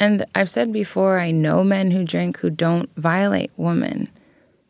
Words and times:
and 0.00 0.24
I've 0.34 0.50
said 0.50 0.72
before, 0.72 1.18
I 1.18 1.30
know 1.30 1.62
men 1.62 1.90
who 1.90 2.04
drink 2.04 2.38
who 2.38 2.50
don't 2.50 2.90
violate 2.96 3.50
women. 3.56 4.08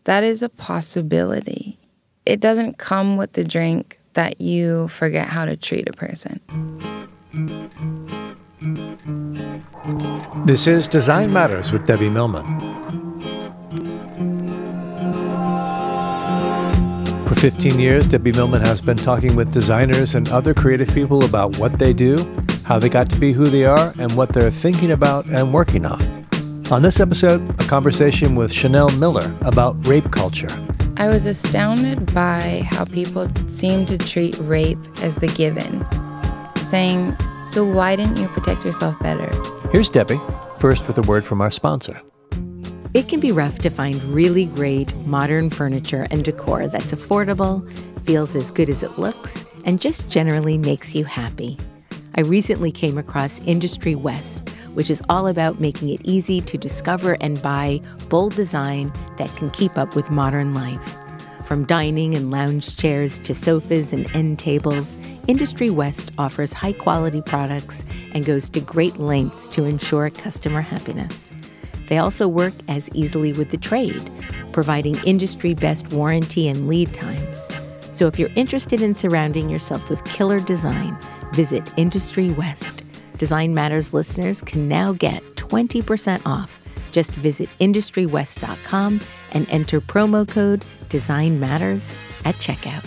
That 0.05 0.23
is 0.23 0.43
a 0.43 0.49
possibility. 0.49 1.79
It 2.27 2.41
doesn't 2.41 2.79
come 2.79 3.17
with 3.17 3.33
the 3.33 3.45
drink 3.45 4.01
that 4.15 4.41
you 4.41 4.89
forget 4.89 5.29
how 5.29 5.45
to 5.45 5.57
treat 5.57 5.89
a 5.89 5.93
person. 5.93 6.41
This 10.47 10.67
is 10.67 10.89
Design 10.89 11.33
Matters 11.33 11.73
with 11.73 11.87
Debbie 11.87 12.11
Millman. 12.11 12.45
For 17.27 17.35
15 17.35 17.79
years, 17.79 18.07
Debbie 18.07 18.33
Millman 18.33 18.65
has 18.65 18.81
been 18.81 18.97
talking 18.97 19.35
with 19.35 19.53
designers 19.53 20.15
and 20.15 20.29
other 20.31 20.55
creative 20.55 20.89
people 20.89 21.25
about 21.25 21.59
what 21.59 21.79
they 21.79 21.93
do 21.93 22.17
how 22.65 22.79
they 22.79 22.89
got 22.89 23.09
to 23.11 23.17
be 23.17 23.33
who 23.33 23.45
they 23.45 23.65
are, 23.65 23.93
and 23.99 24.13
what 24.13 24.31
they're 24.31 24.51
thinking 24.51 24.91
about 24.91 25.27
and 25.27 25.53
working 25.53 25.85
on. 25.85 26.27
On 26.71 26.83
this 26.83 26.99
episode, 26.99 27.49
a 27.61 27.65
conversation 27.65 28.35
with 28.35 28.51
Chanel 28.51 28.89
Miller 28.99 29.37
about 29.43 29.87
rape 29.87 30.11
culture. 30.11 30.49
I 30.97 31.09
was 31.09 31.27
astounded 31.27 32.15
by 32.15 32.67
how 32.71 32.87
people 32.87 33.29
seem 33.49 33.85
to 33.87 33.99
treat 33.99 34.39
rape 34.39 34.79
as 35.03 35.17
the 35.17 35.27
given, 35.27 35.85
saying, 36.65 37.17
So 37.49 37.65
why 37.65 37.97
didn't 37.97 38.17
you 38.17 38.29
protect 38.29 38.65
yourself 38.65 38.99
better? 39.01 39.29
Here's 39.71 39.91
Debbie, 39.91 40.21
first 40.57 40.87
with 40.87 40.97
a 40.97 41.03
word 41.03 41.25
from 41.25 41.41
our 41.41 41.51
sponsor. 41.51 42.01
It 42.95 43.09
can 43.09 43.21
be 43.21 43.33
rough 43.33 43.59
to 43.59 43.71
find 43.71 44.03
really 44.05 44.47
great 44.47 44.95
modern 44.99 45.51
furniture 45.51 46.07
and 46.11 46.25
decor 46.25 46.69
that's 46.69 46.95
affordable, 46.95 47.69
feels 48.05 48.37
as 48.37 48.51
good 48.51 48.71
as 48.71 48.83
it 48.83 48.99
looks, 48.99 49.45
and 49.65 49.81
just 49.81 50.09
generally 50.09 50.57
makes 50.57 50.95
you 50.95 51.05
happy. 51.05 51.59
I 52.17 52.21
recently 52.21 52.71
came 52.71 52.97
across 52.97 53.41
Industry 53.41 53.97
West, 53.97 54.49
which 54.75 54.89
is 54.89 55.03
all 55.09 55.27
about 55.27 55.61
making 55.61 55.89
it 55.89 56.01
easy 56.05 56.41
to 56.43 56.57
discover 56.57 57.17
and 57.21 57.43
buy 57.43 57.81
bold 58.09 58.37
design 58.37 58.93
that 59.17 59.35
can 59.35 59.51
keep 59.51 59.77
up 59.77 59.97
with 59.97 60.13
modern 60.13 60.55
life. 60.55 60.97
From 61.45 61.65
dining 61.65 62.15
and 62.15 62.31
lounge 62.31 62.77
chairs 62.77 63.19
to 63.19 63.35
sofas 63.35 63.93
and 63.93 64.07
end 64.15 64.39
tables, 64.39 64.97
Industry 65.27 65.71
West 65.71 66.13
offers 66.17 66.53
high 66.53 66.73
quality 66.73 67.21
products 67.21 67.85
and 68.13 68.25
goes 68.25 68.49
to 68.51 68.61
great 68.61 68.99
lengths 68.99 69.49
to 69.49 69.65
ensure 69.65 70.09
customer 70.09 70.61
happiness. 70.61 71.33
They 71.89 71.99
also 71.99 72.29
work 72.29 72.55
as 72.69 72.89
easily 72.95 73.33
with 73.33 73.51
the 73.51 73.59
trade, 73.59 74.09
providing 74.53 74.97
industry 75.05 75.53
best 75.53 75.93
warranty 75.93 76.49
and 76.49 76.69
lead 76.69 76.95
times. 76.95 77.51
So 77.91 78.07
if 78.07 78.19
you're 78.19 78.31
interested 78.37 78.83
in 78.83 78.95
surrounding 78.95 79.51
yourself 79.51 79.91
with 79.91 80.03
killer 80.05 80.41
design, 80.41 80.97
visit 81.35 81.73
Industry 81.77 82.31
West. 82.31 82.85
Design 83.19 83.55
Matters 83.55 83.93
listeners 83.93 84.41
can 84.41 84.69
now 84.69 84.93
get 84.93 85.23
20% 85.35 86.23
off. 86.25 86.61
Just 86.93 87.13
visit 87.13 87.49
industrywest.com 87.61 89.01
and 89.33 89.51
enter 89.51 89.81
promo 89.81 90.27
code 90.29 90.65
Design 90.89 91.41
Matters 91.41 91.95
at 92.25 92.37
checkout. 92.37 92.85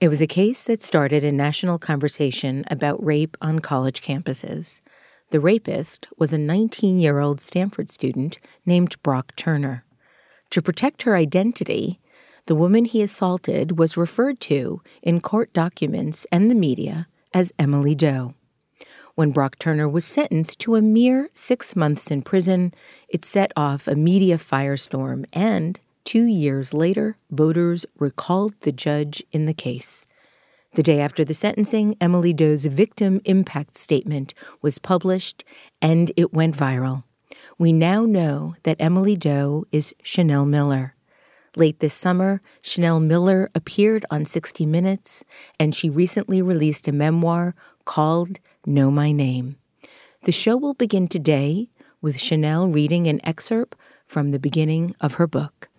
It 0.00 0.08
was 0.08 0.20
a 0.20 0.26
case 0.26 0.64
that 0.64 0.82
started 0.82 1.24
a 1.24 1.32
national 1.32 1.78
conversation 1.78 2.64
about 2.70 3.02
rape 3.02 3.36
on 3.40 3.60
college 3.60 4.02
campuses. 4.02 4.82
The 5.30 5.40
rapist 5.40 6.06
was 6.18 6.32
a 6.32 6.38
19 6.38 6.98
year 6.98 7.18
old 7.18 7.40
Stanford 7.40 7.88
student 7.88 8.38
named 8.66 9.00
Brock 9.02 9.34
Turner. 9.36 9.84
To 10.50 10.60
protect 10.60 11.02
her 11.02 11.16
identity, 11.16 11.98
the 12.46 12.54
woman 12.54 12.84
he 12.84 13.02
assaulted 13.02 13.78
was 13.78 13.96
referred 13.96 14.40
to 14.40 14.80
in 15.02 15.20
court 15.20 15.52
documents 15.52 16.26
and 16.32 16.50
the 16.50 16.54
media 16.54 17.08
as 17.34 17.52
Emily 17.58 17.94
Doe. 17.94 18.34
When 19.14 19.32
Brock 19.32 19.58
Turner 19.58 19.88
was 19.88 20.04
sentenced 20.04 20.58
to 20.60 20.74
a 20.74 20.82
mere 20.82 21.30
six 21.32 21.74
months 21.74 22.10
in 22.10 22.22
prison, 22.22 22.72
it 23.08 23.24
set 23.24 23.50
off 23.56 23.88
a 23.88 23.94
media 23.94 24.36
firestorm, 24.36 25.24
and 25.32 25.80
two 26.04 26.24
years 26.24 26.74
later, 26.74 27.16
voters 27.30 27.86
recalled 27.98 28.54
the 28.60 28.72
judge 28.72 29.22
in 29.32 29.46
the 29.46 29.54
case. 29.54 30.06
The 30.74 30.82
day 30.82 31.00
after 31.00 31.24
the 31.24 31.32
sentencing, 31.32 31.96
Emily 32.00 32.34
Doe's 32.34 32.66
victim 32.66 33.22
impact 33.24 33.76
statement 33.76 34.34
was 34.60 34.78
published, 34.78 35.42
and 35.80 36.12
it 36.16 36.34
went 36.34 36.54
viral. 36.54 37.04
We 37.58 37.72
now 37.72 38.04
know 38.04 38.56
that 38.64 38.76
Emily 38.78 39.16
Doe 39.16 39.64
is 39.72 39.94
Chanel 40.02 40.44
Miller. 40.44 40.95
Late 41.58 41.80
this 41.80 41.94
summer, 41.94 42.42
Chanel 42.60 43.00
Miller 43.00 43.50
appeared 43.54 44.04
on 44.10 44.26
60 44.26 44.66
Minutes, 44.66 45.24
and 45.58 45.74
she 45.74 45.88
recently 45.88 46.42
released 46.42 46.86
a 46.86 46.92
memoir 46.92 47.54
called 47.86 48.38
Know 48.66 48.90
My 48.90 49.10
Name. 49.10 49.56
The 50.24 50.32
show 50.32 50.58
will 50.58 50.74
begin 50.74 51.08
today 51.08 51.70
with 52.02 52.20
Chanel 52.20 52.68
reading 52.68 53.06
an 53.06 53.24
excerpt 53.24 53.74
from 54.06 54.32
the 54.32 54.38
beginning 54.38 54.94
of 55.00 55.14
her 55.14 55.26
book. 55.26 55.70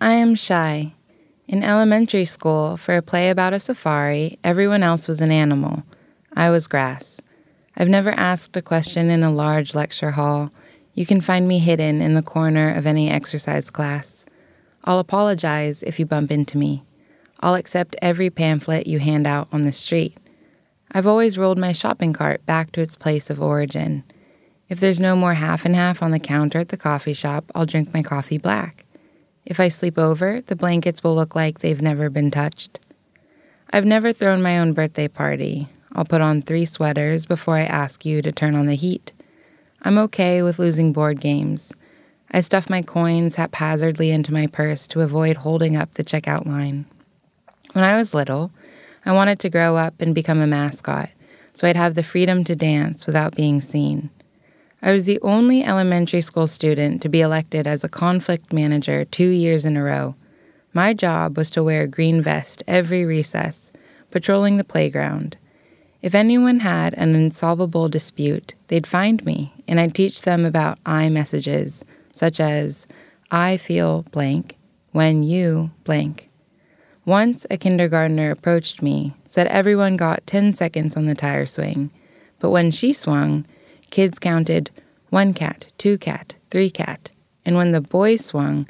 I 0.00 0.14
am 0.14 0.34
shy. 0.34 0.92
In 1.46 1.62
elementary 1.62 2.24
school, 2.24 2.76
for 2.76 2.96
a 2.96 3.02
play 3.02 3.30
about 3.30 3.52
a 3.52 3.60
safari, 3.60 4.40
everyone 4.42 4.82
else 4.82 5.06
was 5.06 5.20
an 5.20 5.30
animal. 5.30 5.84
I 6.34 6.50
was 6.50 6.66
grass. 6.66 7.20
I've 7.76 7.88
never 7.88 8.10
asked 8.10 8.56
a 8.56 8.62
question 8.62 9.08
in 9.08 9.22
a 9.22 9.32
large 9.32 9.72
lecture 9.72 10.10
hall 10.10 10.50
you 10.94 11.06
can 11.06 11.20
find 11.20 11.46
me 11.46 11.58
hidden 11.58 12.00
in 12.00 12.14
the 12.14 12.22
corner 12.22 12.74
of 12.74 12.86
any 12.86 13.10
exercise 13.10 13.70
class. 13.70 14.24
I'll 14.84 14.98
apologize 14.98 15.82
if 15.82 15.98
you 15.98 16.06
bump 16.06 16.30
into 16.30 16.58
me. 16.58 16.84
I'll 17.40 17.54
accept 17.54 17.96
every 18.02 18.30
pamphlet 18.30 18.86
you 18.86 18.98
hand 18.98 19.26
out 19.26 19.48
on 19.52 19.64
the 19.64 19.72
street. 19.72 20.16
I've 20.92 21.06
always 21.06 21.38
rolled 21.38 21.58
my 21.58 21.72
shopping 21.72 22.12
cart 22.12 22.44
back 22.46 22.72
to 22.72 22.80
its 22.80 22.96
place 22.96 23.30
of 23.30 23.40
origin. 23.40 24.02
If 24.68 24.80
there's 24.80 25.00
no 25.00 25.16
more 25.16 25.34
half 25.34 25.64
and 25.64 25.74
half 25.74 26.02
on 26.02 26.10
the 26.10 26.18
counter 26.18 26.58
at 26.58 26.68
the 26.68 26.76
coffee 26.76 27.12
shop, 27.12 27.50
I'll 27.54 27.66
drink 27.66 27.94
my 27.94 28.02
coffee 28.02 28.38
black. 28.38 28.84
If 29.46 29.58
I 29.58 29.68
sleep 29.68 29.98
over, 29.98 30.40
the 30.40 30.56
blankets 30.56 31.02
will 31.02 31.14
look 31.14 31.34
like 31.34 31.58
they've 31.58 31.82
never 31.82 32.10
been 32.10 32.30
touched. 32.30 32.78
I've 33.72 33.84
never 33.84 34.12
thrown 34.12 34.42
my 34.42 34.58
own 34.58 34.72
birthday 34.72 35.08
party. 35.08 35.68
I'll 35.92 36.04
put 36.04 36.20
on 36.20 36.42
three 36.42 36.64
sweaters 36.64 37.26
before 37.26 37.56
I 37.56 37.64
ask 37.64 38.04
you 38.04 38.22
to 38.22 38.32
turn 38.32 38.54
on 38.54 38.66
the 38.66 38.74
heat. 38.74 39.12
I'm 39.82 39.98
okay 39.98 40.42
with 40.42 40.58
losing 40.58 40.92
board 40.92 41.20
games. 41.20 41.72
I 42.32 42.40
stuff 42.40 42.70
my 42.70 42.82
coins 42.82 43.34
haphazardly 43.34 44.10
into 44.10 44.32
my 44.32 44.46
purse 44.46 44.86
to 44.88 45.00
avoid 45.00 45.36
holding 45.36 45.76
up 45.76 45.94
the 45.94 46.04
checkout 46.04 46.46
line. 46.46 46.84
When 47.72 47.84
I 47.84 47.96
was 47.96 48.14
little, 48.14 48.50
I 49.04 49.12
wanted 49.12 49.40
to 49.40 49.50
grow 49.50 49.76
up 49.76 49.94
and 50.00 50.14
become 50.14 50.40
a 50.40 50.46
mascot 50.46 51.10
so 51.60 51.68
I'd 51.68 51.76
have 51.76 51.94
the 51.94 52.02
freedom 52.02 52.42
to 52.44 52.56
dance 52.56 53.06
without 53.06 53.36
being 53.36 53.60
seen. 53.60 54.08
I 54.80 54.92
was 54.92 55.04
the 55.04 55.20
only 55.20 55.62
elementary 55.62 56.22
school 56.22 56.46
student 56.46 57.02
to 57.02 57.10
be 57.10 57.20
elected 57.20 57.66
as 57.66 57.84
a 57.84 57.88
conflict 57.88 58.50
manager 58.50 59.04
two 59.04 59.28
years 59.28 59.66
in 59.66 59.76
a 59.76 59.82
row. 59.82 60.14
My 60.72 60.94
job 60.94 61.36
was 61.36 61.50
to 61.50 61.62
wear 61.62 61.82
a 61.82 61.86
green 61.86 62.22
vest 62.22 62.62
every 62.66 63.04
recess, 63.04 63.70
patrolling 64.10 64.56
the 64.56 64.64
playground. 64.64 65.36
If 66.02 66.14
anyone 66.14 66.60
had 66.60 66.94
an 66.94 67.14
insolvable 67.14 67.90
dispute, 67.90 68.54
they'd 68.68 68.86
find 68.86 69.22
me, 69.24 69.52
and 69.68 69.78
I'd 69.78 69.94
teach 69.94 70.22
them 70.22 70.46
about 70.46 70.78
I 70.86 71.10
messages, 71.10 71.84
such 72.14 72.40
as, 72.40 72.86
I 73.30 73.58
feel 73.58 74.02
blank 74.10 74.56
when 74.92 75.22
you 75.22 75.70
blank. 75.84 76.30
Once 77.04 77.46
a 77.50 77.58
kindergartner 77.58 78.30
approached 78.30 78.80
me, 78.80 79.14
said 79.26 79.46
everyone 79.48 79.96
got 79.98 80.26
10 80.26 80.54
seconds 80.54 80.96
on 80.96 81.04
the 81.04 81.14
tire 81.14 81.46
swing, 81.46 81.90
but 82.38 82.50
when 82.50 82.70
she 82.70 82.94
swung, 82.94 83.46
kids 83.90 84.18
counted 84.18 84.70
one 85.10 85.34
cat, 85.34 85.66
two 85.76 85.98
cat, 85.98 86.34
three 86.50 86.70
cat, 86.70 87.10
and 87.44 87.56
when 87.56 87.72
the 87.72 87.80
boys 87.80 88.24
swung, 88.24 88.66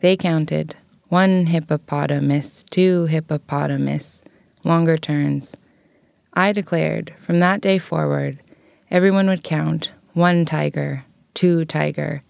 they 0.00 0.16
counted 0.16 0.74
one 1.08 1.46
hippopotamus, 1.46 2.64
two 2.70 3.06
hippopotamus, 3.06 4.22
longer 4.64 4.96
turns. 4.96 5.56
I 6.34 6.52
declared 6.52 7.14
from 7.20 7.40
that 7.40 7.60
day 7.60 7.78
forward, 7.78 8.38
everyone 8.90 9.26
would 9.26 9.44
count 9.44 9.92
one 10.14 10.46
tiger, 10.46 11.04
two 11.34 11.64
tiger. 11.66 12.22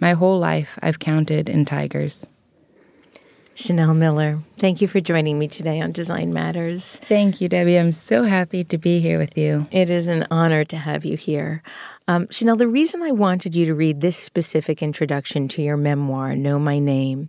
My 0.00 0.12
whole 0.12 0.38
life 0.38 0.78
I've 0.82 0.98
counted 0.98 1.48
in 1.48 1.64
tigers. 1.64 2.26
Chanel 3.54 3.94
Miller, 3.94 4.38
thank 4.58 4.80
you 4.80 4.86
for 4.86 5.00
joining 5.00 5.38
me 5.38 5.48
today 5.48 5.80
on 5.80 5.90
Design 5.90 6.32
Matters. 6.32 7.00
Thank 7.00 7.40
you, 7.40 7.48
Debbie. 7.48 7.76
I'm 7.76 7.90
so 7.90 8.22
happy 8.22 8.62
to 8.64 8.78
be 8.78 9.00
here 9.00 9.18
with 9.18 9.36
you. 9.36 9.66
It 9.72 9.90
is 9.90 10.06
an 10.06 10.26
honor 10.30 10.64
to 10.66 10.76
have 10.76 11.04
you 11.04 11.16
here. 11.16 11.62
Um, 12.08 12.26
Chanel, 12.30 12.56
the 12.56 12.66
reason 12.66 13.02
I 13.02 13.10
wanted 13.10 13.54
you 13.54 13.66
to 13.66 13.74
read 13.74 14.00
this 14.00 14.16
specific 14.16 14.82
introduction 14.82 15.46
to 15.48 15.60
your 15.60 15.76
memoir, 15.76 16.34
Know 16.34 16.58
My 16.58 16.78
Name, 16.78 17.28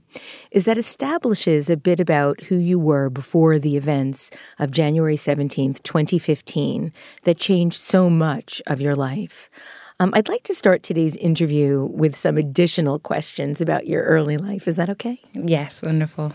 is 0.51 0.63
that 0.63 0.77
establishes 0.77 1.69
a 1.69 1.75
bit 1.75 1.99
about 1.99 2.39
who 2.43 2.55
you 2.55 2.79
were 2.79 3.09
before 3.09 3.59
the 3.59 3.75
events 3.75 4.31
of 4.57 4.71
January 4.71 5.17
17th, 5.17 5.83
2015, 5.83 6.93
that 7.23 7.37
changed 7.37 7.75
so 7.75 8.09
much 8.09 8.61
of 8.67 8.79
your 8.79 8.95
life. 8.95 9.49
Um, 9.99 10.13
I'd 10.15 10.29
like 10.29 10.43
to 10.43 10.55
start 10.55 10.81
today's 10.81 11.17
interview 11.17 11.83
with 11.91 12.15
some 12.15 12.37
additional 12.37 12.99
questions 12.99 13.59
about 13.59 13.85
your 13.85 14.03
early 14.03 14.37
life. 14.37 14.65
Is 14.65 14.77
that 14.77 14.89
okay? 14.91 15.17
Yes, 15.33 15.81
wonderful. 15.81 16.33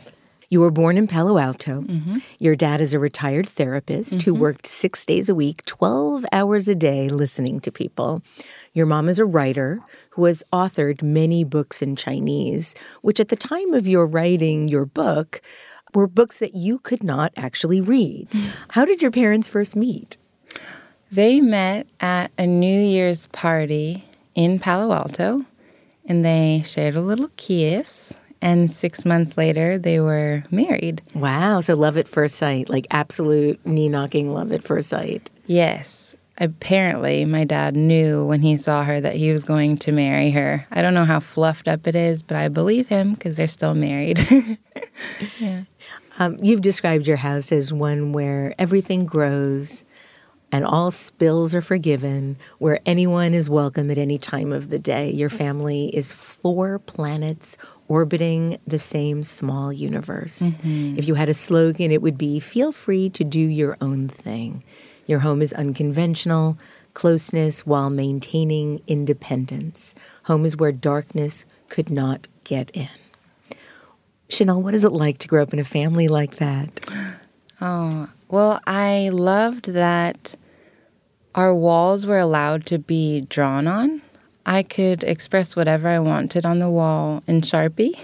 You 0.54 0.60
were 0.60 0.70
born 0.70 0.96
in 0.96 1.08
Palo 1.08 1.36
Alto. 1.36 1.80
Mm-hmm. 1.80 2.18
Your 2.38 2.54
dad 2.54 2.80
is 2.80 2.94
a 2.94 3.00
retired 3.00 3.48
therapist 3.48 4.18
mm-hmm. 4.18 4.30
who 4.30 4.34
worked 4.34 4.66
six 4.66 5.04
days 5.04 5.28
a 5.28 5.34
week, 5.34 5.64
12 5.64 6.24
hours 6.30 6.68
a 6.68 6.76
day, 6.76 7.08
listening 7.08 7.58
to 7.58 7.72
people. 7.72 8.22
Your 8.72 8.86
mom 8.86 9.08
is 9.08 9.18
a 9.18 9.24
writer 9.24 9.80
who 10.10 10.26
has 10.26 10.44
authored 10.52 11.02
many 11.02 11.42
books 11.42 11.82
in 11.82 11.96
Chinese, 11.96 12.76
which 13.02 13.18
at 13.18 13.30
the 13.30 13.34
time 13.34 13.74
of 13.74 13.88
your 13.88 14.06
writing 14.06 14.68
your 14.68 14.86
book 14.86 15.42
were 15.92 16.06
books 16.06 16.38
that 16.38 16.54
you 16.54 16.78
could 16.78 17.02
not 17.02 17.32
actually 17.36 17.80
read. 17.80 18.30
Mm-hmm. 18.30 18.50
How 18.70 18.84
did 18.84 19.02
your 19.02 19.10
parents 19.10 19.48
first 19.48 19.74
meet? 19.74 20.16
They 21.10 21.40
met 21.40 21.88
at 21.98 22.30
a 22.38 22.46
New 22.46 22.80
Year's 22.80 23.26
party 23.26 24.04
in 24.36 24.60
Palo 24.60 24.94
Alto 24.94 25.46
and 26.04 26.24
they 26.24 26.62
shared 26.64 26.94
a 26.94 27.00
little 27.00 27.30
kiss. 27.36 28.14
And 28.44 28.70
six 28.70 29.06
months 29.06 29.38
later, 29.38 29.78
they 29.78 30.00
were 30.00 30.44
married. 30.50 31.00
Wow. 31.14 31.62
So, 31.62 31.74
love 31.74 31.96
at 31.96 32.06
first 32.06 32.36
sight, 32.36 32.68
like 32.68 32.86
absolute 32.90 33.58
knee 33.66 33.88
knocking 33.88 34.34
love 34.34 34.52
at 34.52 34.62
first 34.62 34.90
sight. 34.90 35.30
Yes. 35.46 36.14
Apparently, 36.36 37.24
my 37.24 37.44
dad 37.44 37.74
knew 37.74 38.22
when 38.26 38.42
he 38.42 38.58
saw 38.58 38.82
her 38.82 39.00
that 39.00 39.16
he 39.16 39.32
was 39.32 39.44
going 39.44 39.78
to 39.78 39.92
marry 39.92 40.30
her. 40.32 40.66
I 40.70 40.82
don't 40.82 40.92
know 40.92 41.06
how 41.06 41.20
fluffed 41.20 41.68
up 41.68 41.86
it 41.86 41.94
is, 41.94 42.22
but 42.22 42.36
I 42.36 42.48
believe 42.48 42.86
him 42.86 43.14
because 43.14 43.38
they're 43.38 43.46
still 43.46 43.74
married. 43.74 44.18
yeah. 45.40 45.60
Um, 46.18 46.36
you've 46.42 46.60
described 46.60 47.06
your 47.06 47.16
house 47.16 47.50
as 47.50 47.72
one 47.72 48.12
where 48.12 48.54
everything 48.58 49.06
grows 49.06 49.86
and 50.54 50.64
all 50.64 50.92
spills 50.92 51.52
are 51.52 51.60
forgiven, 51.60 52.36
where 52.58 52.78
anyone 52.86 53.34
is 53.34 53.50
welcome 53.50 53.90
at 53.90 53.98
any 53.98 54.18
time 54.18 54.52
of 54.52 54.68
the 54.68 54.78
day. 54.78 55.10
Your 55.10 55.28
family 55.28 55.86
is 55.86 56.12
four 56.12 56.78
planets 56.78 57.56
orbiting 57.88 58.58
the 58.66 58.78
same 58.78 59.22
small 59.22 59.72
universe. 59.72 60.40
Mm-hmm. 60.40 60.98
If 60.98 61.08
you 61.08 61.14
had 61.14 61.28
a 61.28 61.34
slogan, 61.34 61.90
it 61.90 62.02
would 62.02 62.18
be 62.18 62.40
feel 62.40 62.72
free 62.72 63.10
to 63.10 63.24
do 63.24 63.38
your 63.38 63.76
own 63.80 64.08
thing. 64.08 64.64
Your 65.06 65.18
home 65.20 65.42
is 65.42 65.52
unconventional, 65.52 66.58
closeness 66.94 67.66
while 67.66 67.90
maintaining 67.90 68.80
independence. 68.86 69.94
Home 70.24 70.44
is 70.44 70.56
where 70.56 70.72
darkness 70.72 71.44
could 71.68 71.90
not 71.90 72.28
get 72.44 72.70
in. 72.70 72.88
Chanel, 74.28 74.62
what 74.62 74.74
is 74.74 74.84
it 74.84 74.92
like 74.92 75.18
to 75.18 75.28
grow 75.28 75.42
up 75.42 75.52
in 75.52 75.58
a 75.58 75.64
family 75.64 76.08
like 76.08 76.36
that? 76.36 76.68
Oh, 77.60 78.08
well, 78.28 78.60
I 78.66 79.10
loved 79.10 79.72
that 79.72 80.34
our 81.34 81.54
walls 81.54 82.04
were 82.04 82.18
allowed 82.18 82.66
to 82.66 82.78
be 82.78 83.22
drawn 83.22 83.66
on. 83.66 84.02
I 84.46 84.62
could 84.62 85.04
express 85.04 85.56
whatever 85.56 85.88
I 85.88 85.98
wanted 85.98 86.44
on 86.44 86.58
the 86.58 86.68
wall 86.68 87.22
in 87.26 87.40
Sharpie. 87.40 88.00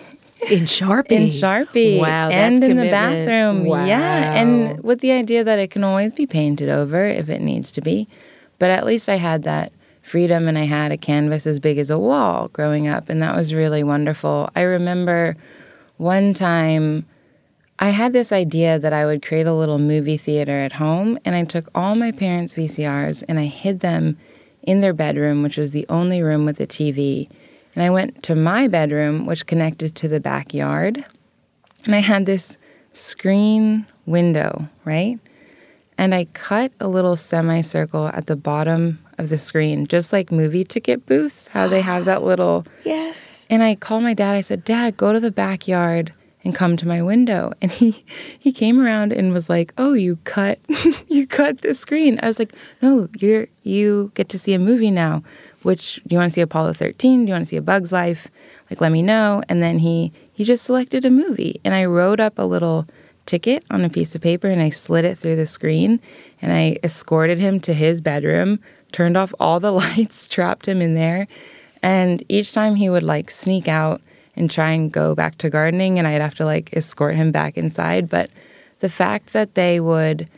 In 0.51 0.61
Sharpie. 0.65 1.11
in 1.11 1.29
Sharpie. 1.29 2.01
Wow. 2.01 2.31
and 2.31 2.55
in 2.57 2.61
commitment. 2.63 2.87
the 2.87 2.91
bathroom. 2.91 3.65
Wow. 3.65 3.85
Yeah. 3.85 4.35
And 4.35 4.83
with 4.83 5.01
the 5.01 5.13
idea 5.13 5.45
that 5.45 5.59
it 5.59 5.71
can 5.71 5.85
always 5.85 6.15
be 6.15 6.27
painted 6.27 6.71
over 6.71 7.05
if 7.05 7.29
it 7.29 7.41
needs 7.41 7.71
to 7.73 7.81
be. 7.81 8.09
But 8.59 8.71
at 8.71 8.87
least 8.87 9.09
I 9.09 9.17
had 9.17 9.43
that 9.43 9.73
freedom 10.03 10.49
and 10.49 10.59
I 10.59 10.65
had 10.65 10.93
a 10.93 10.97
canvas 10.97 11.47
as 11.47 11.61
big 11.61 11.79
as 11.79 11.91
a 11.91 11.99
wall 11.99 12.49
growing 12.49 12.89
up. 12.89 13.11
And 13.11 13.23
that 13.23 13.37
was 13.37 13.53
really 13.53 13.85
wonderful. 13.85 14.51
I 14.57 14.63
remember 14.63 15.37
one 15.99 16.33
time 16.33 17.07
I 17.79 17.91
had 17.91 18.13
this 18.13 18.33
idea 18.33 18.79
that 18.79 18.93
I 18.93 19.07
would 19.07 19.23
create 19.23 19.47
a 19.47 19.55
little 19.55 19.79
movie 19.79 20.19
theater 20.19 20.61
at 20.61 20.73
home, 20.73 21.19
and 21.25 21.35
I 21.35 21.45
took 21.45 21.71
all 21.75 21.95
my 21.95 22.13
parents' 22.13 22.55
VCRs 22.55 23.25
and 23.27 23.39
I 23.39 23.47
hid 23.47 23.81
them 23.81 24.19
in 24.71 24.81
their 24.81 24.93
bedroom, 24.93 25.43
which 25.43 25.57
was 25.57 25.73
the 25.73 25.85
only 25.89 26.23
room 26.23 26.45
with 26.45 26.61
a 26.61 26.67
TV. 26.67 27.29
And 27.75 27.83
I 27.83 27.91
went 27.91 28.23
to 28.23 28.37
my 28.37 28.69
bedroom, 28.69 29.27
which 29.27 29.47
connected 29.47 29.97
to 29.97 30.07
the 30.07 30.21
backyard, 30.21 31.05
and 31.85 31.95
I 31.95 31.99
had 31.99 32.25
this 32.25 32.57
screen 32.93 33.85
window, 34.07 34.69
right? 34.85 35.19
And 35.99 36.15
I 36.15 36.27
cut 36.35 36.71
a 36.79 36.87
little 36.87 37.17
semicircle 37.17 38.09
at 38.09 38.27
the 38.27 38.37
bottom 38.37 39.01
of 39.19 39.29
the 39.29 39.39
screen, 39.39 39.89
just 39.89 40.13
like 40.13 40.31
movie 40.31 40.65
ticket 40.65 41.05
booths, 41.05 41.49
how 41.49 41.67
they 41.67 41.81
have 41.81 42.05
that 42.05 42.23
little. 42.23 42.65
yes. 42.85 43.49
And 43.51 43.65
I 43.65 43.75
called 43.75 44.05
my 44.05 44.15
dad. 44.15 44.37
I 44.37 44.41
said, 44.41 44.65
Dad, 44.65 44.97
go 44.97 45.13
to 45.13 45.19
the 45.19 45.33
backyard 45.33 46.13
and 46.45 46.55
come 46.55 46.77
to 46.77 46.89
my 46.89 47.03
window. 47.03 47.53
And 47.63 47.71
he 47.71 48.05
he 48.39 48.53
came 48.53 48.81
around 48.81 49.13
and 49.13 49.33
was 49.33 49.49
like 49.49 49.73
oh 49.79 49.93
you 49.93 50.17
cut 50.25 50.59
you 51.09 51.27
cut 51.27 51.61
the 51.61 51.75
screen. 51.75 52.19
I 52.23 52.27
was 52.27 52.39
like 52.39 52.55
no 52.83 53.09
you're 53.19 53.49
you 53.63 54.13
get 54.15 54.29
to 54.31 54.39
see 54.39 54.55
a 54.55 54.59
movie 54.59 54.91
now. 54.91 55.23
Which 55.63 55.97
do 56.07 56.15
you 56.15 56.19
want 56.19 56.31
to 56.31 56.35
see 56.35 56.41
apollo 56.41 56.73
13 56.73 57.25
do 57.25 57.29
you 57.29 57.35
want 57.35 57.45
to 57.45 57.49
see 57.49 57.57
a 57.57 57.63
bug's 57.63 57.93
life? 57.93 58.29
Like 58.71 58.81
let 58.81 58.93
me 58.93 59.03
know. 59.03 59.43
And 59.49 59.63
then 59.63 59.79
he 59.79 60.13
he 60.33 60.45
just 60.45 60.65
selected 60.65 61.05
a 61.05 61.11
movie. 61.11 61.61
And 61.65 61.75
i 61.75 61.85
wrote 61.85 62.21
up 62.21 62.39
a 62.39 62.45
little 62.45 62.87
ticket 63.27 63.65
on 63.71 63.85
a 63.85 63.91
piece 63.91 64.15
of 64.15 64.21
paper 64.21 64.49
and 64.49 64.61
i 64.61 64.71
slid 64.71 65.05
it 65.05 65.17
through 65.17 65.37
the 65.37 65.47
screen 65.47 66.01
and 66.43 66.53
i 66.53 66.77
escorted 66.83 67.39
him 67.39 67.61
to 67.61 67.73
his 67.75 68.01
bedroom 68.01 68.59
turned 68.93 69.17
off 69.17 69.35
all 69.41 69.61
the 69.61 69.73
lights 69.85 70.27
trapped 70.27 70.67
him 70.67 70.83
in 70.83 70.95
there. 70.95 71.27
And 71.83 72.23
each 72.29 72.53
time 72.53 72.75
he 72.75 72.91
would 72.91 73.03
like 73.03 73.31
sneak 73.31 73.69
out 73.69 74.03
and 74.37 74.51
try 74.51 74.71
and 74.71 74.93
go 74.93 75.15
back 75.15 75.39
to 75.39 75.51
gardening 75.51 75.99
and 75.99 76.07
I'd 76.07 76.21
have 76.21 76.35
to 76.37 76.45
like 76.45 76.71
escort 76.73 77.17
him 77.17 77.33
back 77.33 77.57
inside. 77.57 78.09
But 78.09 78.31
the 78.81 78.89
fact 78.89 79.33
that 79.33 79.55
they 79.55 79.81
would 79.81 80.29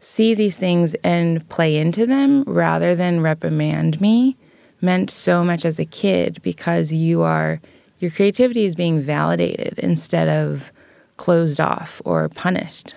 see 0.00 0.34
these 0.34 0.56
things 0.56 0.94
and 1.04 1.46
play 1.48 1.76
into 1.76 2.06
them 2.06 2.42
rather 2.46 2.94
than 2.94 3.20
reprimand 3.20 4.00
me 4.00 4.36
meant 4.80 5.10
so 5.10 5.44
much 5.44 5.64
as 5.64 5.78
a 5.78 5.84
kid 5.84 6.40
because 6.42 6.92
you 6.92 7.22
are 7.22 7.60
your 7.98 8.10
creativity 8.10 8.64
is 8.64 8.74
being 8.74 9.02
validated 9.02 9.78
instead 9.78 10.26
of 10.26 10.72
closed 11.18 11.60
off 11.60 12.00
or 12.06 12.30
punished. 12.30 12.94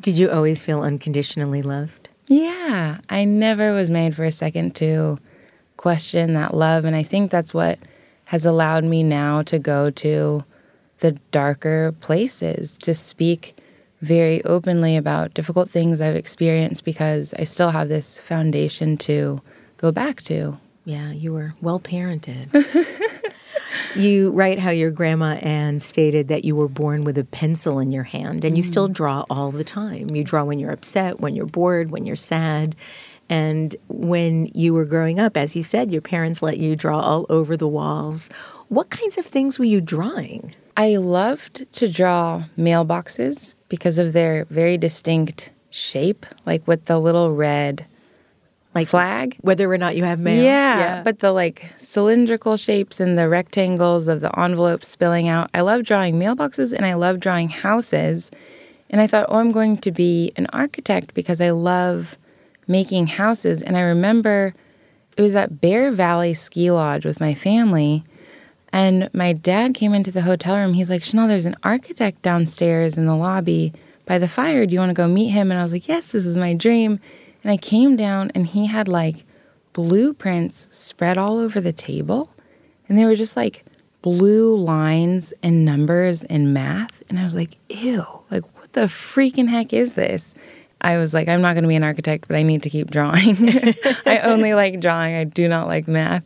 Did 0.00 0.18
you 0.18 0.28
always 0.30 0.64
feel 0.64 0.82
unconditionally 0.82 1.62
loved? 1.62 2.08
Yeah, 2.26 2.98
I 3.08 3.24
never 3.24 3.72
was 3.72 3.88
made 3.88 4.16
for 4.16 4.24
a 4.24 4.32
second 4.32 4.74
to 4.76 5.20
question 5.76 6.34
that 6.34 6.54
love 6.54 6.84
and 6.84 6.96
I 6.96 7.04
think 7.04 7.30
that's 7.30 7.54
what 7.54 7.78
has 8.26 8.44
allowed 8.44 8.84
me 8.84 9.02
now 9.02 9.42
to 9.42 9.58
go 9.58 9.90
to 9.90 10.44
the 10.98 11.12
darker 11.30 11.94
places, 12.00 12.76
to 12.78 12.94
speak 12.94 13.56
very 14.02 14.44
openly 14.44 14.96
about 14.96 15.34
difficult 15.34 15.70
things 15.70 16.00
I've 16.00 16.16
experienced 16.16 16.84
because 16.84 17.34
I 17.38 17.44
still 17.44 17.70
have 17.70 17.88
this 17.88 18.20
foundation 18.20 18.96
to 18.98 19.40
go 19.76 19.90
back 19.90 20.22
to. 20.24 20.58
Yeah, 20.84 21.12
you 21.12 21.32
were 21.32 21.54
well 21.60 21.80
parented. 21.80 22.48
you 23.96 24.30
write 24.30 24.58
how 24.58 24.70
your 24.70 24.90
grandma 24.90 25.34
Anne 25.34 25.80
stated 25.80 26.28
that 26.28 26.44
you 26.44 26.54
were 26.54 26.68
born 26.68 27.04
with 27.04 27.18
a 27.18 27.24
pencil 27.24 27.78
in 27.78 27.90
your 27.90 28.04
hand 28.04 28.44
and 28.44 28.56
you 28.56 28.62
mm. 28.62 28.66
still 28.66 28.88
draw 28.88 29.24
all 29.28 29.50
the 29.50 29.64
time. 29.64 30.10
You 30.10 30.22
draw 30.24 30.44
when 30.44 30.58
you're 30.58 30.72
upset, 30.72 31.20
when 31.20 31.34
you're 31.34 31.46
bored, 31.46 31.90
when 31.90 32.06
you're 32.06 32.16
sad. 32.16 32.76
And 33.28 33.74
when 33.88 34.46
you 34.54 34.72
were 34.72 34.84
growing 34.84 35.18
up, 35.18 35.36
as 35.36 35.56
you 35.56 35.62
said, 35.62 35.90
your 35.90 36.00
parents 36.02 36.42
let 36.42 36.58
you 36.58 36.76
draw 36.76 37.00
all 37.00 37.26
over 37.28 37.56
the 37.56 37.66
walls. 37.68 38.30
What 38.68 38.90
kinds 38.90 39.18
of 39.18 39.26
things 39.26 39.58
were 39.58 39.64
you 39.64 39.80
drawing? 39.80 40.54
I 40.76 40.96
loved 40.96 41.66
to 41.74 41.88
draw 41.90 42.44
mailboxes 42.58 43.54
because 43.68 43.98
of 43.98 44.12
their 44.12 44.44
very 44.50 44.78
distinct 44.78 45.50
shape, 45.70 46.24
like 46.44 46.66
with 46.68 46.84
the 46.84 46.98
little 47.00 47.32
red 47.34 47.86
Like 48.74 48.88
flag. 48.88 49.36
whether 49.40 49.70
or 49.72 49.78
not 49.78 49.96
you 49.96 50.04
have 50.04 50.20
mail. 50.20 50.44
Yeah, 50.44 51.02
but 51.02 51.18
the 51.20 51.32
like 51.32 51.72
cylindrical 51.78 52.56
shapes 52.56 53.00
and 53.00 53.18
the 53.18 53.28
rectangles 53.28 54.06
of 54.06 54.20
the 54.20 54.30
envelopes 54.38 54.86
spilling 54.88 55.26
out. 55.28 55.50
I 55.52 55.62
love 55.62 55.82
drawing 55.82 56.16
mailboxes 56.18 56.72
and 56.72 56.86
I 56.86 56.94
love 56.94 57.18
drawing 57.20 57.48
houses. 57.48 58.30
And 58.88 59.00
I 59.00 59.06
thought, 59.08 59.26
oh, 59.30 59.38
I'm 59.38 59.50
going 59.50 59.78
to 59.78 59.90
be 59.90 60.32
an 60.36 60.46
architect 60.52 61.12
because 61.14 61.40
I 61.40 61.50
love 61.50 62.16
making 62.66 63.06
houses. 63.08 63.62
And 63.62 63.76
I 63.76 63.80
remember 63.80 64.54
it 65.16 65.22
was 65.22 65.34
at 65.34 65.60
Bear 65.60 65.90
Valley 65.92 66.34
Ski 66.34 66.70
Lodge 66.70 67.04
with 67.04 67.20
my 67.20 67.34
family. 67.34 68.04
And 68.72 69.08
my 69.14 69.32
dad 69.32 69.74
came 69.74 69.94
into 69.94 70.10
the 70.10 70.22
hotel 70.22 70.56
room. 70.56 70.74
He's 70.74 70.90
like, 70.90 71.04
Chanel, 71.04 71.28
there's 71.28 71.46
an 71.46 71.56
architect 71.62 72.22
downstairs 72.22 72.98
in 72.98 73.06
the 73.06 73.16
lobby 73.16 73.72
by 74.04 74.18
the 74.18 74.28
fire. 74.28 74.66
Do 74.66 74.74
you 74.74 74.80
want 74.80 74.90
to 74.90 74.94
go 74.94 75.08
meet 75.08 75.28
him? 75.28 75.50
And 75.50 75.58
I 75.58 75.62
was 75.62 75.72
like, 75.72 75.88
yes, 75.88 76.08
this 76.08 76.26
is 76.26 76.36
my 76.36 76.54
dream. 76.54 77.00
And 77.42 77.52
I 77.52 77.56
came 77.56 77.96
down 77.96 78.30
and 78.34 78.46
he 78.46 78.66
had 78.66 78.88
like 78.88 79.24
blueprints 79.72 80.68
spread 80.70 81.16
all 81.16 81.38
over 81.38 81.60
the 81.60 81.72
table. 81.72 82.30
And 82.88 82.98
they 82.98 83.04
were 83.04 83.16
just 83.16 83.36
like 83.36 83.64
blue 84.02 84.56
lines 84.56 85.32
and 85.42 85.64
numbers 85.64 86.22
and 86.24 86.52
math. 86.52 87.02
And 87.08 87.18
I 87.18 87.24
was 87.24 87.34
like, 87.34 87.56
ew, 87.68 88.06
like 88.30 88.44
what 88.56 88.72
the 88.72 88.82
freaking 88.82 89.48
heck 89.48 89.72
is 89.72 89.94
this? 89.94 90.34
I 90.86 90.98
was 90.98 91.12
like, 91.12 91.26
I'm 91.26 91.40
not 91.40 91.54
going 91.54 91.64
to 91.64 91.68
be 91.68 91.74
an 91.74 91.82
architect, 91.82 92.28
but 92.28 92.36
I 92.36 92.44
need 92.44 92.62
to 92.62 92.70
keep 92.70 92.92
drawing. 92.92 93.36
I 94.06 94.20
only 94.22 94.54
like 94.54 94.78
drawing. 94.78 95.16
I 95.16 95.24
do 95.24 95.48
not 95.48 95.66
like 95.66 95.88
math. 95.88 96.22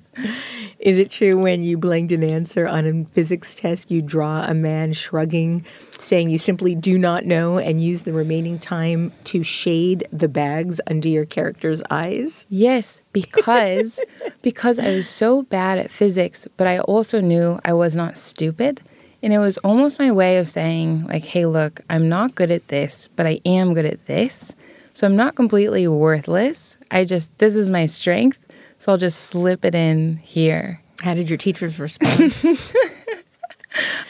Is 0.78 0.98
it 0.98 1.10
true 1.10 1.38
when 1.38 1.62
you 1.62 1.78
blanked 1.78 2.12
an 2.12 2.22
answer 2.22 2.68
on 2.68 2.86
a 2.86 3.04
physics 3.14 3.54
test, 3.54 3.90
you 3.90 4.02
draw 4.02 4.44
a 4.44 4.52
man 4.52 4.92
shrugging, 4.92 5.64
saying 5.98 6.28
you 6.28 6.36
simply 6.36 6.74
do 6.74 6.98
not 6.98 7.24
know, 7.24 7.56
and 7.56 7.82
use 7.82 8.02
the 8.02 8.12
remaining 8.12 8.58
time 8.58 9.12
to 9.24 9.42
shade 9.42 10.06
the 10.12 10.28
bags 10.28 10.78
under 10.86 11.08
your 11.08 11.24
character's 11.24 11.82
eyes? 11.90 12.44
Yes, 12.50 13.00
because 13.14 13.98
because 14.42 14.78
I 14.78 14.88
was 14.90 15.08
so 15.08 15.42
bad 15.42 15.78
at 15.78 15.90
physics, 15.90 16.46
but 16.58 16.66
I 16.66 16.80
also 16.80 17.22
knew 17.22 17.58
I 17.64 17.72
was 17.72 17.96
not 17.96 18.18
stupid. 18.18 18.82
And 19.22 19.32
it 19.32 19.38
was 19.38 19.58
almost 19.58 19.98
my 19.98 20.10
way 20.10 20.38
of 20.38 20.48
saying, 20.48 21.06
like, 21.06 21.24
hey, 21.24 21.46
look, 21.46 21.80
I'm 21.90 22.08
not 22.08 22.34
good 22.34 22.50
at 22.50 22.68
this, 22.68 23.08
but 23.16 23.26
I 23.26 23.40
am 23.44 23.74
good 23.74 23.84
at 23.84 24.06
this. 24.06 24.54
So 24.94 25.06
I'm 25.06 25.16
not 25.16 25.34
completely 25.34 25.86
worthless. 25.86 26.76
I 26.90 27.04
just, 27.04 27.36
this 27.38 27.54
is 27.54 27.70
my 27.70 27.86
strength. 27.86 28.38
So 28.78 28.92
I'll 28.92 28.98
just 28.98 29.20
slip 29.20 29.64
it 29.64 29.74
in 29.74 30.16
here. 30.18 30.80
How 31.02 31.14
did 31.14 31.28
your 31.28 31.36
teachers 31.36 31.78
respond? 31.78 32.34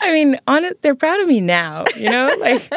I 0.01 0.13
mean, 0.13 0.37
on 0.47 0.65
it, 0.65 0.81
they're 0.83 0.95
proud 0.95 1.21
of 1.21 1.29
me 1.29 1.41
now, 1.41 1.85
you 1.97 2.09
know? 2.09 2.35
Like, 2.41 2.73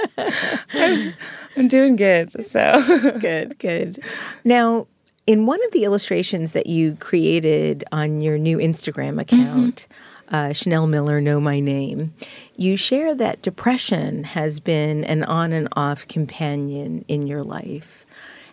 I'm, 0.74 1.14
I'm 1.56 1.68
doing 1.68 1.96
good. 1.96 2.46
So, 2.46 3.14
good, 3.20 3.58
good. 3.60 4.04
Now, 4.44 4.88
in 5.26 5.46
one 5.46 5.64
of 5.64 5.72
the 5.72 5.86
illustrations 5.86 6.52
that 6.52 6.68
you 6.68 6.96
created 6.96 7.86
on 7.92 8.22
your 8.22 8.38
new 8.38 8.58
Instagram 8.58 9.12
mm-hmm. 9.12 9.20
account, 9.20 9.88
uh, 10.34 10.52
Chanel 10.52 10.88
Miller, 10.88 11.22
Know 11.22 11.40
My 11.40 11.60
Name, 11.60 12.14
you 12.58 12.76
share 12.76 13.14
that 13.14 13.44
depression 13.44 14.24
has 14.24 14.60
been 14.60 15.04
an 15.04 15.24
on 15.24 15.54
and 15.54 15.70
off 15.76 16.08
companion 16.08 17.06
in 17.08 17.28
your 17.28 17.44
life. 17.44 18.04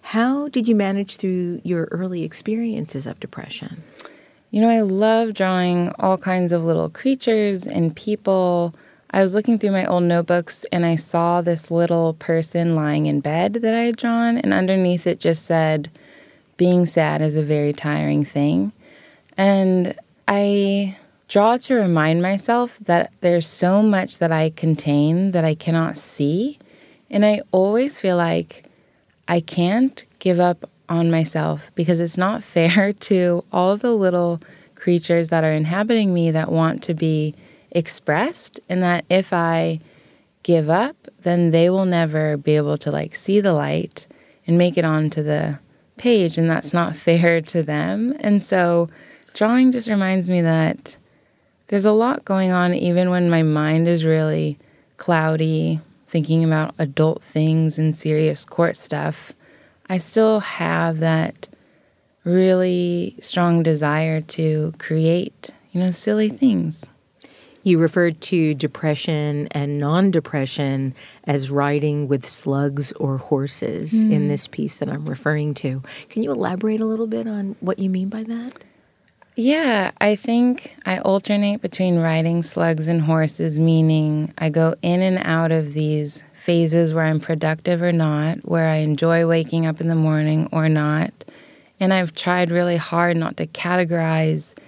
How 0.02 0.48
did 0.48 0.68
you 0.68 0.76
manage 0.76 1.16
through 1.16 1.62
your 1.64 1.88
early 1.90 2.22
experiences 2.22 3.06
of 3.06 3.18
depression? 3.18 3.82
You 4.50 4.60
know, 4.60 4.68
I 4.68 4.80
love 4.80 5.32
drawing 5.32 5.90
all 5.98 6.18
kinds 6.18 6.52
of 6.52 6.64
little 6.64 6.90
creatures 6.90 7.66
and 7.66 7.96
people. 7.96 8.74
I 9.12 9.22
was 9.22 9.32
looking 9.32 9.58
through 9.58 9.70
my 9.70 9.86
old 9.86 10.02
notebooks 10.02 10.66
and 10.70 10.84
I 10.84 10.96
saw 10.96 11.40
this 11.40 11.70
little 11.70 12.12
person 12.14 12.74
lying 12.74 13.06
in 13.06 13.20
bed 13.20 13.54
that 13.54 13.74
I 13.74 13.84
had 13.84 13.96
drawn, 13.96 14.36
and 14.36 14.52
underneath 14.52 15.06
it 15.06 15.18
just 15.18 15.46
said, 15.46 15.90
Being 16.58 16.84
sad 16.84 17.22
is 17.22 17.36
a 17.36 17.42
very 17.42 17.72
tiring 17.72 18.24
thing. 18.24 18.72
And 19.38 19.94
I 20.28 20.98
draw 21.30 21.56
to 21.56 21.74
remind 21.74 22.20
myself 22.20 22.80
that 22.80 23.12
there's 23.20 23.46
so 23.46 23.80
much 23.80 24.18
that 24.18 24.32
I 24.32 24.50
contain 24.50 25.30
that 25.30 25.44
I 25.44 25.54
cannot 25.54 25.96
see. 25.96 26.58
And 27.08 27.24
I 27.24 27.42
always 27.52 28.00
feel 28.00 28.16
like 28.16 28.64
I 29.28 29.40
can't 29.40 30.04
give 30.18 30.40
up 30.40 30.68
on 30.88 31.08
myself 31.08 31.70
because 31.76 32.00
it's 32.00 32.16
not 32.16 32.42
fair 32.56 32.92
to 32.92 33.44
all 33.52 33.76
the 33.76 33.92
little 33.92 34.40
creatures 34.74 35.28
that 35.28 35.44
are 35.44 35.52
inhabiting 35.52 36.12
me 36.12 36.32
that 36.32 36.50
want 36.50 36.82
to 36.82 36.94
be 36.94 37.36
expressed. 37.70 38.58
And 38.68 38.82
that 38.82 39.04
if 39.08 39.32
I 39.32 39.78
give 40.42 40.68
up 40.68 40.96
then 41.22 41.52
they 41.52 41.70
will 41.70 41.84
never 41.84 42.36
be 42.38 42.56
able 42.56 42.78
to 42.78 42.90
like 42.90 43.14
see 43.14 43.40
the 43.40 43.52
light 43.52 44.06
and 44.46 44.58
make 44.58 44.76
it 44.76 44.84
onto 44.84 45.22
the 45.22 45.60
page. 45.96 46.38
And 46.38 46.50
that's 46.50 46.72
not 46.72 46.96
fair 47.06 47.40
to 47.42 47.62
them. 47.62 48.16
And 48.18 48.42
so 48.42 48.88
drawing 49.32 49.70
just 49.70 49.88
reminds 49.88 50.28
me 50.28 50.42
that 50.42 50.96
there's 51.70 51.84
a 51.84 51.92
lot 51.92 52.24
going 52.24 52.52
on 52.52 52.74
even 52.74 53.10
when 53.10 53.28
my 53.28 53.42
mind 53.42 53.88
is 53.88 54.04
really 54.04 54.58
cloudy 54.96 55.80
thinking 56.06 56.44
about 56.44 56.74
adult 56.78 57.22
things 57.22 57.78
and 57.78 57.96
serious 57.96 58.44
court 58.44 58.76
stuff 58.76 59.32
I 59.90 59.98
still 59.98 60.38
have 60.38 61.00
that 61.00 61.48
really 62.22 63.16
strong 63.20 63.64
desire 63.64 64.20
to 64.20 64.72
create, 64.78 65.50
you 65.72 65.80
know, 65.80 65.90
silly 65.90 66.28
things. 66.28 66.84
You 67.64 67.78
referred 67.78 68.20
to 68.22 68.54
depression 68.54 69.48
and 69.50 69.80
non 69.80 70.12
depression 70.12 70.94
as 71.24 71.50
riding 71.50 72.06
with 72.06 72.24
slugs 72.24 72.92
or 72.92 73.18
horses 73.18 74.04
mm. 74.04 74.12
in 74.12 74.28
this 74.28 74.46
piece 74.46 74.78
that 74.78 74.88
I'm 74.88 75.08
referring 75.08 75.54
to. 75.54 75.82
Can 76.08 76.22
you 76.22 76.30
elaborate 76.30 76.80
a 76.80 76.86
little 76.86 77.08
bit 77.08 77.26
on 77.26 77.56
what 77.58 77.80
you 77.80 77.90
mean 77.90 78.08
by 78.08 78.22
that? 78.22 78.62
Yeah, 79.36 79.92
I 80.00 80.16
think 80.16 80.74
I 80.84 80.98
alternate 80.98 81.62
between 81.62 82.00
riding 82.00 82.42
slugs 82.42 82.88
and 82.88 83.00
horses, 83.00 83.58
meaning 83.58 84.34
I 84.36 84.50
go 84.50 84.74
in 84.82 85.00
and 85.00 85.18
out 85.18 85.52
of 85.52 85.72
these 85.72 86.24
phases 86.34 86.92
where 86.92 87.04
I'm 87.04 87.20
productive 87.20 87.80
or 87.80 87.92
not, 87.92 88.38
where 88.38 88.68
I 88.68 88.76
enjoy 88.76 89.26
waking 89.26 89.66
up 89.66 89.80
in 89.80 89.88
the 89.88 89.94
morning 89.94 90.48
or 90.50 90.68
not. 90.68 91.12
And 91.78 91.94
I've 91.94 92.14
tried 92.14 92.50
really 92.50 92.76
hard 92.76 93.16
not 93.16 93.36
to 93.36 93.46
categorize 93.46 94.58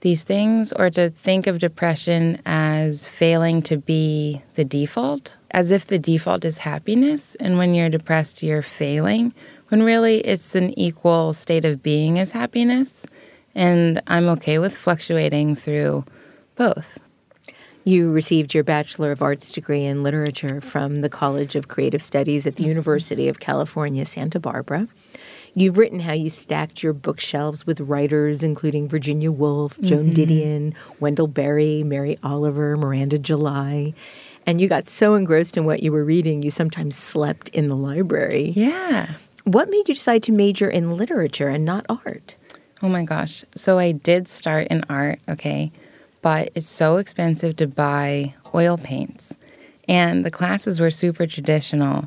these 0.00 0.24
things 0.24 0.72
or 0.72 0.90
to 0.90 1.10
think 1.10 1.46
of 1.46 1.58
depression 1.58 2.42
as 2.44 3.06
failing 3.06 3.62
to 3.62 3.76
be 3.76 4.42
the 4.54 4.64
default, 4.64 5.36
as 5.52 5.70
if 5.70 5.86
the 5.86 5.98
default 5.98 6.44
is 6.44 6.58
happiness. 6.58 7.36
And 7.36 7.56
when 7.56 7.72
you're 7.72 7.88
depressed, 7.88 8.42
you're 8.42 8.62
failing, 8.62 9.32
when 9.68 9.82
really 9.82 10.18
it's 10.20 10.54
an 10.54 10.78
equal 10.78 11.32
state 11.32 11.64
of 11.64 11.82
being 11.82 12.18
as 12.18 12.32
happiness. 12.32 13.06
And 13.58 14.00
I'm 14.06 14.28
okay 14.28 14.60
with 14.60 14.76
fluctuating 14.76 15.56
through 15.56 16.04
both. 16.54 17.00
You 17.82 18.12
received 18.12 18.54
your 18.54 18.62
Bachelor 18.62 19.10
of 19.10 19.20
Arts 19.20 19.50
degree 19.50 19.84
in 19.84 20.04
literature 20.04 20.60
from 20.60 21.00
the 21.00 21.08
College 21.08 21.56
of 21.56 21.66
Creative 21.66 22.00
Studies 22.00 22.46
at 22.46 22.54
the 22.54 22.62
mm-hmm. 22.62 22.68
University 22.68 23.26
of 23.26 23.40
California, 23.40 24.06
Santa 24.06 24.38
Barbara. 24.38 24.86
You've 25.54 25.76
written 25.76 25.98
how 25.98 26.12
you 26.12 26.30
stacked 26.30 26.84
your 26.84 26.92
bookshelves 26.92 27.66
with 27.66 27.80
writers 27.80 28.44
including 28.44 28.86
Virginia 28.86 29.32
Woolf, 29.32 29.76
Joan 29.80 30.12
mm-hmm. 30.12 30.22
Didion, 30.22 30.76
Wendell 31.00 31.26
Berry, 31.26 31.82
Mary 31.82 32.16
Oliver, 32.22 32.76
Miranda 32.76 33.18
July. 33.18 33.92
And 34.46 34.60
you 34.60 34.68
got 34.68 34.86
so 34.86 35.16
engrossed 35.16 35.56
in 35.56 35.64
what 35.64 35.82
you 35.82 35.90
were 35.90 36.04
reading, 36.04 36.44
you 36.44 36.52
sometimes 36.52 36.94
slept 36.94 37.48
in 37.48 37.66
the 37.66 37.76
library. 37.76 38.52
Yeah. 38.54 39.16
What 39.42 39.68
made 39.68 39.88
you 39.88 39.94
decide 39.94 40.22
to 40.24 40.32
major 40.32 40.70
in 40.70 40.96
literature 40.96 41.48
and 41.48 41.64
not 41.64 41.86
art? 41.88 42.36
Oh 42.82 42.88
my 42.88 43.04
gosh. 43.04 43.44
So 43.54 43.78
I 43.78 43.92
did 43.92 44.28
start 44.28 44.68
in 44.68 44.84
art, 44.88 45.20
okay? 45.28 45.72
but 46.22 46.50
it's 46.54 46.68
so 46.68 46.96
expensive 46.96 47.56
to 47.56 47.66
buy 47.66 48.34
oil 48.54 48.76
paints. 48.76 49.34
And 49.88 50.24
the 50.24 50.30
classes 50.30 50.80
were 50.80 50.90
super 50.90 51.26
traditional. 51.26 52.04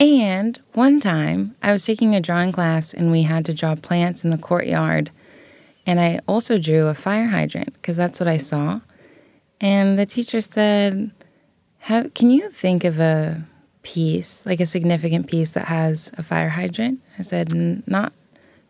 And 0.00 0.58
one 0.72 1.00
time 1.00 1.54
I 1.62 1.70
was 1.70 1.84
taking 1.84 2.14
a 2.14 2.20
drawing 2.20 2.52
class 2.52 2.92
and 2.92 3.12
we 3.12 3.22
had 3.22 3.44
to 3.46 3.54
draw 3.54 3.74
plants 3.76 4.24
in 4.24 4.30
the 4.30 4.38
courtyard. 4.38 5.10
And 5.86 6.00
I 6.00 6.20
also 6.26 6.58
drew 6.58 6.88
a 6.88 6.94
fire 6.94 7.28
hydrant 7.28 7.74
because 7.74 7.96
that's 7.96 8.18
what 8.18 8.28
I 8.28 8.38
saw. 8.38 8.80
And 9.60 9.98
the 9.98 10.06
teacher 10.06 10.40
said, 10.40 11.12
Can 11.86 12.30
you 12.30 12.50
think 12.50 12.84
of 12.84 12.98
a 12.98 13.44
piece, 13.82 14.44
like 14.44 14.60
a 14.60 14.66
significant 14.66 15.28
piece 15.28 15.52
that 15.52 15.66
has 15.66 16.10
a 16.18 16.22
fire 16.22 16.48
hydrant? 16.48 17.00
I 17.18 17.22
said, 17.22 17.52
Not, 17.86 18.12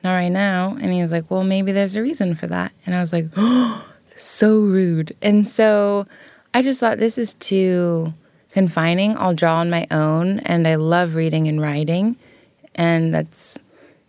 not 0.02 0.14
right 0.14 0.28
now. 0.28 0.76
And 0.80 0.92
he 0.92 1.02
was 1.02 1.12
like, 1.12 1.30
Well, 1.30 1.44
maybe 1.44 1.72
there's 1.72 1.96
a 1.96 2.02
reason 2.02 2.34
for 2.34 2.46
that. 2.48 2.72
And 2.86 2.94
I 2.94 3.00
was 3.00 3.12
like, 3.12 3.26
Oh, 3.36 3.84
so 4.16 4.56
rude. 4.56 5.16
And 5.22 5.46
so 5.46 6.06
I 6.54 6.62
just 6.62 6.80
thought 6.80 6.98
this 6.98 7.18
is 7.18 7.34
too 7.34 8.12
confining. 8.52 9.16
I'll 9.16 9.34
draw 9.34 9.56
on 9.56 9.70
my 9.70 9.86
own, 9.90 10.40
and 10.40 10.68
I 10.68 10.76
love 10.76 11.14
reading 11.14 11.48
and 11.48 11.60
writing. 11.60 12.16
And 12.74 13.12
that's, 13.12 13.58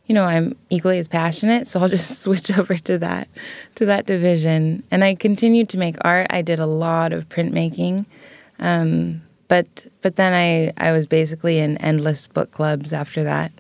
you 0.06 0.16
know, 0.16 0.26
I'm 0.26 0.56
equally 0.70 1.00
as 1.00 1.08
passionate, 1.08 1.68
so 1.68 1.80
I'll 1.80 1.90
just 1.98 2.22
switch 2.22 2.56
over 2.58 2.78
to 2.78 2.98
that 3.00 3.28
to 3.76 3.86
that 3.86 4.06
division. 4.06 4.84
And 4.92 5.04
I 5.04 5.16
continued 5.16 5.70
to 5.70 5.78
make 5.78 5.96
art. 6.02 6.28
I 6.30 6.42
did 6.42 6.60
a 6.60 6.66
lot 6.66 7.14
of 7.14 7.30
printmaking. 7.30 8.06
Um, 8.60 9.22
but 9.48 9.88
but 10.02 10.16
then 10.16 10.34
I, 10.34 10.74
I 10.78 10.92
was 10.92 11.06
basically 11.06 11.60
in 11.60 11.78
endless 11.78 12.26
book 12.28 12.52
clubs 12.52 12.94
after 12.94 13.24
that. 13.24 13.52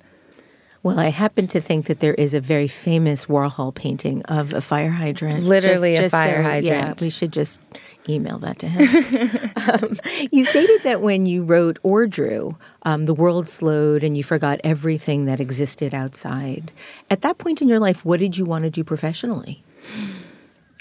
Well, 0.84 1.00
I 1.00 1.08
happen 1.08 1.48
to 1.48 1.62
think 1.62 1.86
that 1.86 2.02
there 2.02 2.14
is 2.14 2.34
a 2.34 2.42
very 2.42 2.68
famous 2.68 3.28
Warhol 3.28 3.74
painting 3.74 4.22
of 4.24 4.52
a 4.52 4.60
fire 4.60 4.90
hydrant. 4.90 5.46
Literally 5.46 5.96
just, 5.96 6.00
a 6.00 6.04
just 6.04 6.12
fire 6.12 6.44
so, 6.44 6.50
hydrant. 6.50 6.66
Yeah, 6.66 6.94
we 7.00 7.10
should 7.10 7.32
just 7.32 7.62
email 8.10 8.38
that 8.40 8.60
to 8.60 8.68
him. 8.68 9.52
um, 9.70 9.98
you 10.30 10.44
stated 10.44 10.84
that 10.84 11.00
when 11.00 11.26
you 11.26 11.46
wrote 11.46 11.80
or 11.84 12.06
drew, 12.06 12.58
um, 12.84 13.06
the 13.06 13.14
world 13.14 13.48
slowed 13.48 14.04
and 14.04 14.18
you 14.18 14.26
forgot 14.26 14.60
everything 14.66 15.24
that 15.24 15.40
existed 15.40 15.94
outside. 15.94 16.74
At 17.10 17.22
that 17.22 17.38
point 17.38 17.62
in 17.62 17.70
your 17.70 17.80
life, 17.80 18.04
what 18.04 18.20
did 18.20 18.38
you 18.38 18.44
want 18.44 18.66
to 18.66 18.70
do 18.70 18.84
professionally? 18.84 19.64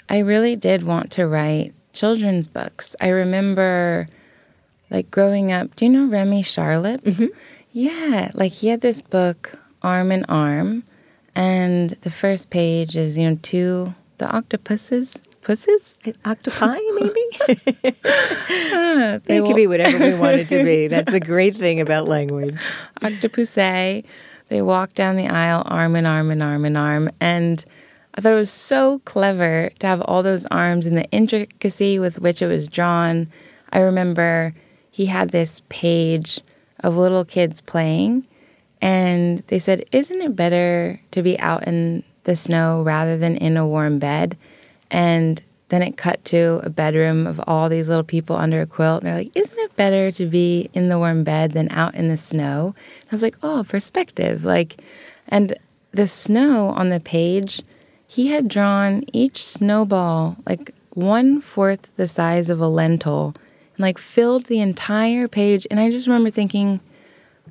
I 0.09 0.17
really 0.17 0.57
did 0.57 0.83
want 0.83 1.11
to 1.11 1.25
write 1.25 1.73
children's 1.93 2.49
books. 2.49 2.93
I 2.99 3.07
remember, 3.07 4.09
like, 4.89 5.09
growing 5.09 5.53
up, 5.53 5.77
do 5.77 5.85
you 5.85 5.91
know 5.91 6.07
Remy 6.07 6.43
Charlip? 6.43 6.99
Mm-hmm. 7.03 7.27
Yeah, 7.71 8.31
like 8.33 8.51
he 8.51 8.67
had 8.67 8.81
this 8.81 9.01
book 9.01 9.57
arm 9.83 10.11
in 10.11 10.25
arm, 10.25 10.83
and 11.35 11.91
the 12.01 12.11
first 12.11 12.49
page 12.49 12.95
is 12.95 13.17
you 13.17 13.29
know 13.29 13.39
two 13.41 13.93
the 14.17 14.33
octopuses. 14.33 15.19
Pussies? 15.41 15.97
Octopi, 16.25 16.77
maybe? 16.93 17.11
it 19.27 19.27
will- 19.27 19.47
can 19.47 19.55
be 19.55 19.67
whatever 19.67 19.99
we 19.99 20.13
want 20.13 20.37
it 20.37 20.47
to 20.47 20.63
be. 20.63 20.87
That's 20.93 21.11
the 21.11 21.19
great 21.19 21.57
thing 21.57 21.81
about 21.81 22.07
language. 22.07 22.55
Octopusae. 23.01 24.05
They 24.47 24.61
walk 24.61 24.93
down 24.93 25.17
the 25.17 25.27
aisle 25.27 25.63
arm 25.65 25.95
in 25.97 26.05
arm 26.05 26.31
and 26.31 26.41
arm 26.41 26.63
in 26.63 26.77
arm. 26.77 27.09
And 27.19 27.63
I 28.15 28.21
thought 28.21 28.33
it 28.33 28.37
was 28.37 28.51
so 28.51 28.99
clever 28.99 29.69
to 29.79 29.87
have 29.87 30.01
all 30.01 30.23
those 30.23 30.45
arms 30.45 30.85
and 30.85 30.95
the 30.95 31.09
intricacy 31.11 31.99
with 31.99 32.19
which 32.19 32.41
it 32.41 32.47
was 32.47 32.69
drawn. 32.69 33.27
I 33.71 33.79
remember 33.79 34.53
he 34.91 35.07
had 35.07 35.31
this 35.31 35.61
page 35.67 36.39
of 36.81 36.95
little 36.95 37.25
kids 37.25 37.59
playing, 37.59 38.27
and 38.83 39.43
they 39.47 39.59
said, 39.59 39.85
Isn't 39.93 40.21
it 40.21 40.35
better 40.35 40.99
to 41.11 41.23
be 41.23 41.39
out 41.39 41.65
in 41.65 42.03
the 42.25 42.35
snow 42.35 42.81
rather 42.81 43.17
than 43.17 43.37
in 43.37 43.55
a 43.55 43.65
warm 43.65 43.97
bed? 43.97 44.37
And 44.91 45.41
then 45.69 45.81
it 45.81 45.95
cut 45.95 46.23
to 46.25 46.59
a 46.63 46.69
bedroom 46.69 47.25
of 47.25 47.39
all 47.47 47.69
these 47.69 47.87
little 47.87 48.03
people 48.03 48.35
under 48.35 48.59
a 48.59 48.65
quilt. 48.65 49.01
And 49.01 49.07
they're 49.07 49.19
like, 49.19 49.31
Isn't 49.35 49.57
it 49.57 49.77
better 49.77 50.11
to 50.11 50.25
be 50.25 50.69
in 50.73 50.89
the 50.89 50.99
warm 50.99 51.23
bed 51.23 51.53
than 51.53 51.71
out 51.71 51.95
in 51.95 52.09
the 52.09 52.17
snow? 52.17 52.75
And 52.99 53.07
I 53.09 53.13
was 53.13 53.21
like, 53.21 53.37
Oh, 53.41 53.65
perspective. 53.65 54.43
Like, 54.43 54.81
and 55.29 55.55
the 55.91 56.05
snow 56.05 56.67
on 56.71 56.89
the 56.89 56.99
page, 56.99 57.61
he 58.05 58.27
had 58.27 58.49
drawn 58.49 59.05
each 59.13 59.45
snowball 59.45 60.35
like 60.45 60.75
one 60.89 61.39
fourth 61.39 61.95
the 61.95 62.07
size 62.09 62.49
of 62.49 62.59
a 62.59 62.67
lentil 62.67 63.33
and 63.77 63.79
like 63.79 63.97
filled 63.97 64.47
the 64.47 64.59
entire 64.59 65.29
page. 65.29 65.65
And 65.71 65.79
I 65.79 65.89
just 65.89 66.05
remember 66.05 66.31
thinking, 66.31 66.81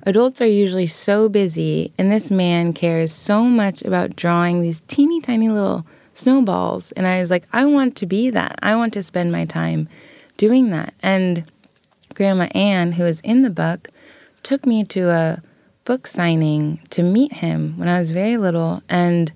Adults 0.04 0.40
are 0.40 0.46
usually 0.46 0.88
so 0.88 1.28
busy, 1.28 1.92
and 1.96 2.10
this 2.10 2.30
man 2.30 2.72
cares 2.72 3.12
so 3.12 3.44
much 3.44 3.82
about 3.82 4.16
drawing 4.16 4.60
these 4.60 4.80
teeny 4.88 5.20
tiny 5.20 5.48
little 5.48 5.86
snowballs. 6.14 6.90
And 6.92 7.06
I 7.06 7.20
was 7.20 7.30
like, 7.30 7.46
I 7.52 7.64
want 7.64 7.94
to 7.96 8.06
be 8.06 8.28
that. 8.30 8.58
I 8.62 8.74
want 8.74 8.92
to 8.94 9.02
spend 9.02 9.30
my 9.30 9.44
time 9.44 9.88
doing 10.36 10.70
that. 10.70 10.92
And 11.02 11.44
Grandma 12.14 12.48
Anne, 12.52 12.92
who 12.92 13.06
is 13.06 13.20
in 13.20 13.42
the 13.42 13.50
book, 13.50 13.88
took 14.42 14.66
me 14.66 14.84
to 14.86 15.10
a 15.10 15.42
book 15.84 16.08
signing 16.08 16.80
to 16.90 17.02
meet 17.02 17.34
him 17.34 17.78
when 17.78 17.88
I 17.88 17.98
was 17.98 18.10
very 18.10 18.36
little. 18.36 18.82
And 18.88 19.32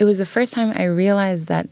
it 0.00 0.04
was 0.04 0.18
the 0.18 0.26
first 0.26 0.52
time 0.52 0.72
I 0.74 0.84
realized 0.84 1.46
that 1.48 1.68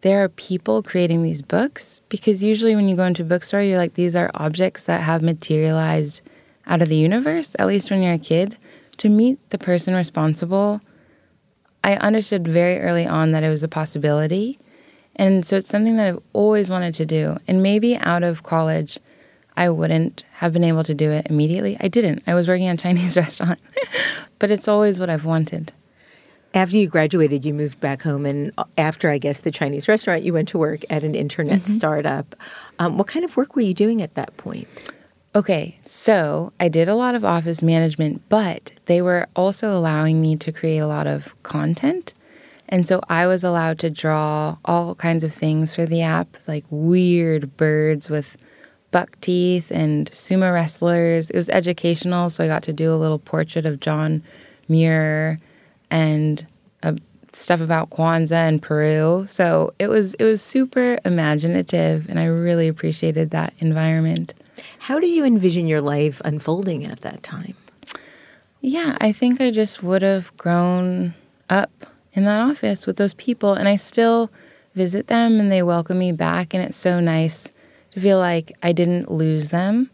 there 0.00 0.24
are 0.24 0.28
people 0.28 0.82
creating 0.82 1.22
these 1.22 1.42
books 1.42 2.00
because 2.08 2.42
usually 2.42 2.74
when 2.74 2.88
you 2.88 2.96
go 2.96 3.04
into 3.04 3.22
a 3.22 3.26
bookstore, 3.26 3.62
you're 3.62 3.78
like, 3.78 3.94
these 3.94 4.16
are 4.16 4.32
objects 4.34 4.82
that 4.84 5.02
have 5.02 5.22
materialized 5.22 6.22
out 6.66 6.82
of 6.82 6.88
the 6.88 6.96
universe, 6.96 7.56
at 7.58 7.66
least 7.66 7.90
when 7.90 8.02
you're 8.02 8.14
a 8.14 8.18
kid, 8.18 8.56
to 8.98 9.08
meet 9.08 9.38
the 9.50 9.58
person 9.58 9.94
responsible, 9.94 10.80
I 11.84 11.96
understood 11.96 12.46
very 12.46 12.78
early 12.80 13.06
on 13.06 13.32
that 13.32 13.42
it 13.42 13.48
was 13.48 13.62
a 13.62 13.68
possibility. 13.68 14.58
And 15.16 15.44
so 15.44 15.56
it's 15.56 15.68
something 15.68 15.96
that 15.96 16.08
I've 16.08 16.22
always 16.32 16.70
wanted 16.70 16.94
to 16.94 17.06
do. 17.06 17.36
And 17.48 17.62
maybe 17.62 17.96
out 17.96 18.22
of 18.22 18.42
college, 18.42 18.98
I 19.56 19.68
wouldn't 19.68 20.24
have 20.34 20.52
been 20.52 20.64
able 20.64 20.84
to 20.84 20.94
do 20.94 21.10
it 21.10 21.26
immediately. 21.28 21.76
I 21.80 21.88
didn't. 21.88 22.22
I 22.26 22.34
was 22.34 22.48
working 22.48 22.68
at 22.68 22.78
a 22.78 22.78
Chinese 22.82 23.16
restaurant, 23.16 23.58
but 24.38 24.50
it's 24.50 24.68
always 24.68 24.98
what 25.00 25.10
I've 25.10 25.24
wanted. 25.24 25.72
After 26.54 26.76
you 26.76 26.86
graduated, 26.86 27.46
you 27.46 27.54
moved 27.54 27.80
back 27.80 28.02
home, 28.02 28.26
and 28.26 28.52
after 28.76 29.10
I 29.10 29.16
guess 29.16 29.40
the 29.40 29.50
Chinese 29.50 29.88
restaurant, 29.88 30.22
you 30.22 30.34
went 30.34 30.48
to 30.48 30.58
work 30.58 30.82
at 30.90 31.02
an 31.02 31.14
internet 31.14 31.62
mm-hmm. 31.62 31.72
startup. 31.72 32.36
Um, 32.78 32.98
what 32.98 33.06
kind 33.06 33.24
of 33.24 33.38
work 33.38 33.56
were 33.56 33.62
you 33.62 33.72
doing 33.72 34.02
at 34.02 34.16
that 34.16 34.36
point? 34.36 34.92
Okay, 35.34 35.78
so 35.82 36.52
I 36.60 36.68
did 36.68 36.88
a 36.88 36.94
lot 36.94 37.14
of 37.14 37.24
office 37.24 37.62
management, 37.62 38.20
but 38.28 38.72
they 38.84 39.00
were 39.00 39.26
also 39.34 39.74
allowing 39.74 40.20
me 40.20 40.36
to 40.36 40.52
create 40.52 40.78
a 40.78 40.86
lot 40.86 41.06
of 41.06 41.34
content. 41.42 42.12
And 42.68 42.86
so 42.86 43.00
I 43.08 43.26
was 43.26 43.42
allowed 43.42 43.78
to 43.78 43.88
draw 43.88 44.58
all 44.66 44.94
kinds 44.94 45.24
of 45.24 45.32
things 45.32 45.74
for 45.74 45.86
the 45.86 46.02
app, 46.02 46.36
like 46.46 46.64
weird 46.68 47.56
birds 47.56 48.10
with 48.10 48.36
buck 48.90 49.18
teeth 49.22 49.70
and 49.70 50.10
sumo 50.10 50.52
wrestlers. 50.52 51.30
It 51.30 51.36
was 51.36 51.48
educational, 51.48 52.28
so 52.28 52.44
I 52.44 52.46
got 52.46 52.62
to 52.64 52.72
do 52.74 52.94
a 52.94 52.96
little 52.96 53.18
portrait 53.18 53.64
of 53.64 53.80
John 53.80 54.22
Muir 54.68 55.40
and 55.90 56.46
uh, 56.82 56.92
stuff 57.32 57.62
about 57.62 57.88
Kwanzaa 57.88 58.48
and 58.48 58.60
Peru. 58.60 59.24
So 59.26 59.72
it 59.78 59.88
was 59.88 60.12
it 60.14 60.24
was 60.24 60.42
super 60.42 60.98
imaginative, 61.06 62.10
and 62.10 62.18
I 62.18 62.26
really 62.26 62.68
appreciated 62.68 63.30
that 63.30 63.54
environment. 63.60 64.34
How 64.78 64.98
do 64.98 65.06
you 65.06 65.24
envision 65.24 65.66
your 65.66 65.80
life 65.80 66.20
unfolding 66.24 66.84
at 66.84 67.00
that 67.00 67.22
time? 67.22 67.54
Yeah, 68.60 68.96
I 69.00 69.12
think 69.12 69.40
I 69.40 69.50
just 69.50 69.82
would 69.82 70.02
have 70.02 70.36
grown 70.36 71.14
up 71.50 71.86
in 72.12 72.24
that 72.24 72.40
office 72.40 72.86
with 72.86 72.96
those 72.96 73.14
people, 73.14 73.54
and 73.54 73.68
I 73.68 73.76
still 73.76 74.30
visit 74.74 75.08
them 75.08 75.38
and 75.40 75.50
they 75.50 75.62
welcome 75.62 75.98
me 75.98 76.12
back, 76.12 76.54
and 76.54 76.62
it's 76.62 76.76
so 76.76 77.00
nice 77.00 77.50
to 77.92 78.00
feel 78.00 78.18
like 78.18 78.52
I 78.62 78.72
didn't 78.72 79.10
lose 79.10 79.50
them. 79.50 79.90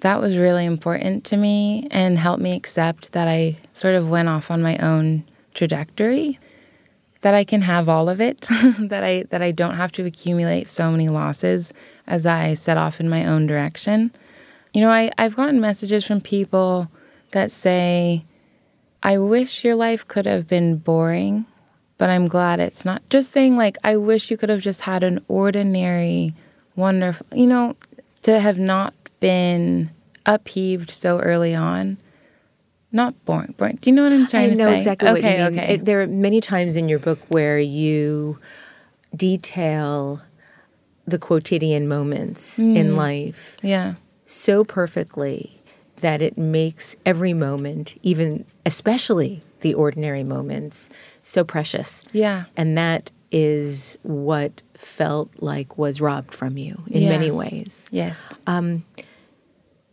That 0.00 0.20
was 0.20 0.36
really 0.36 0.64
important 0.64 1.24
to 1.26 1.36
me 1.36 1.88
and 1.90 2.18
helped 2.18 2.42
me 2.42 2.54
accept 2.54 3.12
that 3.12 3.28
I 3.28 3.56
sort 3.72 3.94
of 3.94 4.10
went 4.10 4.28
off 4.28 4.50
on 4.50 4.62
my 4.62 4.76
own 4.78 5.24
trajectory 5.54 6.38
that 7.24 7.34
I 7.34 7.42
can 7.42 7.62
have 7.62 7.88
all 7.88 8.10
of 8.10 8.20
it, 8.20 8.42
that 8.78 9.02
I 9.02 9.22
that 9.30 9.40
I 9.40 9.50
don't 9.50 9.76
have 9.76 9.90
to 9.92 10.04
accumulate 10.04 10.68
so 10.68 10.90
many 10.90 11.08
losses 11.08 11.72
as 12.06 12.26
I 12.26 12.52
set 12.52 12.76
off 12.76 13.00
in 13.00 13.08
my 13.08 13.24
own 13.24 13.46
direction. 13.46 14.12
You 14.74 14.82
know, 14.82 14.90
I, 14.90 15.10
I've 15.16 15.34
gotten 15.34 15.58
messages 15.58 16.04
from 16.04 16.20
people 16.20 16.90
that 17.30 17.50
say, 17.50 18.26
I 19.02 19.16
wish 19.16 19.64
your 19.64 19.74
life 19.74 20.06
could 20.06 20.26
have 20.26 20.46
been 20.46 20.76
boring, 20.76 21.46
but 21.96 22.10
I'm 22.10 22.28
glad 22.28 22.60
it's 22.60 22.84
not. 22.84 23.00
Just 23.08 23.30
saying, 23.30 23.56
like, 23.56 23.78
I 23.82 23.96
wish 23.96 24.30
you 24.30 24.36
could 24.36 24.50
have 24.50 24.60
just 24.60 24.82
had 24.82 25.02
an 25.02 25.24
ordinary, 25.26 26.34
wonderful, 26.76 27.26
you 27.32 27.46
know, 27.46 27.74
to 28.24 28.38
have 28.38 28.58
not 28.58 28.92
been 29.20 29.90
upheaved 30.26 30.90
so 30.90 31.20
early 31.20 31.54
on 31.54 31.96
not 32.94 33.24
boring. 33.24 33.54
Boring. 33.58 33.78
Do 33.80 33.90
you 33.90 33.96
know 33.96 34.04
what 34.04 34.12
I'm 34.12 34.26
trying 34.26 34.50
to 34.50 34.56
say? 34.56 34.62
I 34.62 34.66
know 34.66 34.72
exactly 34.72 35.08
okay, 35.08 35.20
what 35.20 35.30
you 35.30 35.50
mean. 35.50 35.58
Okay. 35.58 35.74
It, 35.74 35.84
there 35.84 36.00
are 36.02 36.06
many 36.06 36.40
times 36.40 36.76
in 36.76 36.88
your 36.88 36.98
book 36.98 37.18
where 37.28 37.58
you 37.58 38.38
detail 39.14 40.22
the 41.06 41.18
quotidian 41.18 41.86
moments 41.86 42.58
mm. 42.58 42.76
in 42.76 42.96
life 42.96 43.56
yeah. 43.62 43.94
so 44.24 44.64
perfectly 44.64 45.60
that 45.96 46.22
it 46.22 46.38
makes 46.38 46.96
every 47.04 47.32
moment, 47.32 47.98
even 48.02 48.44
especially 48.64 49.42
the 49.60 49.74
ordinary 49.74 50.24
moments, 50.24 50.88
so 51.22 51.44
precious. 51.44 52.04
Yeah. 52.12 52.44
And 52.56 52.76
that 52.78 53.10
is 53.30 53.98
what 54.02 54.62
felt 54.76 55.30
like 55.40 55.76
was 55.76 56.00
robbed 56.00 56.32
from 56.32 56.56
you 56.56 56.82
in 56.86 57.02
yeah. 57.02 57.08
many 57.08 57.30
ways. 57.30 57.88
Yes. 57.90 58.38
Um, 58.46 58.84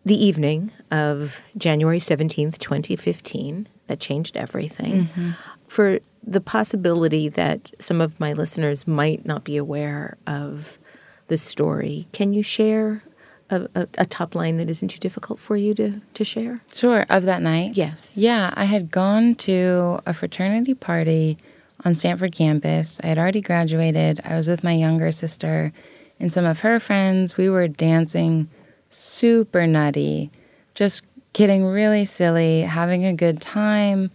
the 0.03 0.23
evening 0.23 0.71
of 0.89 1.41
January 1.57 1.99
17th, 1.99 2.57
2015, 2.57 3.67
that 3.87 3.99
changed 3.99 4.35
everything. 4.35 5.07
Mm-hmm. 5.07 5.31
For 5.67 5.99
the 6.23 6.41
possibility 6.41 7.29
that 7.29 7.71
some 7.79 8.01
of 8.01 8.19
my 8.19 8.33
listeners 8.33 8.87
might 8.87 9.25
not 9.25 9.43
be 9.43 9.57
aware 9.57 10.17
of 10.27 10.79
the 11.27 11.37
story, 11.37 12.07
can 12.11 12.33
you 12.33 12.43
share 12.43 13.03
a, 13.49 13.67
a, 13.75 13.87
a, 13.97 14.05
top 14.05 14.33
line 14.33 14.57
that 14.57 14.69
isn't 14.69 14.89
too 14.89 14.99
difficult 14.99 15.39
for 15.39 15.55
you 15.55 15.73
to, 15.75 16.01
to 16.13 16.23
share? 16.23 16.61
Sure. 16.73 17.05
Of 17.09 17.23
that 17.23 17.41
night? 17.41 17.75
Yes. 17.75 18.17
Yeah. 18.17 18.53
I 18.55 18.65
had 18.65 18.91
gone 18.91 19.35
to 19.35 19.99
a 20.05 20.13
fraternity 20.13 20.73
party 20.73 21.37
on 21.83 21.93
Stanford 21.93 22.33
campus. 22.33 22.99
I 23.03 23.07
had 23.07 23.17
already 23.17 23.41
graduated. 23.41 24.21
I 24.23 24.35
was 24.35 24.47
with 24.47 24.63
my 24.63 24.73
younger 24.73 25.11
sister 25.11 25.73
and 26.19 26.31
some 26.31 26.45
of 26.45 26.61
her 26.61 26.79
friends. 26.79 27.37
We 27.37 27.49
were 27.49 27.67
dancing 27.67 28.49
super 28.91 29.65
nutty, 29.65 30.29
just 30.75 31.03
getting 31.33 31.65
really 31.65 32.05
silly, 32.05 32.61
having 32.61 33.05
a 33.05 33.13
good 33.13 33.41
time. 33.41 34.11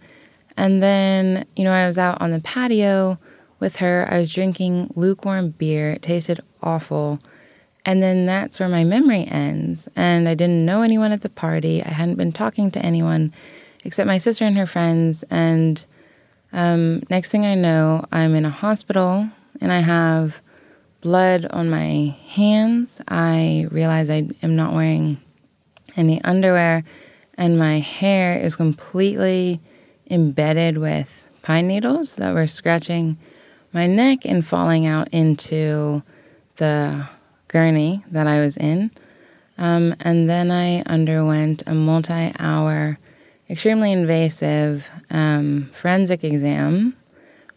And 0.55 0.81
then, 0.81 1.45
you 1.55 1.63
know, 1.63 1.73
I 1.73 1.85
was 1.85 1.97
out 1.97 2.21
on 2.21 2.31
the 2.31 2.39
patio 2.39 3.19
with 3.59 3.77
her. 3.77 4.07
I 4.09 4.19
was 4.19 4.33
drinking 4.33 4.93
lukewarm 4.95 5.49
beer. 5.49 5.91
It 5.91 6.03
tasted 6.03 6.39
awful. 6.61 7.19
And 7.85 8.01
then 8.01 8.25
that's 8.25 8.59
where 8.59 8.69
my 8.69 8.83
memory 8.83 9.25
ends. 9.25 9.87
And 9.95 10.27
I 10.27 10.35
didn't 10.35 10.65
know 10.65 10.81
anyone 10.81 11.11
at 11.11 11.21
the 11.21 11.29
party. 11.29 11.83
I 11.83 11.89
hadn't 11.89 12.15
been 12.15 12.31
talking 12.31 12.69
to 12.71 12.79
anyone 12.85 13.33
except 13.83 14.07
my 14.07 14.17
sister 14.17 14.45
and 14.45 14.57
her 14.57 14.65
friends. 14.65 15.23
And 15.29 15.83
um, 16.53 17.03
next 17.09 17.29
thing 17.29 17.45
I 17.45 17.55
know, 17.55 18.05
I'm 18.11 18.35
in 18.35 18.45
a 18.45 18.49
hospital 18.49 19.29
and 19.61 19.71
I 19.71 19.79
have 19.79 20.41
blood 21.07 21.45
on 21.51 21.69
my 21.69 22.13
hands. 22.27 22.99
I 23.07 23.65
realize 23.71 24.09
I 24.09 24.27
am 24.43 24.57
not 24.57 24.73
wearing 24.73 25.21
any 25.95 26.21
underwear, 26.25 26.83
and 27.35 27.57
my 27.57 27.79
hair 27.79 28.37
is 28.37 28.57
completely 28.57 29.61
embedded 30.09 30.77
with 30.77 31.23
pine 31.43 31.69
needles 31.69 32.17
that 32.17 32.33
were 32.33 32.45
scratching 32.45 33.17
my 33.71 33.87
neck 33.87 34.25
and 34.25 34.45
falling 34.45 34.85
out 34.85 35.07
into 35.13 36.03
the 36.57 37.07
gurney 37.47 38.03
that 38.11 38.27
I 38.27 38.41
was 38.41 38.57
in. 38.57 38.91
Um, 39.57 39.95
and 40.01 40.29
then 40.29 40.51
I 40.51 40.81
underwent 40.81 41.63
a 41.65 41.73
multi 41.73 42.33
hour, 42.37 42.99
extremely 43.49 43.93
invasive 43.93 44.91
um, 45.09 45.69
forensic 45.71 46.25
exam 46.25 46.97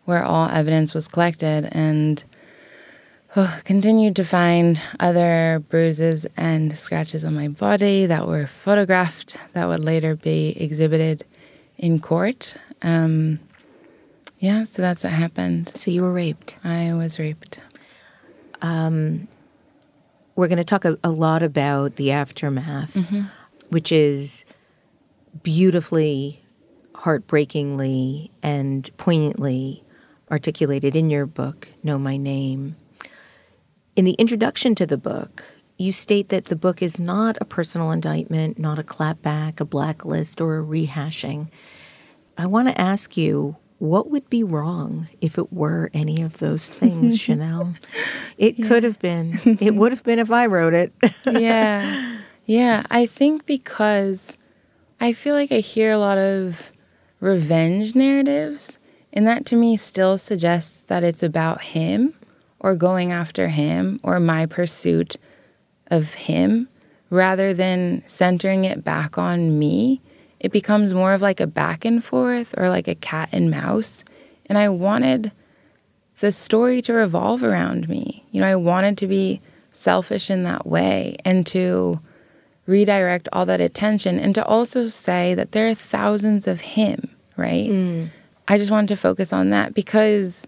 where 0.05 0.23
all 0.23 0.49
evidence 0.51 0.95
was 0.95 1.09
collected 1.09 1.69
and 1.73 2.23
continued 3.65 4.17
to 4.17 4.25
find 4.25 4.81
other 4.99 5.63
bruises 5.69 6.27
and 6.37 6.77
scratches 6.77 7.25
on 7.25 7.35
my 7.35 7.49
body 7.49 8.07
that 8.07 8.27
were 8.27 8.47
photographed 8.47 9.37
that 9.53 9.69
would 9.69 9.81
later 9.81 10.17
be 10.17 10.51
exhibited 10.61 11.25
in 11.79 12.01
court. 12.01 12.55
Um, 12.83 13.39
yeah, 14.39 14.65
so 14.65 14.83
that's 14.83 15.05
what 15.05 15.13
happened. 15.13 15.71
So 15.75 15.91
you 15.91 16.03
were 16.03 16.13
raped. 16.13 16.57
I 16.65 16.93
was 16.93 17.19
raped. 17.19 17.61
Um, 18.63 19.29
we're 20.35 20.49
going 20.49 20.59
to 20.59 20.65
talk 20.65 20.85
a, 20.85 20.99
a, 21.05 21.11
lot 21.11 21.43
about 21.43 21.97
the 21.97 22.13
aftermath, 22.13 22.95
mm-hmm. 22.95 23.23
which 23.69 23.93
is 23.93 24.45
beautifully, 25.43 26.43
heartbreakingly, 26.95 28.31
and 28.43 28.91
poignantly 28.97 29.83
articulated 30.31 30.97
in 30.97 31.11
your 31.11 31.27
book, 31.27 31.69
Know 31.83 31.99
My 31.99 32.17
Name. 32.17 32.77
In 33.97 34.05
the 34.05 34.13
introduction 34.13 34.77
to 34.77 34.87
the 34.87 34.97
book, 34.97 35.45
you 35.77 35.91
state 35.91 36.29
that 36.29 36.45
the 36.45 36.57
book 36.57 36.81
is 36.81 37.01
not 37.01 37.37
a 37.41 37.45
personal 37.45 37.91
indictment, 37.91 38.59
not 38.59 38.79
a 38.79 38.85
clapback, 38.85 39.61
a 39.61 39.65
blacklist, 39.65 40.41
or 40.41 40.59
a 40.59 40.63
rehashing. 40.63 41.49
I 42.39 42.47
want 42.47 42.69
to 42.69 42.81
ask 42.81 43.17
you 43.17 43.57
what 43.79 44.09
would 44.11 44.31
be 44.31 44.45
wrong 44.45 45.09
if 45.21 45.39
it 45.39 45.53
were 45.53 45.91
any 45.93 46.23
of 46.23 46.39
those 46.39 46.69
things, 46.69 47.19
Chanel? 47.21 47.75
It 48.39 48.59
yeah. 48.59 48.69
could 48.69 48.85
have 48.85 49.01
been. 49.01 49.41
It 49.61 49.75
would 49.75 49.91
have 49.91 50.05
been 50.05 50.19
if 50.19 50.31
I 50.31 50.47
wrote 50.47 50.75
it. 50.75 50.93
yeah. 51.27 52.19
Yeah. 52.45 52.85
I 52.91 53.07
think 53.07 53.45
because 53.45 54.37
I 55.01 55.13
feel 55.13 55.35
like 55.35 55.51
I 55.51 55.59
hear 55.59 55.91
a 55.91 55.99
lot 55.99 56.19
of 56.19 56.71
revenge 57.19 57.95
narratives, 57.95 58.79
and 59.13 59.27
that 59.27 59.47
to 59.47 59.57
me 59.57 59.77
still 59.77 60.17
suggests 60.17 60.83
that 60.83 61.03
it's 61.03 61.23
about 61.23 61.63
him 61.63 62.15
or 62.61 62.75
going 62.75 63.13
after 63.13 63.49
him 63.49 63.99
or 64.03 64.21
my 64.21 64.47
pursuit 64.47 65.17
of 65.89 66.15
him 66.15 66.69
rather 67.11 67.53
than 67.53 68.03
centering 68.07 68.65
it 68.65 68.85
back 68.85 69.19
on 69.19 69.59
me 69.59 70.01
it 70.41 70.53
becomes 70.53 70.95
more 70.95 71.13
of 71.13 71.21
like 71.21 71.39
a 71.39 71.47
back 71.47 71.85
and 71.85 72.03
forth 72.03 72.55
or 72.57 72.71
like 72.71 72.89
a 72.89 72.95
cat 72.95 73.29
and 73.31 73.51
mouse. 73.51 74.03
And 74.47 74.57
I 74.57 74.71
wanted 74.71 75.33
the 76.21 76.33
story 76.33 76.83
to 76.83 76.95
revolve 76.95 77.43
around 77.43 77.89
me. 77.89 78.25
You 78.33 78.41
know, 78.41 78.49
I 78.49 78.57
wanted 78.57 78.99
to 78.99 79.07
be 79.07 79.41
selfish 79.71 80.31
in 80.31 80.43
that 80.45 80.67
way 80.67 81.17
and 81.25 81.47
to 81.49 82.01
redirect 82.67 83.29
all 83.33 83.47
that 83.47 83.61
attention 83.61 84.19
and 84.19 84.35
to 84.35 84.45
also 84.45 84.89
say 84.89 85.35
that 85.35 85.53
there 85.53 85.69
are 85.69 85.75
thousands 85.75 86.47
of 86.49 86.63
him, 86.63 87.15
right? 87.37 87.71
Mm. 87.71 88.09
I 88.49 88.59
just 88.59 88.71
wanted 88.71 88.89
to 88.89 88.97
focus 88.97 89.33
on 89.33 89.51
that 89.51 89.75
because 89.75 90.47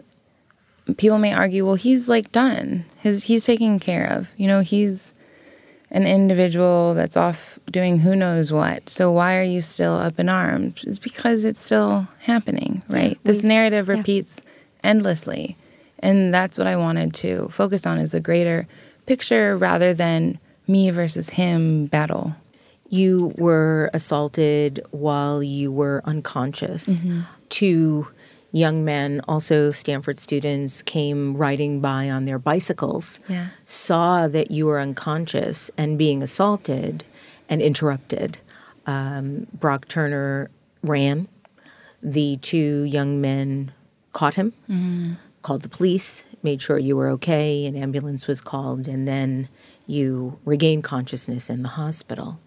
people 0.97 1.19
may 1.19 1.33
argue, 1.33 1.65
well, 1.65 1.75
he's 1.75 2.09
like 2.09 2.33
done. 2.33 2.85
His 2.99 3.25
he's 3.25 3.45
taken 3.45 3.79
care 3.79 4.07
of. 4.07 4.31
You 4.37 4.47
know, 4.47 4.61
he's 4.61 5.13
an 5.91 6.07
individual 6.07 6.95
that's 6.95 7.17
off 7.17 7.59
doing 7.71 7.99
who 7.99 8.17
knows 8.17 8.53
what. 8.53 8.89
So 8.89 9.11
why 9.11 9.37
are 9.37 9.43
you 9.43 9.61
still 9.61 9.95
up 9.95 10.19
in 10.19 10.29
arms? 10.29 10.85
It's 10.85 10.99
because 10.99 11.45
it's 11.45 11.61
still 11.61 12.09
happening, 12.21 12.83
right? 12.89 13.13
Yeah, 13.13 13.19
this 13.25 13.43
narrative 13.43 13.89
repeats 13.89 14.41
yeah. 14.43 14.91
endlessly. 14.91 15.57
And 15.99 16.33
that's 16.35 16.59
what 16.59 16.67
I 16.67 16.77
wanted 16.77 17.15
to 17.15 17.49
focus 17.49 17.87
on 17.87 17.99
is 17.99 18.13
the 18.13 18.21
greater 18.21 18.67
picture 19.07 19.57
rather 19.57 19.93
than 19.95 20.39
me 20.67 20.91
versus 20.91 21.31
him 21.31 21.87
battle. 21.87 22.35
You 22.89 23.35
were 23.37 23.91
assaulted 23.93 24.85
while 24.91 25.43
you 25.43 25.71
were 25.71 26.03
unconscious. 26.05 27.05
Mm-hmm. 27.05 27.21
To 27.51 28.09
young 28.53 28.85
men, 28.85 29.21
also 29.27 29.71
Stanford 29.71 30.19
students, 30.19 30.83
came 30.83 31.37
riding 31.37 31.81
by 31.81 32.09
on 32.11 32.25
their 32.25 32.39
bicycles, 32.39 33.19
yeah. 33.29 33.49
saw 33.65 34.29
that 34.29 34.51
you 34.51 34.67
were 34.67 34.79
unconscious 34.79 35.71
and 35.77 35.99
being 35.99 36.23
assaulted 36.23 37.05
and 37.49 37.61
interrupted. 37.61 38.39
Um, 38.87 39.47
Brock 39.55 39.89
Turner 39.89 40.51
ran. 40.83 41.29
The 42.03 42.37
two 42.39 42.83
young 42.83 43.21
men 43.21 43.73
caught 44.13 44.35
him, 44.35 44.53
mm-hmm. 44.69 45.15
called 45.41 45.63
the 45.63 45.69
police, 45.69 46.27
made 46.43 46.61
sure 46.61 46.79
you 46.79 46.97
were 46.97 47.09
okay, 47.11 47.65
an 47.65 47.77
ambulance 47.77 48.27
was 48.27 48.41
called, 48.41 48.87
and 48.89 49.09
then 49.09 49.49
you 49.87 50.39
regained 50.45 50.85
consciousness 50.85 51.49
in 51.49 51.63
the 51.63 51.71
hospital. 51.71 52.41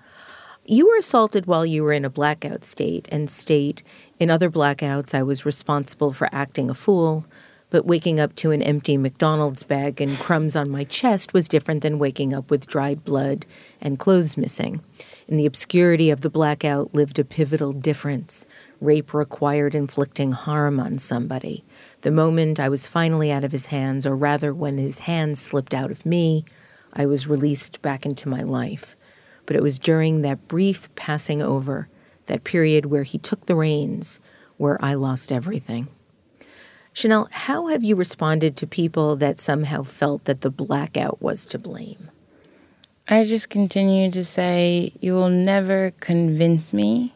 You 0.67 0.89
were 0.89 0.97
assaulted 0.97 1.45
while 1.45 1.63
you 1.63 1.83
were 1.83 1.93
in 1.93 2.05
a 2.05 2.09
blackout 2.09 2.65
state 2.65 3.07
and 3.11 3.29
state 3.29 3.83
in 4.17 4.31
other 4.31 4.49
blackouts, 4.49 5.13
I 5.13 5.21
was 5.21 5.45
responsible 5.45 6.11
for 6.11 6.27
acting 6.31 6.71
a 6.71 6.73
fool, 6.73 7.27
but 7.69 7.85
waking 7.85 8.19
up 8.19 8.33
to 8.37 8.49
an 8.49 8.63
empty 8.63 8.97
McDonald's 8.97 9.61
bag 9.61 10.01
and 10.01 10.17
crumbs 10.17 10.55
on 10.55 10.71
my 10.71 10.83
chest 10.83 11.35
was 11.35 11.47
different 11.47 11.83
than 11.83 11.99
waking 11.99 12.33
up 12.33 12.49
with 12.49 12.65
dried 12.65 13.03
blood 13.03 13.45
and 13.79 13.99
clothes 13.99 14.37
missing. 14.37 14.81
In 15.27 15.37
the 15.37 15.45
obscurity 15.45 16.09
of 16.09 16.21
the 16.21 16.31
blackout 16.31 16.95
lived 16.95 17.19
a 17.19 17.23
pivotal 17.23 17.71
difference. 17.71 18.47
Rape 18.81 19.13
required 19.13 19.75
inflicting 19.75 20.31
harm 20.31 20.79
on 20.79 20.97
somebody. 20.97 21.63
The 22.01 22.09
moment 22.09 22.59
I 22.59 22.69
was 22.69 22.87
finally 22.87 23.31
out 23.31 23.43
of 23.43 23.51
his 23.51 23.67
hands, 23.67 24.03
or 24.03 24.15
rather 24.15 24.51
when 24.51 24.79
his 24.79 24.99
hands 24.99 25.39
slipped 25.39 25.75
out 25.75 25.91
of 25.91 26.07
me, 26.07 26.43
I 26.91 27.05
was 27.05 27.27
released 27.27 27.83
back 27.83 28.03
into 28.03 28.27
my 28.27 28.41
life. 28.41 28.95
But 29.45 29.55
it 29.55 29.61
was 29.61 29.79
during 29.79 30.21
that 30.21 30.47
brief 30.47 30.93
passing 30.95 31.41
over 31.41 31.87
that 32.25 32.43
period 32.43 32.87
where 32.87 33.03
he 33.03 33.17
took 33.17 33.45
the 33.45 33.55
reins, 33.55 34.19
where 34.57 34.83
I 34.83 34.93
lost 34.95 35.31
everything. 35.31 35.87
Chanel, 36.93 37.27
how 37.31 37.67
have 37.67 37.83
you 37.83 37.95
responded 37.95 38.55
to 38.55 38.67
people 38.67 39.15
that 39.17 39.39
somehow 39.39 39.83
felt 39.83 40.25
that 40.25 40.41
the 40.41 40.49
blackout 40.49 41.21
was 41.21 41.45
to 41.47 41.59
blame? 41.59 42.09
I 43.07 43.25
just 43.25 43.49
continue 43.49 44.09
to 44.11 44.23
say, 44.23 44.93
you 44.99 45.13
will 45.13 45.29
never 45.29 45.91
convince 45.99 46.73
me 46.73 47.13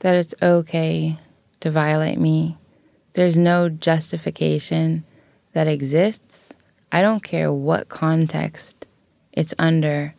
that 0.00 0.14
it's 0.14 0.34
okay 0.40 1.18
to 1.60 1.70
violate 1.70 2.20
me. 2.20 2.58
There's 3.14 3.36
no 3.36 3.68
justification 3.70 5.04
that 5.54 5.66
exists. 5.66 6.54
I 6.92 7.00
don't 7.00 7.22
care 7.22 7.50
what 7.50 7.88
context 7.88 8.86
it's 9.32 9.54
under 9.58 10.14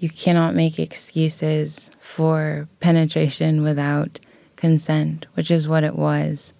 you 0.00 0.08
cannot 0.08 0.54
make 0.54 0.78
excuses 0.78 1.90
for 2.00 2.66
penetration 2.80 3.62
without 3.62 4.18
consent, 4.56 5.26
which 5.34 5.50
is 5.50 5.68
what 5.68 5.84
it 5.84 5.94
was. 5.94 6.54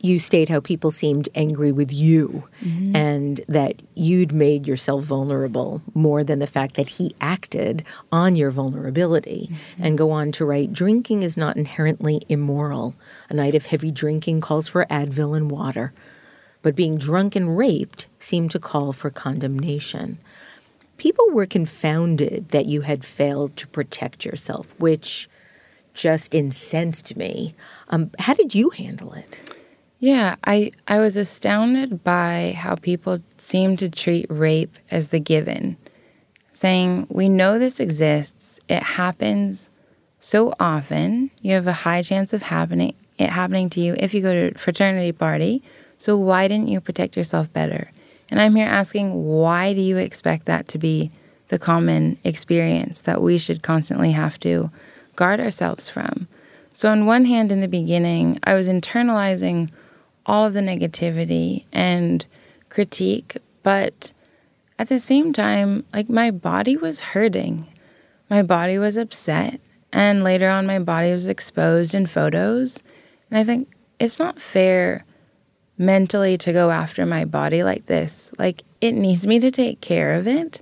You 0.00 0.18
state 0.18 0.48
how 0.48 0.58
people 0.58 0.90
seemed 0.90 1.28
angry 1.36 1.70
with 1.70 1.92
you 1.92 2.48
mm-hmm. 2.62 2.94
and 2.96 3.40
that 3.48 3.80
you'd 3.94 4.32
made 4.32 4.66
yourself 4.66 5.04
vulnerable 5.04 5.82
more 5.94 6.24
than 6.24 6.40
the 6.40 6.48
fact 6.48 6.74
that 6.74 6.90
he 6.90 7.12
acted 7.20 7.84
on 8.10 8.34
your 8.34 8.50
vulnerability. 8.50 9.48
Mm-hmm. 9.50 9.84
And 9.84 9.98
go 9.98 10.10
on 10.10 10.32
to 10.32 10.44
write 10.44 10.72
drinking 10.72 11.22
is 11.22 11.36
not 11.36 11.56
inherently 11.56 12.22
immoral. 12.28 12.96
A 13.30 13.34
night 13.34 13.54
of 13.54 13.66
heavy 13.66 13.92
drinking 13.92 14.40
calls 14.40 14.66
for 14.66 14.84
Advil 14.86 15.36
and 15.36 15.48
water. 15.48 15.92
But 16.60 16.74
being 16.74 16.98
drunk 16.98 17.36
and 17.36 17.56
raped 17.56 18.08
seemed 18.18 18.50
to 18.50 18.58
call 18.58 18.92
for 18.92 19.10
condemnation 19.10 20.18
people 20.96 21.26
were 21.30 21.46
confounded 21.46 22.50
that 22.50 22.66
you 22.66 22.82
had 22.82 23.04
failed 23.04 23.56
to 23.56 23.66
protect 23.66 24.24
yourself, 24.24 24.74
which 24.78 25.28
just 25.94 26.34
incensed 26.34 27.16
me. 27.16 27.54
Um, 27.88 28.10
how 28.18 28.34
did 28.34 28.54
you 28.54 28.70
handle 28.70 29.12
it? 29.14 29.54
Yeah, 29.98 30.36
I, 30.44 30.72
I 30.86 30.98
was 30.98 31.16
astounded 31.16 32.04
by 32.04 32.54
how 32.56 32.74
people 32.74 33.20
seem 33.38 33.76
to 33.78 33.88
treat 33.88 34.26
rape 34.28 34.76
as 34.90 35.08
the 35.08 35.20
given, 35.20 35.78
saying, 36.50 37.06
We 37.08 37.28
know 37.28 37.58
this 37.58 37.80
exists, 37.80 38.60
it 38.68 38.82
happens 38.82 39.70
so 40.20 40.52
often, 40.60 41.30
you 41.40 41.54
have 41.54 41.66
a 41.66 41.72
high 41.72 42.02
chance 42.02 42.32
of 42.32 42.42
happening 42.42 42.94
it 43.18 43.30
happening 43.30 43.70
to 43.70 43.80
you 43.80 43.94
if 43.98 44.12
you 44.12 44.20
go 44.20 44.32
to 44.32 44.54
a 44.54 44.58
fraternity 44.58 45.12
party. 45.12 45.62
So 45.98 46.16
why 46.16 46.48
didn't 46.48 46.68
you 46.68 46.80
protect 46.80 47.16
yourself 47.16 47.52
better? 47.52 47.90
And 48.30 48.40
I'm 48.40 48.56
here 48.56 48.66
asking, 48.66 49.24
why 49.24 49.72
do 49.72 49.80
you 49.80 49.96
expect 49.96 50.46
that 50.46 50.68
to 50.68 50.78
be 50.78 51.10
the 51.48 51.58
common 51.58 52.18
experience 52.24 53.02
that 53.02 53.22
we 53.22 53.38
should 53.38 53.62
constantly 53.62 54.12
have 54.12 54.38
to 54.40 54.70
guard 55.14 55.40
ourselves 55.40 55.88
from? 55.88 56.28
So, 56.72 56.90
on 56.90 57.06
one 57.06 57.24
hand, 57.24 57.52
in 57.52 57.62
the 57.62 57.68
beginning, 57.68 58.38
I 58.44 58.54
was 58.54 58.68
internalizing 58.68 59.70
all 60.26 60.46
of 60.46 60.52
the 60.52 60.60
negativity 60.60 61.64
and 61.72 62.26
critique, 62.68 63.38
but 63.62 64.10
at 64.78 64.88
the 64.88 65.00
same 65.00 65.32
time, 65.32 65.84
like 65.94 66.08
my 66.08 66.30
body 66.30 66.76
was 66.76 67.00
hurting. 67.00 67.66
My 68.28 68.42
body 68.42 68.76
was 68.76 68.96
upset. 68.96 69.60
And 69.92 70.22
later 70.22 70.50
on, 70.50 70.66
my 70.66 70.78
body 70.78 71.12
was 71.12 71.26
exposed 71.26 71.94
in 71.94 72.06
photos. 72.06 72.82
And 73.30 73.38
I 73.38 73.44
think 73.44 73.72
it's 73.98 74.18
not 74.18 74.40
fair 74.40 75.04
mentally 75.78 76.38
to 76.38 76.52
go 76.52 76.70
after 76.70 77.04
my 77.04 77.24
body 77.24 77.62
like 77.62 77.86
this. 77.86 78.30
Like, 78.38 78.62
it 78.80 78.92
needs 78.92 79.26
me 79.26 79.38
to 79.40 79.50
take 79.50 79.80
care 79.80 80.14
of 80.14 80.26
it. 80.26 80.60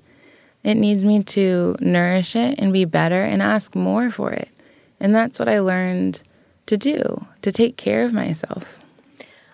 It 0.62 0.77
needs 0.77 1.05
me 1.05 1.22
to 1.22 1.77
nourish 1.81 2.35
it 2.35 2.59
and 2.59 2.72
be 2.72 2.85
better 2.85 3.22
and 3.22 3.42
ask 3.42 3.74
more 3.74 4.11
for 4.11 4.33
it. 4.33 4.48
And 4.98 5.14
that's 5.14 5.38
what 5.38 5.48
I 5.48 5.61
learned 5.61 6.22
to 6.66 6.77
do, 6.77 7.27
to 7.42 7.53
take 7.53 7.77
care 7.77 8.05
of 8.05 8.12
myself. 8.12 8.81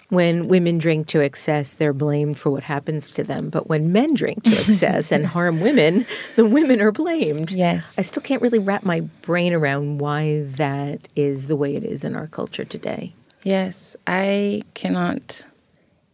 When 0.09 0.49
women 0.49 0.79
drink 0.79 1.07
to 1.09 1.20
excess, 1.20 1.73
they're 1.73 1.92
blamed 1.92 2.37
for 2.38 2.51
what 2.51 2.64
happens 2.64 3.12
to 3.12 3.23
them. 3.23 3.49
But 3.49 3.68
when 3.68 3.92
men 3.92 4.14
drink 4.14 4.42
to 4.44 4.53
excess 4.53 5.12
and 5.12 5.25
harm 5.35 5.61
women, 5.61 6.05
the 6.35 6.44
women 6.44 6.81
are 6.81 6.90
blamed. 6.90 7.53
Yes. 7.53 7.96
I 7.96 8.03
still 8.03 8.23
can't 8.23 8.42
really 8.42 8.59
wrap 8.59 8.85
my 8.85 9.01
brain 9.23 9.53
around 9.53 9.99
why 9.99 10.42
that 10.42 11.07
is 11.14 11.46
the 11.46 11.55
way 11.55 11.77
it 11.77 11.85
is 11.85 12.03
in 12.03 12.16
our 12.16 12.27
culture 12.27 12.64
today. 12.64 13.14
Yes, 13.44 13.96
I 14.07 14.62
cannot 14.75 15.46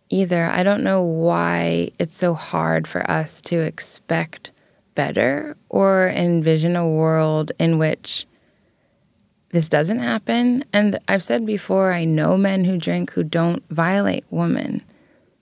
either. 0.09 0.47
I 0.47 0.63
don't 0.63 0.83
know 0.83 1.03
why 1.03 1.91
it's 1.99 2.15
so 2.15 2.35
hard 2.35 2.87
for 2.87 3.09
us 3.11 3.41
to 3.43 3.61
expect 3.61 4.51
better 4.95 5.57
or 5.69 6.09
envision 6.09 6.75
a 6.77 6.89
world 6.89 7.53
in 7.59 7.79
which 7.79 8.27
this 9.51 9.69
doesn't 9.69 10.01
happen. 10.01 10.65
And 10.73 10.99
I've 11.09 11.23
said 11.23 11.47
before, 11.47 11.93
I 11.93 12.05
know 12.05 12.37
men 12.37 12.65
who 12.65 12.79
drink 12.79 13.13
who 13.13 13.23
don't 13.23 13.63
violate 13.71 14.25
women. 14.31 14.83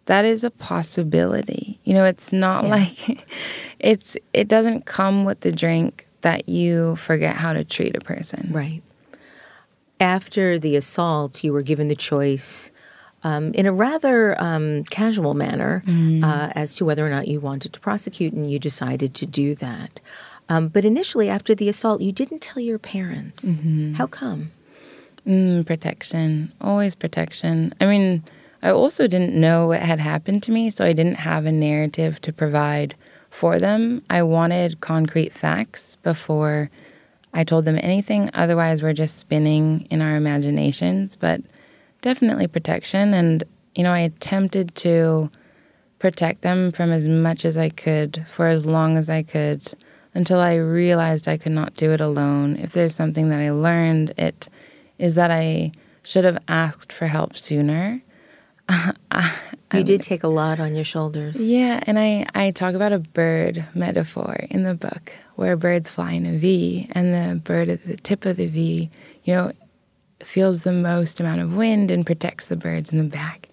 That 0.07 0.27
is 0.27 0.45
a 0.45 0.51
possibility. 0.51 1.81
You 1.85 1.95
know, 1.95 2.05
it's 2.05 2.33
not 2.33 2.65
yeah. 2.65 2.71
like 2.71 3.27
it's 3.79 4.17
it 4.33 4.49
doesn't 4.49 4.85
come 4.85 5.25
with 5.25 5.41
the 5.41 5.53
drink 5.53 6.07
that 6.21 6.49
you 6.49 6.97
forget 6.97 7.37
how 7.37 7.53
to 7.53 7.65
treat 7.65 7.97
a 7.97 8.01
person. 8.01 8.51
Right. 8.53 8.83
After 10.01 10.59
the 10.59 10.77
assault, 10.77 11.43
you 11.45 11.53
were 11.53 11.63
given 11.63 11.89
the 11.89 11.97
choice 11.97 12.71
um, 13.25 13.53
in 13.55 13.67
a 13.67 13.73
rather 13.73 14.41
um, 14.41 14.85
casual 14.85 15.35
manner 15.35 15.83
mm. 15.87 16.23
uh, 16.23 16.53
as 16.55 16.77
to 16.77 16.85
whether 16.85 17.05
or 17.05 17.11
not 17.11 17.27
you 17.27 17.41
wanted 17.41 17.73
to 17.73 17.81
prosecute, 17.81 18.33
and 18.33 18.51
you 18.51 18.59
decided 18.59 19.15
to 19.15 19.27
do 19.27 19.55
that. 19.57 19.99
Um, 20.49 20.69
but 20.69 20.85
initially, 20.85 21.31
after 21.31 21.55
the 21.55 21.69
assault, 21.69 22.03
you 22.03 22.13
didn't 22.13 22.41
tell 22.41 22.63
your 22.63 22.79
parents. 22.79 23.57
Mm-hmm. 23.57 23.95
How 23.95 24.07
come? 24.07 24.53
Mm, 25.27 25.65
protection, 25.67 26.53
always 26.61 26.95
protection. 26.95 27.75
I 27.81 27.87
mean, 27.87 28.23
I 28.63 28.71
also 28.71 29.07
didn't 29.07 29.35
know 29.35 29.69
what 29.69 29.81
had 29.81 30.01
happened 30.01 30.43
to 30.45 30.53
me, 30.53 30.69
so 30.69 30.85
I 30.85 30.93
didn't 30.93 31.17
have 31.17 31.47
a 31.47 31.53
narrative 31.53 32.21
to 32.23 32.33
provide 32.33 32.95
for 33.31 33.59
them. 33.59 34.03
I 34.11 34.23
wanted 34.23 34.81
concrete 34.81 35.33
facts 35.33 35.97
before 35.97 36.71
I 37.33 37.43
told 37.43 37.65
them 37.65 37.79
anything. 37.83 38.31
Otherwise, 38.35 38.83
we're 38.83 38.93
just 38.93 39.19
spinning 39.19 39.87
in 39.91 40.03
our 40.03 40.15
imaginations. 40.15 41.17
But 41.17 41.41
definitely 42.05 42.47
protection. 42.47 43.15
And, 43.15 43.43
you 43.75 43.83
know, 43.83 43.93
I 43.93 44.01
attempted 44.01 44.75
to 44.77 45.31
protect 45.99 46.43
them 46.43 46.71
from 46.71 46.93
as 46.93 47.09
much 47.09 47.47
as 47.47 47.57
I 47.57 47.71
could 47.71 48.27
for 48.29 48.47
as 48.47 48.67
long 48.67 48.99
as 48.99 49.09
I 49.09 49.23
could 49.23 49.73
until 50.13 50.39
I 50.39 50.55
realized 50.57 51.27
I 51.27 51.39
could 51.39 51.53
not 51.53 51.75
do 51.77 51.93
it 51.93 52.03
alone. 52.03 52.57
If 52.57 52.73
there's 52.73 52.95
something 52.95 53.31
that 53.31 53.41
I 53.41 53.51
learned, 53.51 54.13
it 54.19 54.49
is 54.99 55.15
that 55.15 55.31
I 55.31 55.73
should 56.03 56.27
have 56.27 56.39
asked 56.47 56.93
for 56.93 57.07
help 57.07 57.37
sooner. 57.37 58.03
you 59.73 59.83
did 59.83 60.03
take 60.03 60.23
a 60.23 60.29
lot 60.29 60.61
on 60.61 60.75
your 60.75 60.85
shoulders. 60.85 61.51
Yeah, 61.51 61.81
and 61.87 61.99
I, 61.99 62.27
I 62.35 62.51
talk 62.51 62.75
about 62.75 62.93
a 62.93 62.99
bird 62.99 63.65
metaphor 63.75 64.47
in 64.51 64.63
the 64.63 64.75
book 64.75 65.13
where 65.37 65.57
birds 65.57 65.89
fly 65.89 66.13
in 66.13 66.27
a 66.27 66.37
V, 66.37 66.87
and 66.93 67.13
the 67.13 67.41
bird 67.41 67.69
at 67.69 67.85
the 67.87 67.97
tip 67.97 68.25
of 68.25 68.37
the 68.37 68.47
V, 68.47 68.91
you 69.25 69.35
know, 69.35 69.53
feels 70.25 70.63
the 70.63 70.73
most 70.73 71.21
amount 71.21 71.41
of 71.41 71.57
wind 71.57 71.91
and 71.91 72.07
protects 72.07 72.47
the 72.47 72.57
birds 72.57 72.93
in 72.93 72.99
the 72.99 73.05
back. 73.05 73.49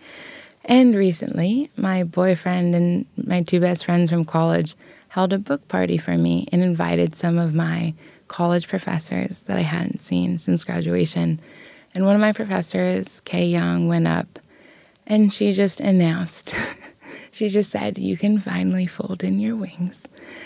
And 0.65 0.95
recently, 0.95 1.71
my 1.75 2.03
boyfriend 2.03 2.75
and 2.75 3.05
my 3.17 3.43
two 3.43 3.59
best 3.59 3.85
friends 3.85 4.11
from 4.11 4.25
college 4.25 4.75
held 5.09 5.33
a 5.33 5.37
book 5.37 5.67
party 5.67 5.97
for 5.97 6.17
me 6.17 6.47
and 6.51 6.61
invited 6.61 7.15
some 7.15 7.37
of 7.37 7.53
my 7.53 7.93
college 8.27 8.67
professors 8.67 9.39
that 9.41 9.57
I 9.57 9.61
hadn't 9.61 10.01
seen 10.01 10.37
since 10.37 10.63
graduation. 10.63 11.39
And 11.93 12.05
one 12.05 12.15
of 12.15 12.21
my 12.21 12.31
professors, 12.31 13.19
Kay 13.21 13.45
Young, 13.47 13.87
went 13.87 14.07
up 14.07 14.39
and 15.05 15.33
she 15.33 15.51
just 15.51 15.81
announced, 15.81 16.55
she 17.31 17.49
just 17.49 17.71
said, 17.71 17.97
You 17.97 18.15
can 18.15 18.39
finally 18.39 18.87
fold 18.87 19.23
in 19.23 19.39
your 19.39 19.57
wings 19.57 20.01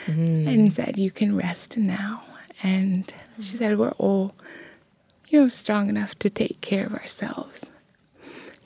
mm. 0.07 0.47
and 0.47 0.73
said, 0.73 0.97
You 0.97 1.11
can 1.11 1.35
rest 1.35 1.77
now. 1.77 2.23
And 2.63 3.13
she 3.39 3.57
said, 3.57 3.77
We're 3.77 3.91
all, 3.91 4.33
you 5.35 5.41
know, 5.41 5.49
strong 5.49 5.89
enough 5.89 6.17
to 6.17 6.29
take 6.29 6.61
care 6.61 6.85
of 6.85 6.93
ourselves. 6.93 7.69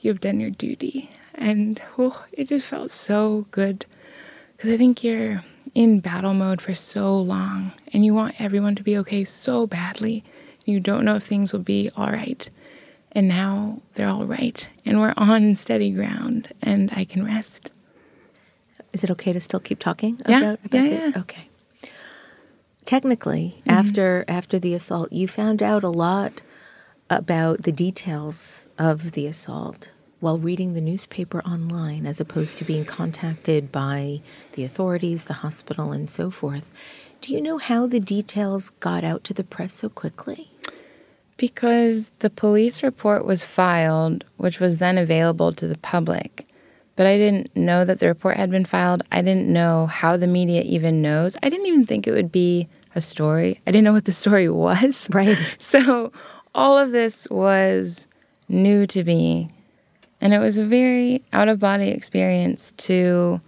You've 0.01 0.19
done 0.19 0.39
your 0.39 0.51
duty. 0.51 1.09
And 1.33 1.81
oh, 1.97 2.23
it 2.31 2.47
just 2.49 2.67
felt 2.67 2.91
so 2.91 3.47
good 3.49 3.87
because 4.55 4.69
I 4.69 4.77
think 4.77 5.03
you're 5.03 5.43
in 5.73 5.99
battle 5.99 6.35
mode 6.35 6.61
for 6.61 6.75
so 6.75 7.19
long 7.19 7.71
and 7.91 8.05
you 8.05 8.13
want 8.13 8.39
everyone 8.39 8.75
to 8.75 8.83
be 8.83 8.95
okay 8.99 9.23
so 9.23 9.65
badly. 9.65 10.23
You 10.63 10.79
don't 10.79 11.05
know 11.05 11.15
if 11.15 11.23
things 11.23 11.53
will 11.53 11.61
be 11.61 11.89
all 11.97 12.11
right. 12.11 12.47
And 13.13 13.27
now 13.27 13.81
they're 13.95 14.07
all 14.07 14.25
right 14.25 14.69
and 14.85 15.01
we're 15.01 15.15
on 15.17 15.55
steady 15.55 15.89
ground 15.89 16.53
and 16.61 16.91
I 16.95 17.03
can 17.03 17.25
rest. 17.25 17.71
Is 18.93 19.03
it 19.03 19.09
okay 19.09 19.33
to 19.33 19.41
still 19.41 19.59
keep 19.59 19.79
talking 19.79 20.21
yeah. 20.27 20.37
about, 20.37 20.59
about 20.65 20.83
yeah, 20.83 20.87
this? 20.87 21.15
Yeah. 21.15 21.21
Okay. 21.21 21.49
Technically, 22.85 23.55
mm-hmm. 23.57 23.71
after 23.71 24.23
after 24.27 24.59
the 24.59 24.75
assault, 24.75 25.11
you 25.11 25.27
found 25.27 25.63
out 25.63 25.83
a 25.83 25.89
lot 25.89 26.41
about 27.09 27.63
the 27.63 27.71
details 27.71 28.67
of 28.77 29.13
the 29.13 29.25
assault 29.25 29.91
while 30.19 30.37
reading 30.37 30.73
the 30.73 30.81
newspaper 30.81 31.41
online 31.41 32.05
as 32.05 32.19
opposed 32.19 32.57
to 32.57 32.65
being 32.65 32.85
contacted 32.85 33.71
by 33.71 34.21
the 34.53 34.63
authorities, 34.63 35.25
the 35.25 35.35
hospital, 35.35 35.91
and 35.91 36.09
so 36.09 36.29
forth. 36.29 36.73
Do 37.21 37.33
you 37.33 37.41
know 37.41 37.57
how 37.57 37.87
the 37.87 37.99
details 37.99 38.69
got 38.69 39.03
out 39.03 39.23
to 39.25 39.33
the 39.33 39.43
press 39.43 39.73
so 39.73 39.89
quickly? 39.89 40.51
Because 41.37 42.11
the 42.19 42.29
police 42.29 42.83
report 42.83 43.25
was 43.25 43.43
filed, 43.43 44.25
which 44.37 44.59
was 44.59 44.77
then 44.77 44.97
available 44.97 45.53
to 45.53 45.67
the 45.67 45.77
public. 45.77 46.45
But 46.97 47.07
I 47.07 47.17
didn't 47.17 47.55
know 47.55 47.85
that 47.85 47.99
the 47.99 48.07
report 48.07 48.35
had 48.35 48.51
been 48.51 48.65
filed. 48.65 49.03
I 49.09 49.21
didn't 49.21 49.47
know 49.47 49.85
how 49.85 50.17
the 50.17 50.27
media 50.27 50.63
even 50.63 51.01
knows. 51.01 51.37
I 51.41 51.47
didn't 51.47 51.67
even 51.67 51.85
think 51.85 52.07
it 52.07 52.11
would 52.11 52.31
be 52.31 52.67
a 52.93 52.99
story. 52.99 53.61
I 53.65 53.71
didn't 53.71 53.85
know 53.85 53.93
what 53.93 54.03
the 54.03 54.11
story 54.11 54.49
was. 54.67 55.07
Right. 55.11 55.37
So 55.59 56.11
all 56.53 56.77
of 56.77 56.91
this 56.91 57.27
was 57.29 58.07
new 58.47 58.87
to 58.87 59.03
me 59.03 59.49
and 60.21 60.33
it 60.33 60.39
was 60.39 60.57
a 60.57 60.65
very 60.65 61.23
out 61.33 61.47
of 61.47 61.59
body 61.59 61.89
experience 61.89 62.73
to 62.77 63.41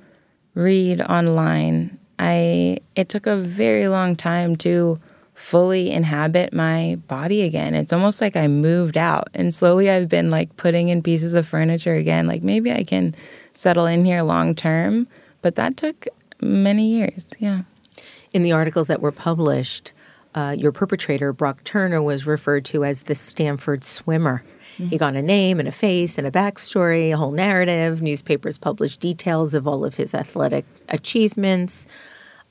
read 0.53 1.01
online. 1.01 1.97
I 2.19 2.79
it 2.95 3.09
took 3.09 3.27
a 3.27 3.35
very 3.35 3.87
long 3.87 4.15
time 4.15 4.55
to 4.57 4.99
fully 5.33 5.89
inhabit 5.91 6.53
my 6.53 6.97
body 7.07 7.41
again. 7.41 7.73
It's 7.73 7.91
almost 7.91 8.21
like 8.21 8.35
I 8.35 8.47
moved 8.47 8.97
out 8.97 9.29
and 9.33 9.53
slowly 9.53 9.89
I've 9.89 10.09
been 10.09 10.29
like 10.29 10.55
putting 10.55 10.89
in 10.89 11.01
pieces 11.01 11.33
of 11.33 11.47
furniture 11.47 11.95
again. 11.95 12.27
Like 12.27 12.43
maybe 12.43 12.71
I 12.71 12.83
can 12.83 13.15
settle 13.53 13.85
in 13.85 14.05
here 14.05 14.21
long 14.21 14.55
term, 14.55 15.07
but 15.41 15.55
that 15.55 15.77
took 15.77 16.07
many 16.41 16.89
years. 16.89 17.33
Yeah. 17.39 17.63
In 18.33 18.43
the 18.43 18.51
articles 18.53 18.87
that 18.87 19.01
were 19.01 19.11
published, 19.11 19.91
uh, 20.33 20.55
your 20.57 20.71
perpetrator, 20.71 21.33
Brock 21.33 21.63
Turner, 21.63 22.01
was 22.01 22.25
referred 22.25 22.65
to 22.65 22.85
as 22.85 23.03
the 23.03 23.15
Stanford 23.15 23.83
swimmer. 23.83 24.43
Mm-hmm. 24.75 24.87
He 24.87 24.97
got 24.97 25.15
a 25.15 25.21
name 25.21 25.59
and 25.59 25.67
a 25.67 25.71
face 25.71 26.17
and 26.17 26.25
a 26.25 26.31
backstory, 26.31 27.11
a 27.11 27.17
whole 27.17 27.31
narrative. 27.31 28.01
Newspapers 28.01 28.57
published 28.57 28.99
details 28.99 29.53
of 29.53 29.67
all 29.67 29.83
of 29.83 29.95
his 29.95 30.15
athletic 30.15 30.65
achievements. 30.89 31.87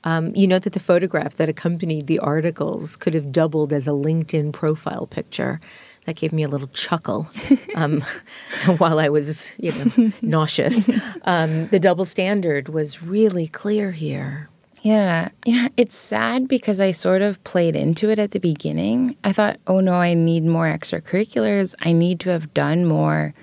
Um, 0.03 0.35
you 0.35 0.47
know 0.47 0.59
that 0.59 0.73
the 0.73 0.79
photograph 0.79 1.35
that 1.35 1.47
accompanied 1.49 2.07
the 2.07 2.19
articles 2.19 2.95
could 2.95 3.13
have 3.13 3.31
doubled 3.31 3.71
as 3.71 3.87
a 3.87 3.91
LinkedIn 3.91 4.51
profile 4.51 5.05
picture. 5.05 5.59
That 6.05 6.15
gave 6.15 6.33
me 6.33 6.41
a 6.41 6.47
little 6.47 6.69
chuckle 6.69 7.29
um, 7.75 8.01
while 8.77 8.99
I 8.99 9.09
was, 9.09 9.51
you 9.57 9.71
know, 9.71 10.11
nauseous. 10.21 10.89
Um, 11.23 11.67
the 11.67 11.79
double 11.79 12.05
standard 12.05 12.67
was 12.67 13.03
really 13.03 13.47
clear 13.47 13.91
here. 13.91 14.49
Yeah. 14.81 15.29
You 15.45 15.61
know, 15.61 15.69
it's 15.77 15.95
sad 15.95 16.47
because 16.47 16.79
I 16.79 16.91
sort 16.91 17.21
of 17.21 17.43
played 17.43 17.75
into 17.75 18.09
it 18.09 18.19
at 18.19 18.31
the 18.31 18.39
beginning. 18.39 19.15
I 19.23 19.31
thought, 19.31 19.59
oh 19.67 19.79
no, 19.79 19.93
I 19.93 20.13
need 20.13 20.43
more 20.43 20.65
extracurriculars. 20.65 21.75
I 21.81 21.91
need 21.91 22.19
to 22.21 22.29
have 22.29 22.53
done 22.53 22.85
more. 22.85 23.33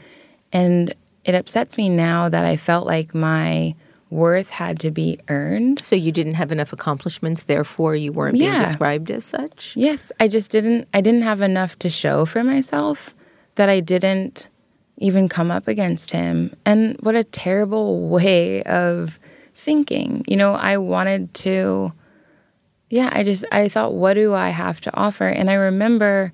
And 0.52 0.94
it 1.24 1.34
upsets 1.34 1.76
me 1.78 1.88
now 1.88 2.28
that 2.28 2.44
I 2.44 2.56
felt 2.56 2.86
like 2.86 3.14
my 3.14 3.74
worth 4.10 4.48
had 4.48 4.80
to 4.80 4.90
be 4.90 5.18
earned. 5.28 5.84
So 5.84 5.94
you 5.94 6.12
didn't 6.12 6.34
have 6.34 6.50
enough 6.50 6.72
accomplishments, 6.72 7.44
therefore 7.44 7.94
you 7.94 8.12
weren't 8.12 8.38
being 8.38 8.56
described 8.56 9.10
as 9.10 9.24
such? 9.24 9.74
Yes, 9.76 10.10
I 10.18 10.28
just 10.28 10.50
didn't 10.50 10.88
I 10.94 11.00
didn't 11.00 11.22
have 11.22 11.40
enough 11.40 11.78
to 11.80 11.90
show 11.90 12.24
for 12.24 12.42
myself 12.42 13.14
that 13.56 13.68
I 13.68 13.80
didn't 13.80 14.48
even 14.96 15.28
come 15.28 15.50
up 15.50 15.68
against 15.68 16.10
him. 16.10 16.54
And 16.64 16.96
what 17.00 17.14
a 17.14 17.24
terrible 17.24 18.08
way 18.08 18.62
of 18.64 19.20
thinking. 19.68 20.24
You 20.26 20.38
know, 20.38 20.54
I 20.54 20.78
wanted 20.78 21.34
to 21.44 21.92
yeah, 22.88 23.10
I 23.12 23.22
just 23.22 23.44
I 23.52 23.68
thought 23.68 23.92
what 23.92 24.14
do 24.14 24.32
I 24.32 24.48
have 24.48 24.80
to 24.80 24.96
offer? 24.96 25.28
And 25.28 25.50
I 25.50 25.54
remember 25.54 26.32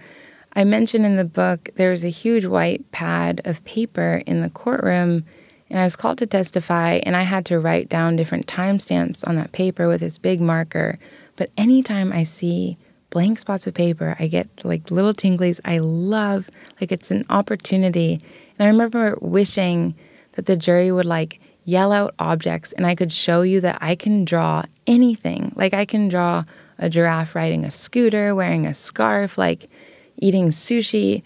I 0.52 0.62
mentioned 0.62 1.04
in 1.04 1.16
the 1.16 1.24
book 1.24 1.68
there 1.74 1.90
was 1.90 2.04
a 2.04 2.10
huge 2.10 2.46
white 2.46 2.88
pad 2.92 3.40
of 3.44 3.64
paper 3.64 4.22
in 4.24 4.40
the 4.40 4.50
courtroom 4.50 5.24
and 5.68 5.80
I 5.80 5.82
was 5.82 5.96
called 5.96 6.18
to 6.18 6.28
testify 6.28 7.00
and 7.02 7.16
I 7.16 7.22
had 7.22 7.44
to 7.46 7.58
write 7.58 7.88
down 7.88 8.14
different 8.14 8.46
timestamps 8.46 9.26
on 9.26 9.34
that 9.34 9.50
paper 9.50 9.88
with 9.88 9.98
this 9.98 10.16
big 10.16 10.40
marker. 10.40 11.00
But 11.34 11.50
anytime 11.58 12.12
I 12.12 12.22
see 12.22 12.78
blank 13.10 13.40
spots 13.40 13.66
of 13.66 13.74
paper, 13.74 14.14
I 14.20 14.28
get 14.28 14.46
like 14.64 14.92
little 14.92 15.12
tinglies. 15.12 15.58
I 15.64 15.78
love 15.78 16.48
like 16.80 16.92
it's 16.92 17.10
an 17.10 17.26
opportunity. 17.30 18.20
And 18.56 18.64
I 18.64 18.70
remember 18.70 19.18
wishing 19.20 19.96
that 20.34 20.46
the 20.46 20.56
jury 20.56 20.92
would 20.92 21.04
like 21.04 21.40
yell 21.64 21.92
out 21.92 22.14
objects 22.18 22.72
and 22.72 22.86
I 22.86 22.94
could 22.94 23.12
show 23.12 23.42
you 23.42 23.60
that 23.62 23.78
I 23.80 23.94
can 23.94 24.24
draw 24.24 24.62
anything. 24.86 25.52
Like 25.56 25.74
I 25.74 25.84
can 25.84 26.08
draw 26.08 26.42
a 26.78 26.88
giraffe 26.88 27.34
riding 27.34 27.64
a 27.64 27.70
scooter, 27.70 28.34
wearing 28.34 28.66
a 28.66 28.74
scarf, 28.74 29.38
like 29.38 29.70
eating 30.16 30.48
sushi. 30.48 31.22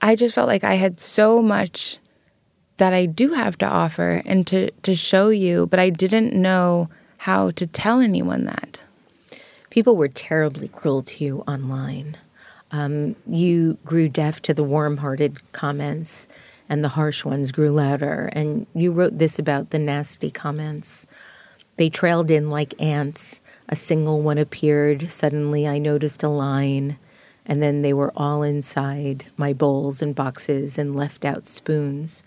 I 0.00 0.16
just 0.16 0.34
felt 0.34 0.48
like 0.48 0.64
I 0.64 0.74
had 0.74 1.00
so 1.00 1.42
much 1.42 1.98
that 2.78 2.92
I 2.92 3.06
do 3.06 3.34
have 3.34 3.56
to 3.58 3.66
offer 3.66 4.22
and 4.24 4.46
to, 4.48 4.70
to 4.82 4.96
show 4.96 5.28
you, 5.28 5.66
but 5.66 5.78
I 5.78 5.90
didn't 5.90 6.32
know 6.34 6.88
how 7.18 7.52
to 7.52 7.66
tell 7.66 8.00
anyone 8.00 8.44
that. 8.44 8.80
People 9.70 9.96
were 9.96 10.08
terribly 10.08 10.68
cruel 10.68 11.02
to 11.02 11.24
you 11.24 11.44
online. 11.46 12.16
Um, 12.72 13.14
you 13.26 13.78
grew 13.84 14.08
deaf 14.08 14.42
to 14.42 14.54
the 14.54 14.64
warm 14.64 14.96
hearted 14.96 15.52
comments, 15.52 16.26
and 16.68 16.82
the 16.82 16.90
harsh 16.90 17.24
ones 17.24 17.52
grew 17.52 17.70
louder. 17.70 18.30
And 18.32 18.66
you 18.74 18.92
wrote 18.92 19.18
this 19.18 19.38
about 19.38 19.70
the 19.70 19.78
nasty 19.78 20.30
comments. 20.30 21.06
They 21.76 21.88
trailed 21.88 22.30
in 22.30 22.50
like 22.50 22.80
ants. 22.80 23.40
A 23.68 23.76
single 23.76 24.20
one 24.20 24.38
appeared. 24.38 25.10
Suddenly, 25.10 25.66
I 25.66 25.78
noticed 25.78 26.22
a 26.22 26.28
line, 26.28 26.98
and 27.46 27.62
then 27.62 27.82
they 27.82 27.92
were 27.92 28.12
all 28.14 28.42
inside 28.42 29.26
my 29.36 29.52
bowls 29.52 30.02
and 30.02 30.14
boxes 30.14 30.78
and 30.78 30.94
left 30.94 31.24
out 31.24 31.46
spoons. 31.46 32.22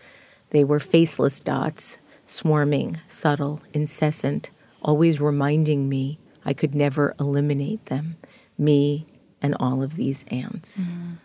They 0.50 0.64
were 0.64 0.80
faceless 0.80 1.40
dots, 1.40 2.00
swarming, 2.26 2.98
subtle, 3.08 3.62
incessant, 3.74 4.50
always 4.82 5.22
reminding 5.22 5.90
me 5.90 6.20
I 6.44 6.54
could 6.54 6.76
never 6.76 7.16
eliminate 7.20 7.86
them, 7.88 8.18
me 8.58 9.06
and 9.42 9.56
all 9.60 9.84
of 9.84 9.96
these 9.96 10.26
ants. 10.30 10.92
Mm. 10.92 11.18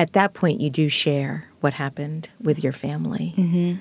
At 0.00 0.14
that 0.14 0.32
point, 0.32 0.62
you 0.62 0.70
do 0.70 0.88
share 0.88 1.50
what 1.60 1.74
happened 1.74 2.30
with 2.40 2.64
your 2.64 2.72
family. 2.72 3.34
Mm-hmm. 3.36 3.74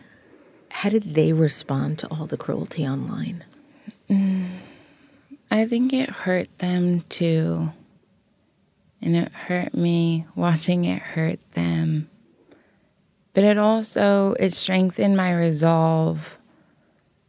How 0.69 0.89
did 0.89 1.15
they 1.15 1.31
respond 1.31 1.97
to 1.99 2.07
all 2.07 2.25
the 2.25 2.35
cruelty 2.35 2.85
online? 2.85 3.45
Mm. 4.09 4.49
I 5.49 5.65
think 5.65 5.93
it 5.93 6.09
hurt 6.09 6.49
them 6.57 7.05
too. 7.07 7.71
And 9.01 9.15
it 9.15 9.31
hurt 9.31 9.73
me 9.73 10.25
watching 10.35 10.83
it 10.83 11.01
hurt 11.01 11.39
them. 11.53 12.09
But 13.33 13.45
it 13.45 13.57
also 13.57 14.33
it 14.41 14.53
strengthened 14.53 15.15
my 15.15 15.31
resolve 15.31 16.37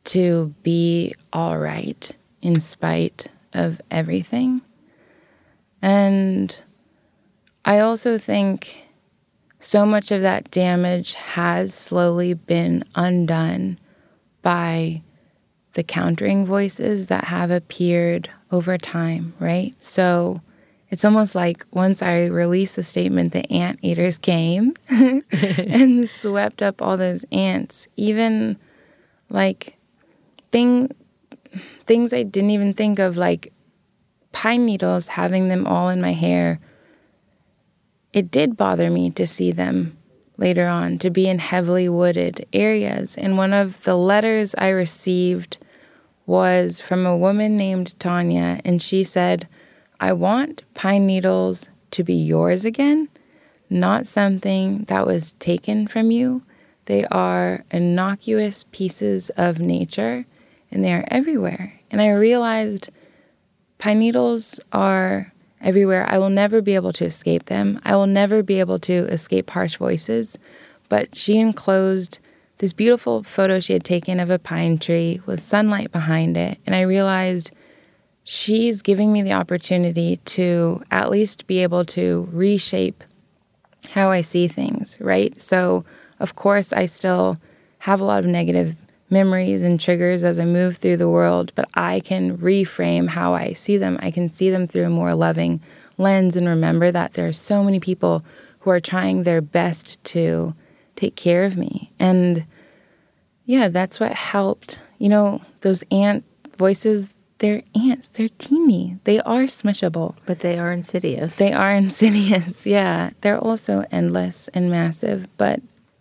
to 0.07 0.53
be 0.65 1.15
all 1.33 1.59
right 1.59 2.11
in 2.43 2.59
spite 2.59 3.29
of 3.53 3.81
everything. 3.89 4.63
And 5.81 6.61
I 7.71 7.79
also 7.79 8.19
think 8.19 8.83
so 9.61 9.87
much 9.87 10.11
of 10.11 10.23
that 10.23 10.51
damage 10.51 11.15
has 11.15 11.73
slowly 11.73 12.35
been 12.35 12.83
undone 12.97 13.79
by 14.43 15.03
the 15.75 15.85
countering 15.85 16.45
voices 16.45 17.07
that 17.07 17.27
have 17.27 17.53
appeared 17.53 18.29
over 18.51 18.77
time, 18.77 19.35
right? 19.39 19.73
So 19.81 20.41
it's 20.89 21.05
almost 21.05 21.37
like 21.37 21.65
once 21.71 22.03
I 22.03 22.25
released 22.25 22.75
the 22.75 22.83
statement, 22.83 23.33
the 23.33 23.49
ant 23.53 23.79
eaters 23.83 24.19
came 24.19 24.75
and 24.91 26.11
swept 26.11 26.63
up 26.63 26.83
all 26.83 26.97
those 26.97 27.25
ants, 27.31 27.87
even 27.97 28.59
like 29.29 29.79
thing, 30.51 30.91
things 31.87 32.13
I 32.13 32.25
didn't 32.25 32.51
even 32.51 32.75
think 32.75 32.99
of, 32.99 33.17
like 33.17 33.53
pine 34.33 34.67
needles, 34.67 35.07
having 35.07 35.47
them 35.47 35.69
all 35.69 35.89
in 35.89 36.01
my 36.01 36.15
hair. 36.15 36.59
It 38.13 38.31
did 38.31 38.57
bother 38.57 38.91
me 38.91 39.11
to 39.13 39.27
see 39.27 39.53
them 39.53 39.97
later 40.37 40.67
on, 40.67 40.99
to 40.99 41.11
be 41.11 41.29
in 41.29 41.39
heavily 41.39 41.89
wooded 41.89 42.47
areas. 42.53 43.17
And 43.17 43.37
one 43.37 43.53
of 43.53 43.83
the 43.85 43.97
letters 43.97 44.55
I 44.59 44.69
received 44.69 45.59
was 46.27 46.81
from 46.81 47.07
a 47.07 47.17
woman 47.17 47.57
named 47.57 47.99
Tanya, 48.01 48.61
and 48.65 48.83
she 48.83 49.05
said, 49.05 49.47
I 50.01 50.13
want 50.13 50.63
pine 50.75 51.07
needles 51.07 51.69
to 51.93 52.03
be 52.03 52.15
yours 52.15 52.65
again, 52.65 53.09
not 53.69 54.07
something 54.07 54.85
that 54.85 55.07
was 55.07 55.35
taken 55.35 55.87
from 55.87 56.11
you. 56.11 56.43
They 56.87 57.05
are 57.07 57.65
innocuous 57.71 58.65
pieces 58.73 59.31
of 59.31 59.59
nature, 59.61 60.25
and 60.71 60.83
they 60.83 60.93
are 60.93 61.05
everywhere. 61.09 61.81
And 61.91 62.01
I 62.01 62.11
realized 62.11 62.91
pine 63.79 63.99
needles 63.99 64.59
are 64.73 65.30
everywhere. 65.61 66.07
I 66.09 66.19
will 66.19 66.31
never 66.31 66.61
be 66.61 66.75
able 66.75 66.93
to 66.95 67.05
escape 67.05 67.47
them. 67.47 67.81
I 67.85 67.97
will 67.97 68.07
never 68.07 68.43
be 68.43 68.61
able 68.61 68.79
to 68.81 69.07
escape 69.09 69.51
harsh 69.51 69.77
voices. 69.77 70.39
But 70.89 71.17
she 71.17 71.39
enclosed 71.39 72.19
this 72.59 72.73
beautiful 72.73 73.23
photo 73.23 73.61
she 73.61 73.73
had 73.73 73.85
taken 73.85 74.21
of 74.21 74.31
a 74.31 74.39
pine 74.39 74.79
tree 74.79 75.21
with 75.27 75.41
sunlight 75.41 75.93
behind 75.93 76.37
it. 76.37 76.59
And 76.67 76.75
I 76.75 76.83
realized 76.83 77.53
she's 78.25 78.83
giving 78.83 79.13
me 79.13 79.23
the 79.23 79.33
opportunity 79.33 80.19
to 80.19 80.83
at 80.91 81.11
least 81.11 81.47
be 81.47 81.63
able 81.63 81.85
to 81.87 82.29
reshape 82.33 83.03
how 83.89 84.11
I 84.11 84.21
see 84.21 84.47
things, 84.47 84.97
right? 85.01 85.41
So, 85.41 85.85
of 86.19 86.37
course, 86.37 86.73
I 86.73 86.87
still 86.87 87.37
have 87.79 88.01
a 88.01 88.05
lot 88.05 88.21
of 88.21 88.27
negative 88.27 88.77
memories 89.11 89.63
and 89.63 89.81
triggers 89.81 90.25
as 90.25 90.39
I 90.39 90.45
move 90.45 90.77
through 90.77 90.97
the 90.97 91.09
world, 91.09 91.53
but 91.55 91.69
I 91.75 92.01
can 92.01 92.39
reframe 92.39 93.09
how 93.09 93.35
I 93.35 93.53
see 93.53 93.77
them. 93.77 93.99
I 94.01 94.11
can 94.11 94.29
see 94.29 94.51
them 94.51 94.67
through 94.67 94.85
a 94.85 94.91
more 94.91 95.15
loving 95.15 95.61
lens 95.99 96.37
and 96.37 96.49
remember 96.49 96.91
that 96.91 97.15
there 97.15 97.27
are 97.27 97.33
so 97.33 97.63
many 97.63 97.81
people 97.81 98.23
who 98.61 98.71
are 98.71 98.81
trying 98.81 99.23
their 99.23 99.41
best 99.41 100.03
to 100.05 100.55
take 100.97 101.17
care 101.17 101.45
of 101.45 101.57
me. 101.57 101.91
And 101.99 102.45
yeah, 103.47 103.69
that's 103.69 103.99
what 103.99 104.13
helped. 104.13 104.81
You 104.99 105.09
know, 105.09 105.43
those 105.63 105.83
ant 105.91 106.25
voices, 106.57 107.15
they're 107.39 107.63
ants, 107.75 108.09
they're 108.09 108.29
teeny, 108.39 108.99
they 109.05 109.19
are 109.21 109.45
smishable. 109.45 110.15
But 110.27 110.41
they 110.41 110.59
are 110.59 110.73
insidious. 110.73 111.37
They 111.37 111.53
are 111.53 111.73
insidious, 111.85 112.65
yeah. 112.67 113.11
They're 113.23 113.39
also 113.39 113.85
endless 113.91 114.49
and 114.49 114.71
massive, 114.71 115.27
but, 115.37 115.61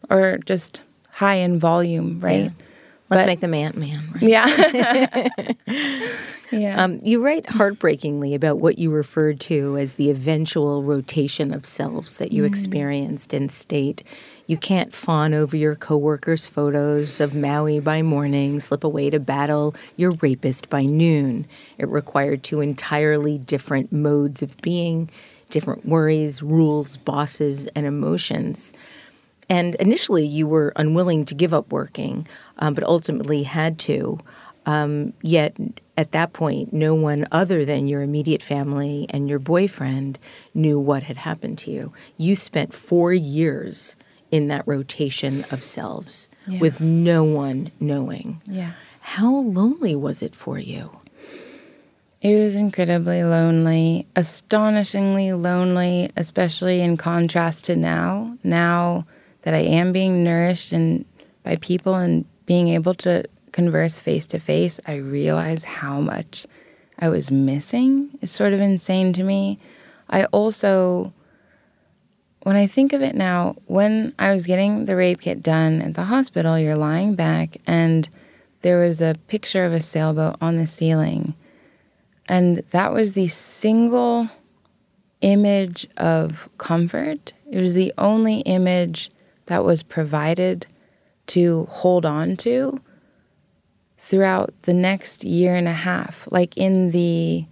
or 0.10 0.38
just 0.46 0.82
high 1.12 1.36
in 1.36 1.60
volume, 1.60 2.20
right? 2.20 2.46
Yeah. 2.46 2.66
Let's 3.10 3.24
But- 3.24 3.28
make 3.28 3.40
them 3.40 3.54
Ant 3.54 3.78
Man, 3.78 4.12
right? 4.14 4.24
Yeah. 4.24 5.30
yeah. 6.52 6.84
Um, 6.84 7.00
you 7.04 7.24
write 7.24 7.48
heartbreakingly 7.50 8.36
about 8.36 8.60
what 8.60 8.78
you 8.78 8.92
referred 8.92 9.40
to 9.42 9.78
as 9.78 9.96
the 9.96 10.10
eventual 10.10 10.84
rotation 10.84 11.54
of 11.54 11.66
selves 11.66 12.18
that 12.18 12.32
you 12.32 12.44
experienced 12.44 13.34
in 13.34 13.50
state 13.50 14.04
you 14.50 14.58
can't 14.58 14.92
fawn 14.92 15.36
over 15.36 15.56
your 15.56 15.76
coworkers' 15.76 16.48
photos 16.48 17.22
of 17.22 17.36
Maui 17.36 17.80
by 17.80 18.02
morning, 18.02 18.60
slip 18.60 18.84
away 18.84 19.12
to 19.12 19.20
battle 19.20 19.76
your 19.96 20.14
rapist 20.24 20.72
by 20.72 20.86
noon. 20.86 21.46
It 21.78 21.88
required 21.88 22.42
two 22.42 22.60
entirely 22.60 23.38
different 23.38 23.92
modes 23.92 24.42
of 24.42 24.58
being, 24.58 25.12
different 25.52 25.86
worries, 25.86 26.42
rules, 26.42 26.98
bosses, 26.98 27.68
and 27.76 27.86
emotions. 27.86 28.74
And 29.50 29.76
initially, 29.76 30.26
you 30.26 30.48
were 30.48 30.72
unwilling 30.76 31.26
to 31.26 31.34
give 31.36 31.54
up 31.54 31.72
working, 31.72 32.28
um, 32.60 32.74
but 32.76 32.84
ultimately 32.84 33.44
had 33.44 33.80
to. 33.80 34.20
Um, 34.66 35.14
yet, 35.24 35.58
at 35.98 36.12
that 36.12 36.34
point, 36.34 36.72
no 36.72 36.94
one 36.94 37.26
other 37.32 37.66
than 37.66 37.88
your 37.88 38.02
immediate 38.04 38.44
family 38.44 39.08
and 39.10 39.28
your 39.28 39.40
boyfriend 39.40 40.20
knew 40.54 40.80
what 40.80 41.04
had 41.04 41.18
happened 41.18 41.58
to 41.60 41.72
you. 41.72 41.92
You 42.18 42.36
spent 42.36 42.74
four 42.76 43.12
years 43.14 43.96
in 44.30 44.48
that 44.50 44.68
rotation 44.68 45.44
of 45.52 45.64
selves 45.64 46.30
Yeah. 46.48 46.60
with 46.60 46.80
no 46.80 47.24
one 47.24 47.72
knowing. 47.80 48.42
yeah. 48.46 48.72
How 49.02 49.34
lonely 49.38 49.96
was 49.96 50.22
it 50.22 50.36
for 50.36 50.60
you? 50.60 50.92
It 52.22 52.36
was 52.36 52.56
incredibly 52.56 53.24
lonely, 53.24 54.06
astonishingly 54.16 55.34
lonely, 55.34 56.12
especially 56.16 56.82
in 56.82 56.96
contrast 56.98 57.66
to 57.66 57.76
now. 57.76 58.38
Now 58.44 59.08
that 59.44 59.54
I 59.54 59.60
am 59.60 59.92
being 59.92 60.24
nourished 60.24 60.72
and 60.72 61.06
by 61.44 61.56
people 61.58 61.96
and 61.96 62.26
being 62.46 62.70
able 62.70 62.94
to 62.96 63.24
converse 63.52 64.00
face 64.00 64.28
to 64.28 64.40
face, 64.40 64.80
I 64.86 64.96
realize 64.96 65.64
how 65.64 66.00
much 66.00 66.46
I 67.00 67.10
was 67.10 67.32
missing. 67.32 68.10
It's 68.22 68.32
sort 68.32 68.54
of 68.54 68.60
insane 68.60 69.14
to 69.14 69.24
me. 69.24 69.60
I 70.10 70.26
also, 70.26 71.14
when 72.44 72.56
I 72.56 72.68
think 72.68 72.94
of 72.94 73.02
it 73.02 73.16
now, 73.16 73.56
when 73.66 74.14
I 74.20 74.32
was 74.32 74.46
getting 74.46 74.86
the 74.86 74.96
rape 74.96 75.22
kit 75.22 75.42
done 75.42 75.82
at 75.82 75.94
the 75.94 76.06
hospital, 76.06 76.60
you're 76.60 76.76
lying 76.76 77.16
back 77.16 77.58
and 77.66 78.10
there 78.62 78.80
was 78.80 79.02
a 79.02 79.16
picture 79.28 79.66
of 79.66 79.74
a 79.74 79.80
sailboat 79.80 80.36
on 80.42 80.58
the 80.58 80.68
ceiling 80.68 81.34
and 82.30 82.58
that 82.70 82.94
was 82.94 83.14
the 83.14 83.28
single 83.28 84.30
image 85.22 85.88
of 85.98 86.48
comfort. 86.60 87.34
It 87.52 87.60
was 87.60 87.74
the 87.74 87.92
only 87.98 88.42
image 88.42 89.10
that 89.50 89.64
was 89.64 89.84
provided 89.84 90.66
to 91.28 91.66
hold 91.66 92.06
on 92.06 92.38
to 92.38 92.80
throughout 94.00 94.54
the 94.62 94.74
next 94.74 95.24
year 95.24 95.54
and 95.56 95.68
a 95.68 95.74
half. 95.74 96.28
Like 96.32 96.58
in 96.58 96.92
the 96.92 97.46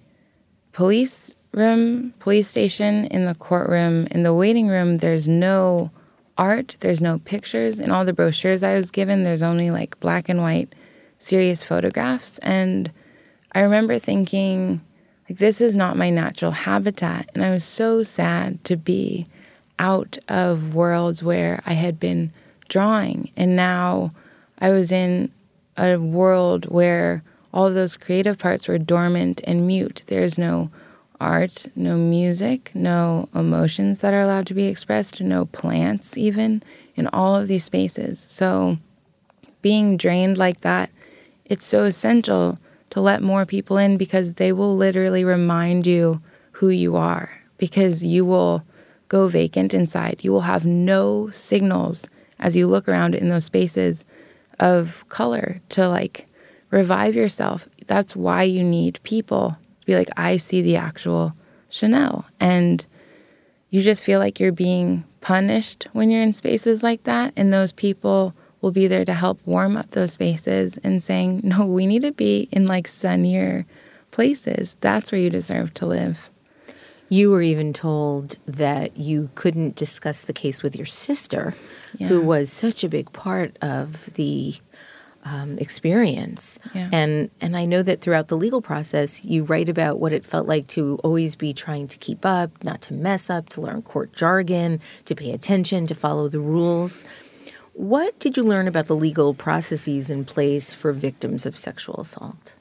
police 0.71 1.35
room, 1.51 2.13
police 2.19 2.47
station, 2.47 3.05
in 3.05 3.25
the 3.25 3.35
courtroom, 3.35 4.07
in 4.11 4.23
the 4.23 4.33
waiting 4.33 4.67
room, 4.67 4.97
there's 4.97 5.27
no 5.27 5.91
art, 6.37 6.77
there's 6.79 7.01
no 7.01 7.19
pictures. 7.19 7.79
In 7.79 7.91
all 7.91 8.05
the 8.05 8.13
brochures 8.13 8.63
I 8.63 8.75
was 8.75 8.91
given, 8.91 9.23
there's 9.23 9.43
only 9.43 9.71
like 9.71 9.99
black 9.99 10.29
and 10.29 10.41
white 10.41 10.73
serious 11.19 11.63
photographs. 11.63 12.37
And 12.39 12.91
I 13.51 13.61
remember 13.61 13.99
thinking, 13.99 14.81
like, 15.29 15.39
this 15.39 15.59
is 15.61 15.75
not 15.75 15.97
my 15.97 16.09
natural 16.09 16.51
habitat. 16.51 17.29
And 17.33 17.43
I 17.43 17.49
was 17.49 17.65
so 17.65 18.03
sad 18.03 18.63
to 18.65 18.77
be 18.77 19.27
out 19.79 20.17
of 20.27 20.73
worlds 20.73 21.23
where 21.23 21.61
I 21.65 21.73
had 21.73 21.99
been 21.99 22.31
drawing. 22.67 23.31
And 23.35 23.55
now 23.55 24.13
I 24.59 24.69
was 24.69 24.91
in 24.91 25.31
a 25.77 25.97
world 25.97 26.65
where 26.65 27.23
all 27.53 27.71
those 27.71 27.97
creative 27.97 28.37
parts 28.37 28.67
were 28.67 28.77
dormant 28.77 29.41
and 29.43 29.67
mute. 29.67 30.03
There's 30.07 30.37
no 30.37 30.69
art, 31.19 31.67
no 31.75 31.95
music, 31.95 32.71
no 32.73 33.29
emotions 33.33 33.99
that 33.99 34.13
are 34.13 34.21
allowed 34.21 34.47
to 34.47 34.53
be 34.53 34.65
expressed, 34.65 35.21
no 35.21 35.45
plants, 35.45 36.17
even 36.17 36.61
in 36.95 37.07
all 37.07 37.35
of 37.35 37.47
these 37.47 37.63
spaces. 37.63 38.19
So, 38.29 38.77
being 39.61 39.97
drained 39.97 40.37
like 40.37 40.61
that, 40.61 40.91
it's 41.45 41.65
so 41.65 41.83
essential 41.83 42.57
to 42.91 43.01
let 43.01 43.21
more 43.21 43.45
people 43.45 43.77
in 43.77 43.97
because 43.97 44.33
they 44.33 44.51
will 44.51 44.75
literally 44.75 45.23
remind 45.23 45.87
you 45.87 46.21
who 46.51 46.69
you 46.69 46.95
are 46.95 47.41
because 47.57 48.03
you 48.03 48.23
will 48.23 48.63
go 49.07 49.27
vacant 49.27 49.73
inside. 49.73 50.19
You 50.21 50.31
will 50.31 50.41
have 50.41 50.65
no 50.65 51.29
signals 51.29 52.07
as 52.39 52.55
you 52.55 52.67
look 52.67 52.87
around 52.87 53.15
in 53.15 53.29
those 53.29 53.45
spaces 53.45 54.05
of 54.59 55.03
color 55.09 55.61
to 55.69 55.87
like 55.87 56.27
revive 56.71 57.15
yourself. 57.15 57.67
That's 57.87 58.15
why 58.15 58.43
you 58.43 58.63
need 58.63 58.99
people 59.03 59.51
to 59.81 59.85
be 59.85 59.95
like, 59.95 60.09
I 60.17 60.37
see 60.37 60.61
the 60.61 60.75
actual 60.75 61.33
Chanel. 61.69 62.25
And 62.39 62.85
you 63.69 63.81
just 63.81 64.03
feel 64.03 64.19
like 64.19 64.39
you're 64.39 64.51
being 64.51 65.03
punished 65.21 65.87
when 65.93 66.09
you're 66.09 66.21
in 66.21 66.33
spaces 66.33 66.83
like 66.83 67.03
that. 67.03 67.33
And 67.35 67.51
those 67.51 67.71
people 67.71 68.33
will 68.61 68.71
be 68.71 68.87
there 68.87 69.05
to 69.05 69.13
help 69.13 69.39
warm 69.45 69.77
up 69.77 69.91
those 69.91 70.13
spaces 70.13 70.77
and 70.79 71.03
saying, 71.03 71.41
no, 71.43 71.65
we 71.65 71.85
need 71.85 72.01
to 72.01 72.11
be 72.11 72.47
in 72.51 72.65
like 72.65 72.87
sunnier 72.87 73.65
places. 74.11 74.77
That's 74.81 75.11
where 75.11 75.21
you 75.21 75.29
deserve 75.29 75.73
to 75.75 75.85
live. 75.85 76.29
You 77.09 77.31
were 77.31 77.41
even 77.41 77.71
told 77.73 78.35
that 78.45 78.97
you 78.97 79.29
couldn't 79.35 79.75
discuss 79.75 80.23
the 80.23 80.33
case 80.33 80.61
with 80.61 80.75
your 80.75 80.85
sister, 80.85 81.55
yeah. 81.97 82.07
who 82.07 82.21
was 82.21 82.51
such 82.51 82.83
a 82.83 82.89
big 82.89 83.11
part 83.13 83.57
of 83.61 84.07
the 84.15 84.55
um, 85.23 85.57
experience. 85.57 86.59
Yeah. 86.73 86.89
And 86.91 87.29
and 87.41 87.57
I 87.57 87.65
know 87.65 87.83
that 87.83 88.01
throughout 88.01 88.27
the 88.27 88.37
legal 88.37 88.61
process, 88.61 89.23
you 89.23 89.43
write 89.43 89.69
about 89.69 89.99
what 89.99 90.13
it 90.13 90.25
felt 90.25 90.47
like 90.47 90.67
to 90.67 90.99
always 91.03 91.35
be 91.35 91.53
trying 91.53 91.87
to 91.89 91.97
keep 91.97 92.25
up, 92.25 92.63
not 92.63 92.81
to 92.83 92.93
mess 92.93 93.29
up, 93.29 93.49
to 93.49 93.61
learn 93.61 93.81
court 93.81 94.13
jargon, 94.13 94.79
to 95.05 95.15
pay 95.15 95.31
attention, 95.31 95.87
to 95.87 95.95
follow 95.95 96.27
the 96.27 96.39
rules. 96.39 97.03
What 97.73 98.17
did 98.19 98.37
you 98.37 98.43
learn 98.43 98.67
about 98.67 98.87
the 98.87 98.95
legal 98.95 99.33
processes 99.33 100.09
in 100.09 100.25
place 100.25 100.73
for 100.73 100.91
victims 100.93 101.45
of 101.45 101.57
sexual 101.57 102.01
assault? 102.01 102.53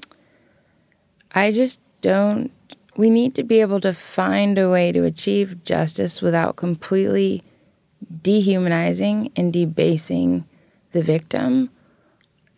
I 1.32 1.53
just 1.53 1.80
don't. 2.01 2.53
We 2.97 3.11
need 3.11 3.34
to 3.34 3.42
be 3.42 3.61
able 3.61 3.80
to 3.80 3.92
find 3.92 4.59
a 4.59 4.70
way 4.70 4.92
to 4.92 5.05
achieve 5.05 5.64
justice 5.64 6.22
without 6.22 6.57
completely 6.57 7.42
dehumanizing 8.22 9.32
and 9.36 9.53
debasing 9.53 10.44
the 10.92 11.03
victim. 11.03 11.70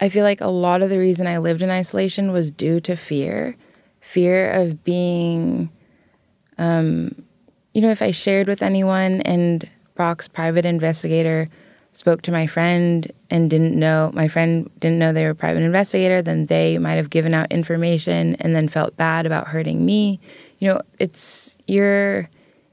I 0.01 0.09
feel 0.09 0.23
like 0.23 0.41
a 0.41 0.49
lot 0.49 0.83
of 0.83 0.91
the 0.91 0.99
reason 0.99 1.27
I 1.27 1.39
lived 1.39 1.63
in 1.63 1.71
isolation 1.71 2.33
was 2.33 2.51
due 2.51 2.81
to 2.81 2.95
fear 2.95 3.57
fear 4.01 4.51
of 4.53 4.85
being, 4.85 5.71
um, 6.57 7.25
you 7.75 7.83
know, 7.83 7.91
if 7.91 8.01
I 8.01 8.13
shared 8.13 8.47
with 8.47 8.63
anyone 8.63 9.21
and 9.23 9.69
Brock's 9.97 10.29
private 10.29 10.65
investigator 10.65 11.51
spoke 11.93 12.23
to 12.23 12.33
my 12.33 12.47
friend 12.47 13.11
and 13.31 13.51
didn't 13.51 13.75
know 13.75 14.11
my 14.15 14.29
friend 14.29 14.71
didn't 14.79 14.99
know 14.99 15.13
they 15.13 15.25
were 15.25 15.31
a 15.31 15.35
private 15.35 15.63
investigator 15.63 16.23
then 16.23 16.47
they 16.47 16.79
might 16.79 16.95
have 16.95 17.11
given 17.11 17.35
out 17.35 17.51
information 17.51 18.37
and 18.37 18.55
then 18.55 18.69
felt 18.69 18.97
bad 18.97 19.27
about 19.27 19.49
hurting 19.49 19.85
me. 19.85 20.21
You 20.59 20.69
know 20.69 20.81
it's 20.99 21.57
you're 21.67 22.29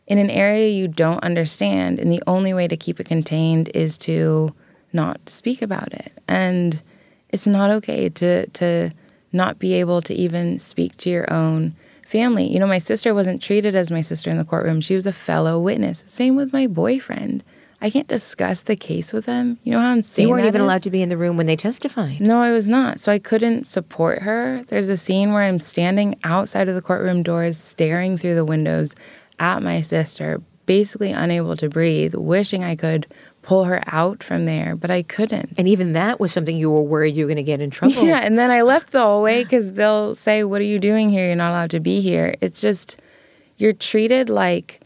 in 0.08 0.20
an 0.20 0.30
area 0.30 0.70
you 0.70 0.88
don't 0.88 1.24
understand 1.24 2.00
and 2.00 2.12
the 2.12 2.22
only 2.28 2.54
way 2.54 2.68
to 2.68 2.78
keep 2.78 3.00
it 3.00 3.08
contained 3.08 3.70
is 3.74 3.98
to 4.00 4.54
not 4.94 5.20
speak 5.30 5.62
about 5.62 5.92
it. 5.94 6.12
And 6.28 6.82
it's 7.30 7.48
not 7.48 7.70
okay 7.72 8.10
to 8.10 8.48
to 8.48 8.92
not 9.32 9.60
be 9.60 9.74
able 9.74 10.02
to 10.02 10.14
even 10.14 10.60
speak 10.60 10.96
to 10.98 11.10
your 11.10 11.32
own 11.34 11.76
family. 12.06 12.52
You 12.52 12.60
know 12.60 12.68
my 12.68 12.78
sister 12.78 13.14
wasn't 13.14 13.42
treated 13.42 13.76
as 13.76 13.90
my 13.90 14.02
sister 14.02 14.30
in 14.30 14.38
the 14.38 14.46
courtroom. 14.46 14.82
She 14.82 14.96
was 14.96 15.08
a 15.08 15.12
fellow 15.12 15.60
witness. 15.60 16.04
Same 16.06 16.36
with 16.36 16.54
my 16.54 16.68
boyfriend 16.68 17.44
I 17.86 17.92
can't 17.92 18.08
discuss 18.08 18.64
the 18.64 18.76
case 18.76 19.14
with 19.14 19.26
them. 19.28 19.60
You 19.64 19.74
know 19.74 19.80
how 19.80 19.94
insane 19.94 20.24
You 20.24 20.30
weren't 20.32 20.48
even 20.48 20.62
is? 20.62 20.66
allowed 20.66 20.82
to 20.84 20.90
be 20.90 21.04
in 21.04 21.10
the 21.10 21.18
room 21.18 21.38
when 21.38 21.46
they 21.46 21.56
testified. 21.56 22.20
No, 22.20 22.42
I 22.42 22.52
was 22.52 22.68
not. 22.68 23.00
So 23.00 23.12
I 23.12 23.20
couldn't 23.20 23.66
support 23.66 24.24
her. 24.24 24.64
There's 24.70 24.90
a 24.90 24.98
scene 24.98 25.34
where 25.34 25.44
I'm 25.44 25.60
standing 25.60 26.18
outside 26.24 26.68
of 26.68 26.74
the 26.74 26.82
courtroom 26.82 27.22
doors, 27.22 27.60
staring 27.60 28.18
through 28.18 28.34
the 28.34 28.44
windows 28.44 28.96
at 29.38 29.62
my 29.62 29.82
sister, 29.82 30.42
basically 30.66 31.12
unable 31.12 31.56
to 31.58 31.70
breathe, 31.70 32.16
wishing 32.16 32.64
I 32.64 32.76
could 32.76 33.06
pull 33.44 33.66
her 33.66 33.84
out 33.86 34.24
from 34.24 34.46
there, 34.46 34.76
but 34.76 34.90
I 34.90 35.04
couldn't. 35.04 35.54
And 35.56 35.68
even 35.68 35.94
that 35.94 36.20
was 36.20 36.32
something 36.32 36.58
you 36.58 36.72
were 36.72 36.82
worried 36.82 37.16
you 37.16 37.26
were 37.26 37.30
going 37.30 37.38
to 37.38 37.44
get 37.44 37.62
in 37.62 37.70
trouble. 37.70 37.94
Yeah, 38.04 38.18
and 38.18 38.36
then 38.36 38.50
I 38.50 38.64
left 38.64 38.94
the 38.94 39.02
hallway 39.02 39.44
because 39.44 39.74
they'll 39.74 40.16
say, 40.16 40.44
What 40.44 40.60
are 40.60 40.64
you 40.66 40.80
doing 40.80 41.12
here? 41.12 41.28
You're 41.28 41.36
not 41.36 41.52
allowed 41.52 41.70
to 41.70 41.80
be 41.80 42.02
here. 42.02 42.34
It's 42.42 42.60
just, 42.60 43.00
you're 43.58 43.74
treated 43.74 44.28
like 44.28 44.82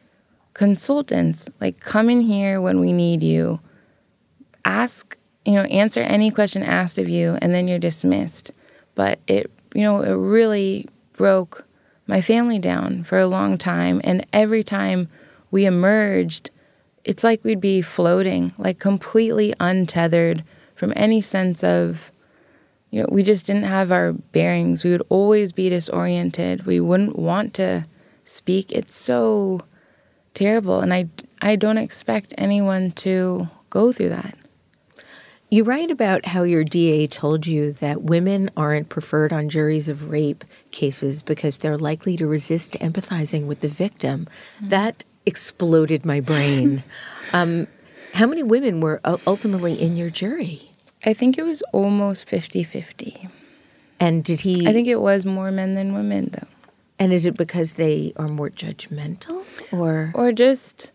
consultants 0.60 1.46
like 1.62 1.80
come 1.80 2.10
in 2.10 2.20
here 2.20 2.60
when 2.60 2.82
we 2.82 2.92
need 2.92 3.24
you 3.24 3.62
ask 4.66 5.18
you 5.46 5.54
know 5.54 5.62
answer 5.62 6.02
any 6.02 6.30
question 6.30 6.62
asked 6.62 6.98
of 6.98 7.08
you 7.08 7.38
and 7.42 7.54
then 7.54 7.66
you're 7.66 7.80
dismissed. 7.80 8.52
But 8.94 9.20
it 9.26 9.50
you 9.74 9.84
know 9.84 10.02
it 10.02 10.12
really 10.12 10.86
broke 11.14 11.66
my 12.08 12.20
family 12.20 12.60
down 12.60 13.06
for 13.06 13.18
a 13.18 13.26
long 13.26 13.58
time 13.58 14.02
and 14.04 14.26
every 14.34 14.62
time 14.62 15.08
we 15.50 15.64
emerged 15.64 16.52
it's 17.06 17.24
like 17.24 17.42
we'd 17.46 17.62
be 17.62 17.82
floating 17.82 18.52
like 18.58 18.80
completely 18.80 19.54
untethered 19.62 20.44
from 20.76 20.92
any 20.98 21.22
sense 21.22 21.64
of 21.64 22.12
you 22.92 23.00
know 23.00 23.08
we 23.10 23.24
just 23.24 23.46
didn't 23.46 23.64
have 23.64 23.94
our 23.94 24.12
bearings. 24.12 24.84
We 24.84 24.92
would 24.92 25.08
always 25.08 25.54
be 25.54 25.70
disoriented. 25.70 26.66
We 26.66 26.82
wouldn't 26.82 27.18
want 27.18 27.54
to 27.54 27.86
speak. 28.26 28.74
It's 28.74 28.98
so 28.98 29.62
terrible. 30.40 30.80
And 30.80 30.94
I, 30.94 31.10
I 31.42 31.58
don't 31.58 31.78
expect 31.78 32.34
anyone 32.38 32.92
to 32.94 33.50
go 33.70 33.92
through 33.92 34.10
that. 34.10 34.36
You 35.52 35.64
write 35.64 35.92
about 35.92 36.28
how 36.28 36.44
your 36.44 36.64
DA 36.64 37.08
told 37.08 37.46
you 37.46 37.74
that 37.74 38.04
women 38.04 38.50
aren't 38.56 38.88
preferred 38.88 39.34
on 39.34 39.50
juries 39.50 39.90
of 39.90 40.10
rape 40.10 40.46
cases 40.72 41.22
because 41.22 41.58
they're 41.58 41.78
likely 41.78 42.16
to 42.18 42.28
resist 42.28 42.74
empathizing 42.80 43.48
with 43.48 43.60
the 43.60 43.68
victim. 43.68 44.28
Mm-hmm. 44.58 44.70
That 44.70 45.04
exploded 45.26 46.06
my 46.06 46.20
brain. 46.20 46.84
um, 47.34 47.68
how 48.14 48.28
many 48.28 48.44
women 48.44 48.80
were 48.80 49.02
ultimately 49.28 49.74
in 49.74 49.98
your 49.98 50.10
jury? 50.10 50.72
I 51.06 51.14
think 51.14 51.38
it 51.38 51.44
was 51.44 51.62
almost 51.74 52.30
50 52.30 52.64
50. 52.64 53.28
And 54.00 54.24
did 54.24 54.42
he? 54.42 54.68
I 54.68 54.72
think 54.72 54.88
it 54.88 55.02
was 55.02 55.26
more 55.26 55.52
men 55.52 55.74
than 55.74 55.94
women, 55.94 56.30
though. 56.32 56.48
And 57.00 57.14
is 57.14 57.26
it 57.26 57.38
because 57.38 57.76
they 57.76 58.12
are 58.18 58.28
more 58.28 58.50
judgmental 58.50 59.46
or 59.72 60.12
or 60.14 60.32
just 60.32 60.92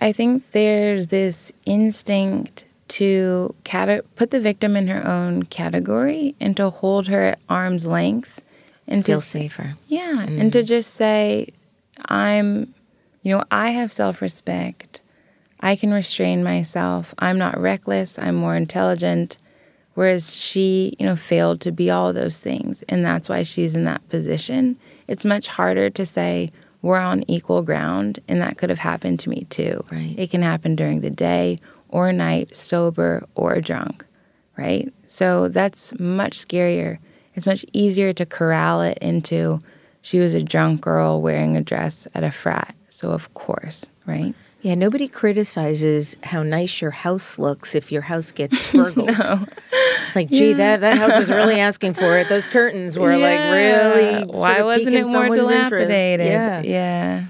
I 0.00 0.12
think 0.12 0.50
there's 0.52 1.08
this 1.08 1.52
instinct 1.66 2.64
to 2.88 3.54
cata- 3.64 4.04
put 4.16 4.30
the 4.30 4.40
victim 4.40 4.76
in 4.76 4.88
her 4.88 5.06
own 5.06 5.44
category 5.44 6.34
and 6.40 6.56
to 6.56 6.70
hold 6.70 7.06
her 7.08 7.22
at 7.22 7.38
arm's 7.48 7.86
length 7.86 8.42
and 8.88 9.04
Feel 9.04 9.20
to 9.20 9.24
safer. 9.24 9.74
yeah, 9.86 10.26
mm. 10.26 10.40
and 10.40 10.52
to 10.52 10.62
just 10.64 10.94
say, 10.94 11.50
I'm, 12.06 12.74
you 13.22 13.36
know, 13.36 13.44
I 13.50 13.70
have 13.70 13.92
self 13.92 14.20
respect. 14.20 15.00
I 15.60 15.76
can 15.76 15.92
restrain 15.92 16.42
myself. 16.42 17.14
I'm 17.18 17.38
not 17.38 17.60
reckless. 17.60 18.18
I'm 18.18 18.34
more 18.34 18.56
intelligent. 18.56 19.36
Whereas 19.94 20.34
she, 20.34 20.94
you 20.98 21.06
know, 21.06 21.16
failed 21.16 21.60
to 21.62 21.72
be 21.72 21.90
all 21.90 22.12
those 22.12 22.38
things. 22.38 22.82
And 22.88 23.04
that's 23.04 23.28
why 23.28 23.42
she's 23.42 23.74
in 23.74 23.84
that 23.84 24.08
position. 24.08 24.78
It's 25.08 25.24
much 25.24 25.48
harder 25.48 25.90
to 25.90 26.06
say, 26.06 26.50
we're 26.82 26.98
on 26.98 27.24
equal 27.28 27.62
ground. 27.62 28.20
And 28.28 28.40
that 28.40 28.56
could 28.56 28.70
have 28.70 28.78
happened 28.78 29.20
to 29.20 29.30
me 29.30 29.46
too. 29.50 29.84
Right. 29.90 30.14
It 30.16 30.30
can 30.30 30.42
happen 30.42 30.76
during 30.76 31.00
the 31.00 31.10
day 31.10 31.58
or 31.88 32.12
night, 32.12 32.56
sober 32.56 33.26
or 33.34 33.60
drunk. 33.60 34.06
Right. 34.56 34.92
So 35.06 35.48
that's 35.48 35.98
much 35.98 36.38
scarier. 36.38 36.98
It's 37.34 37.46
much 37.46 37.64
easier 37.72 38.12
to 38.12 38.26
corral 38.26 38.80
it 38.82 38.98
into 38.98 39.60
she 40.02 40.18
was 40.18 40.34
a 40.34 40.42
drunk 40.42 40.80
girl 40.80 41.20
wearing 41.20 41.56
a 41.56 41.62
dress 41.62 42.06
at 42.14 42.24
a 42.24 42.30
frat. 42.30 42.74
So, 42.88 43.10
of 43.10 43.32
course, 43.34 43.86
right? 44.06 44.34
Yeah, 44.62 44.74
nobody 44.74 45.08
criticizes 45.08 46.16
how 46.22 46.42
nice 46.42 46.82
your 46.82 46.90
house 46.90 47.38
looks 47.38 47.74
if 47.74 47.90
your 47.90 48.02
house 48.02 48.30
gets 48.30 48.72
burgled. 48.74 49.08
Like, 50.14 50.28
gee, 50.28 50.52
that, 50.52 50.80
that 50.80 50.98
house 50.98 51.16
was 51.16 51.30
really 51.30 51.58
asking 51.60 51.94
for 51.94 52.18
it. 52.18 52.28
Those 52.28 52.46
curtains 52.46 52.98
were 52.98 53.16
like 53.16 53.38
really. 53.38 54.24
Why 54.26 54.62
wasn't 54.62 54.96
it 54.96 55.04
more 55.04 55.12
someone's 55.12 55.50
interest. 55.50 55.70
dilapidated? 55.70 56.26
Yeah. 56.26 56.62
Yeah. 56.62 57.24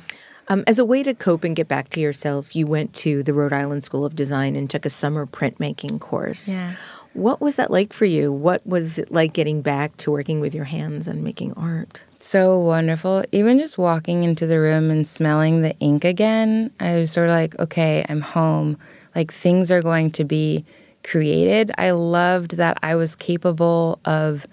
Um, 0.48 0.64
as 0.66 0.80
a 0.80 0.84
way 0.84 1.04
to 1.04 1.14
cope 1.14 1.44
and 1.44 1.54
get 1.54 1.68
back 1.68 1.90
to 1.90 2.00
yourself, 2.00 2.56
you 2.56 2.66
went 2.66 2.92
to 2.94 3.22
the 3.22 3.32
Rhode 3.32 3.52
Island 3.52 3.84
School 3.84 4.04
of 4.04 4.16
Design 4.16 4.56
and 4.56 4.68
took 4.68 4.84
a 4.84 4.90
summer 4.90 5.24
printmaking 5.24 6.00
course. 6.00 6.60
Yeah. 6.60 6.72
What 7.12 7.40
was 7.40 7.54
that 7.56 7.70
like 7.70 7.92
for 7.92 8.04
you? 8.04 8.32
What 8.32 8.66
was 8.66 8.98
it 8.98 9.12
like 9.12 9.32
getting 9.32 9.62
back 9.62 9.96
to 9.98 10.10
working 10.10 10.40
with 10.40 10.52
your 10.52 10.64
hands 10.64 11.06
and 11.06 11.22
making 11.22 11.52
art? 11.52 12.02
So 12.22 12.58
wonderful. 12.58 13.24
Even 13.32 13.58
just 13.58 13.78
walking 13.78 14.24
into 14.24 14.46
the 14.46 14.60
room 14.60 14.90
and 14.90 15.08
smelling 15.08 15.62
the 15.62 15.74
ink 15.78 16.04
again, 16.04 16.70
I 16.78 16.96
was 16.96 17.10
sort 17.10 17.30
of 17.30 17.34
like, 17.34 17.58
okay, 17.58 18.04
I'm 18.10 18.20
home. 18.20 18.76
Like 19.16 19.32
things 19.32 19.70
are 19.70 19.80
going 19.80 20.10
to 20.12 20.24
be 20.24 20.66
created. 21.02 21.70
I 21.78 21.92
loved 21.92 22.58
that 22.58 22.76
I 22.82 22.94
was 22.94 23.16
capable 23.16 24.00
of 24.04 24.46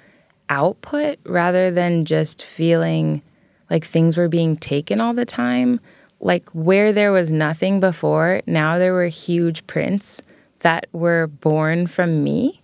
output 0.48 1.20
rather 1.26 1.70
than 1.70 2.06
just 2.06 2.42
feeling 2.42 3.22
like 3.70 3.86
things 3.86 4.16
were 4.16 4.30
being 4.30 4.56
taken 4.56 5.02
all 5.02 5.14
the 5.14 5.26
time. 5.26 5.82
Like 6.22 6.48
where 6.52 6.94
there 6.94 7.12
was 7.12 7.34
nothing 7.34 7.82
before, 7.82 8.42
now 8.48 8.78
there 8.78 8.94
were 8.94 9.08
huge 9.08 9.68
prints 9.68 10.22
that 10.60 10.88
were 10.94 11.28
born 11.28 11.88
from 11.88 12.24
me. 12.24 12.62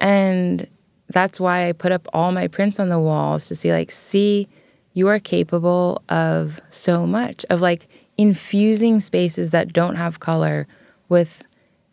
And 0.00 0.68
that's 1.08 1.38
why 1.38 1.68
I 1.68 1.72
put 1.72 1.92
up 1.92 2.08
all 2.12 2.32
my 2.32 2.48
prints 2.48 2.80
on 2.80 2.88
the 2.88 2.98
walls 2.98 3.46
to 3.48 3.54
see, 3.54 3.72
like, 3.72 3.90
see, 3.90 4.48
you 4.92 5.08
are 5.08 5.18
capable 5.18 6.02
of 6.08 6.60
so 6.70 7.06
much, 7.06 7.44
of 7.50 7.60
like 7.60 7.88
infusing 8.16 9.00
spaces 9.00 9.50
that 9.50 9.72
don't 9.72 9.96
have 9.96 10.20
color 10.20 10.66
with 11.08 11.42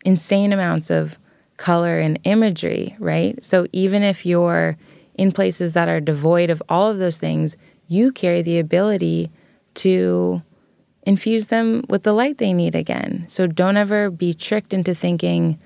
insane 0.04 0.52
amounts 0.52 0.88
of 0.90 1.18
color 1.56 1.98
and 1.98 2.18
imagery, 2.24 2.96
right? 2.98 3.42
So 3.44 3.66
even 3.72 4.02
if 4.02 4.24
you're 4.24 4.76
in 5.14 5.32
places 5.32 5.74
that 5.74 5.88
are 5.88 6.00
devoid 6.00 6.48
of 6.48 6.62
all 6.68 6.90
of 6.90 6.98
those 6.98 7.18
things, 7.18 7.56
you 7.86 8.12
carry 8.12 8.40
the 8.42 8.58
ability 8.58 9.30
to 9.74 10.42
infuse 11.04 11.48
them 11.48 11.84
with 11.88 12.04
the 12.04 12.12
light 12.12 12.38
they 12.38 12.52
need 12.52 12.74
again. 12.74 13.26
So 13.28 13.46
don't 13.46 13.76
ever 13.76 14.10
be 14.10 14.32
tricked 14.32 14.72
into 14.72 14.94
thinking, 14.94 15.58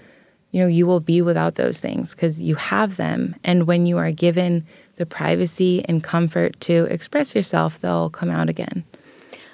you 0.50 0.62
know, 0.62 0.68
you 0.68 0.86
will 0.86 1.00
be 1.00 1.20
without 1.20 1.56
those 1.56 1.80
things 1.80 2.12
because 2.12 2.40
you 2.40 2.54
have 2.54 2.96
them. 2.96 3.34
And 3.44 3.66
when 3.66 3.86
you 3.86 3.98
are 3.98 4.10
given 4.10 4.64
the 4.96 5.06
privacy 5.06 5.84
and 5.86 6.02
comfort 6.02 6.58
to 6.60 6.84
express 6.84 7.34
yourself, 7.34 7.80
they'll 7.80 8.10
come 8.10 8.30
out 8.30 8.48
again. 8.48 8.84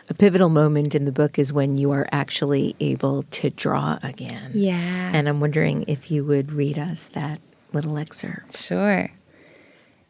A 0.08 0.14
pivotal 0.14 0.50
moment 0.50 0.94
in 0.94 1.04
the 1.04 1.12
book 1.12 1.38
is 1.38 1.52
when 1.52 1.78
you 1.78 1.90
are 1.92 2.06
actually 2.12 2.76
able 2.80 3.22
to 3.24 3.50
draw 3.50 3.98
again. 4.02 4.50
Yeah. 4.54 5.10
And 5.14 5.28
I'm 5.28 5.40
wondering 5.40 5.84
if 5.88 6.10
you 6.10 6.24
would 6.24 6.52
read 6.52 6.78
us 6.78 7.08
that 7.14 7.40
little 7.72 7.96
excerpt. 7.96 8.56
Sure. 8.56 9.10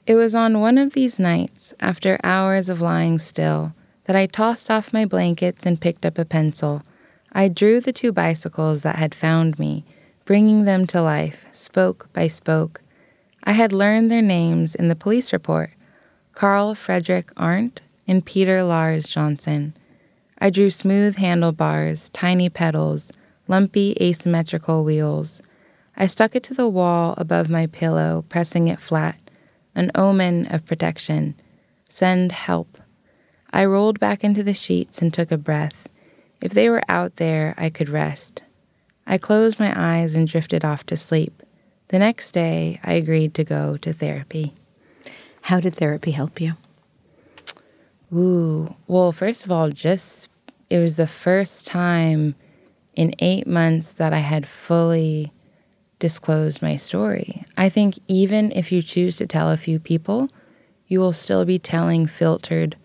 It 0.07 0.16
was 0.16 0.35
on 0.35 0.61
one 0.61 0.78
of 0.78 0.95
these 0.95 1.20
nights, 1.20 1.72
after 1.78 2.18
hours 2.24 2.68
of 2.68 2.80
lying 2.80 3.20
still, 3.20 3.72
that 4.05 4.16
I 4.16 4.26
tossed 4.26 4.70
off 4.70 4.93
my 4.93 5.05
blankets 5.05 5.64
and 5.64 5.80
picked 5.80 6.05
up 6.05 6.18
a 6.18 6.24
pencil. 6.24 6.83
I 7.33 7.47
drew 7.47 7.80
the 7.80 7.93
two 7.93 8.11
bicycles 8.11 8.83
that 8.83 8.97
had 8.97 9.14
found 9.14 9.59
me, 9.61 9.85
bringing 10.33 10.64
them 10.64 10.87
to 10.87 11.03
life, 11.03 11.47
spoke 11.53 12.11
by 12.14 12.26
spoke. 12.26 12.80
I 13.45 13.53
had 13.53 13.70
learned 13.70 14.11
their 14.11 14.22
names 14.22 14.74
in 14.74 14.89
the 14.89 14.97
police 14.97 15.30
report 15.30 15.72
Carl 16.33 16.74
Fredrik 16.74 17.30
Arndt 17.37 17.83
and 18.09 18.24
Peter 18.24 18.62
Lars 18.62 19.11
Jonsson. 19.11 19.74
I 20.39 20.49
drew 20.49 20.70
smooth 20.70 21.16
handlebars, 21.16 22.09
tiny 22.14 22.49
pedals, 22.49 23.12
lumpy 23.47 23.95
asymmetrical 24.01 24.85
wheels. 24.85 25.43
I 25.99 26.07
stuck 26.07 26.35
it 26.35 26.45
to 26.45 26.55
the 26.55 26.66
wall 26.66 27.12
above 27.18 27.51
my 27.51 27.66
pillow, 27.66 28.24
pressing 28.30 28.68
it 28.68 28.80
flat, 28.80 29.18
an 29.74 29.91
omen 29.95 30.47
of 30.47 30.64
protection. 30.64 31.35
Send 31.91 32.33
help. 32.33 32.78
I 33.53 33.66
rolled 33.66 34.01
back 34.01 34.24
into 34.24 34.43
the 34.43 34.55
sheets 34.55 35.03
and 35.03 35.12
took 35.12 35.30
a 35.30 35.37
breath. 35.37 35.91
If 36.41 36.53
they 36.53 36.70
were 36.70 36.85
out 36.89 37.16
there, 37.16 37.53
I 37.59 37.68
could 37.68 37.91
rest. 37.91 38.45
I 39.12 39.18
closed 39.18 39.60
my 39.60 39.74
eyes 39.76 40.14
and 40.14 40.26
drifted 40.26 40.64
off 40.64 40.86
to 40.86 40.96
sleep. 40.96 41.42
The 41.88 41.98
next 41.98 42.32
day, 42.32 42.80
I 42.82 42.94
agreed 42.94 43.34
to 43.34 43.44
go 43.44 43.76
to 43.76 43.92
therapy. 43.92 44.54
How 45.42 45.60
did 45.60 45.74
therapy 45.74 46.12
help 46.12 46.40
you? 46.40 46.54
Ooh, 48.10 48.74
well, 48.86 49.12
first 49.12 49.44
of 49.44 49.52
all, 49.52 49.68
just 49.68 50.30
it 50.70 50.78
was 50.78 50.96
the 50.96 51.06
first 51.06 51.66
time 51.66 52.36
in 52.94 53.14
eight 53.18 53.46
months 53.46 53.92
that 53.92 54.14
I 54.14 54.20
had 54.20 54.46
fully 54.46 55.30
disclosed 55.98 56.62
my 56.62 56.76
story. 56.76 57.44
I 57.58 57.68
think 57.68 57.98
even 58.08 58.50
if 58.52 58.72
you 58.72 58.80
choose 58.80 59.18
to 59.18 59.26
tell 59.26 59.50
a 59.50 59.58
few 59.58 59.78
people, 59.78 60.30
you 60.86 61.00
will 61.00 61.12
still 61.12 61.44
be 61.44 61.58
telling 61.58 62.06
filtered 62.06 62.76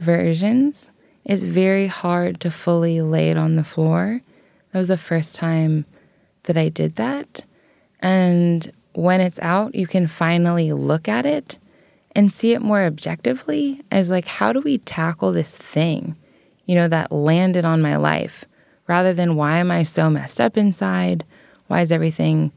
versions. 0.00 0.90
It's 1.24 1.44
very 1.44 1.86
hard 1.86 2.40
to 2.40 2.50
fully 2.50 3.00
lay 3.00 3.30
it 3.30 3.38
on 3.38 3.54
the 3.54 3.62
floor. 3.62 4.22
That 4.72 4.78
was 4.78 4.88
the 4.88 4.96
first 4.96 5.34
time 5.34 5.84
that 6.44 6.56
I 6.56 6.68
did 6.68 6.96
that. 6.96 7.44
And 8.00 8.72
when 8.94 9.20
it's 9.20 9.38
out, 9.40 9.74
you 9.74 9.86
can 9.86 10.06
finally 10.06 10.72
look 10.72 11.08
at 11.08 11.26
it 11.26 11.58
and 12.16 12.32
see 12.32 12.52
it 12.52 12.62
more 12.62 12.84
objectively 12.84 13.82
as 13.90 14.10
like, 14.10 14.26
how 14.26 14.52
do 14.52 14.60
we 14.60 14.78
tackle 14.78 15.32
this 15.32 15.56
thing, 15.56 16.16
you 16.66 16.74
know, 16.74 16.88
that 16.88 17.12
landed 17.12 17.64
on 17.64 17.82
my 17.82 17.96
life 17.96 18.44
rather 18.86 19.12
than 19.12 19.36
why 19.36 19.58
am 19.58 19.70
I 19.70 19.84
so 19.84 20.10
messed 20.10 20.40
up 20.40 20.56
inside? 20.56 21.24
Why 21.68 21.80
is 21.80 21.92
everything 21.92 22.52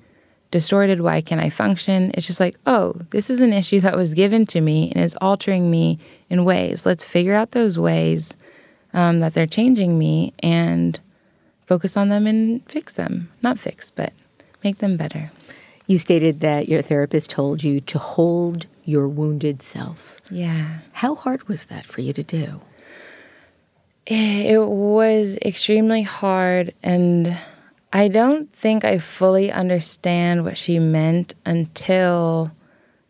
distorted? 0.50 1.02
Why 1.02 1.22
can't 1.22 1.42
I 1.42 1.50
function? 1.50 2.12
It's 2.16 2.26
just 2.26 2.40
like, 2.40 2.58
oh, 2.66 2.94
this 3.12 3.30
is 3.30 3.42
an 3.42 3.54
issue 3.54 3.80
that 3.82 3.96
was 3.96 4.16
given 4.16 4.46
to 4.48 4.62
me 4.62 4.92
and 4.92 5.04
is 5.04 5.18
altering 5.22 5.70
me 5.70 6.00
in 6.30 6.46
ways. 6.46 6.86
Let's 6.86 7.06
figure 7.06 7.36
out 7.36 7.52
those 7.52 7.78
ways 7.78 8.36
um, 8.94 9.20
that 9.20 9.34
they're 9.34 9.46
changing 9.46 10.00
me 10.00 10.34
and 10.40 11.00
focus 11.66 11.98
on 11.98 12.10
them 12.10 12.28
and 12.28 12.68
fix 12.70 12.94
them. 12.94 13.32
Not 13.42 13.60
fix, 13.60 13.90
but 13.92 14.14
make 14.64 14.80
them 14.80 14.98
better. 14.98 15.32
You 15.88 15.98
stated 15.98 16.40
that 16.40 16.70
your 16.70 16.82
therapist 16.82 17.30
told 17.30 17.64
you 17.64 17.80
to 17.82 18.00
hold 18.00 18.68
your 18.86 19.08
wounded 19.08 19.62
self. 19.62 20.20
Yeah. 20.32 20.80
How 20.94 21.16
hard 21.16 21.48
was 21.48 21.66
that 21.68 21.86
for 21.86 22.02
you 22.02 22.14
to 22.14 22.24
do? 22.24 22.62
It 24.06 24.60
was 24.60 25.38
extremely 25.46 26.02
hard, 26.02 26.74
and 26.84 27.38
I 27.94 28.10
don't 28.10 28.52
think 28.54 28.84
I 28.84 29.00
fully 29.00 29.52
understand 29.52 30.44
what 30.44 30.58
she 30.58 30.80
meant 30.80 31.34
until 31.46 32.52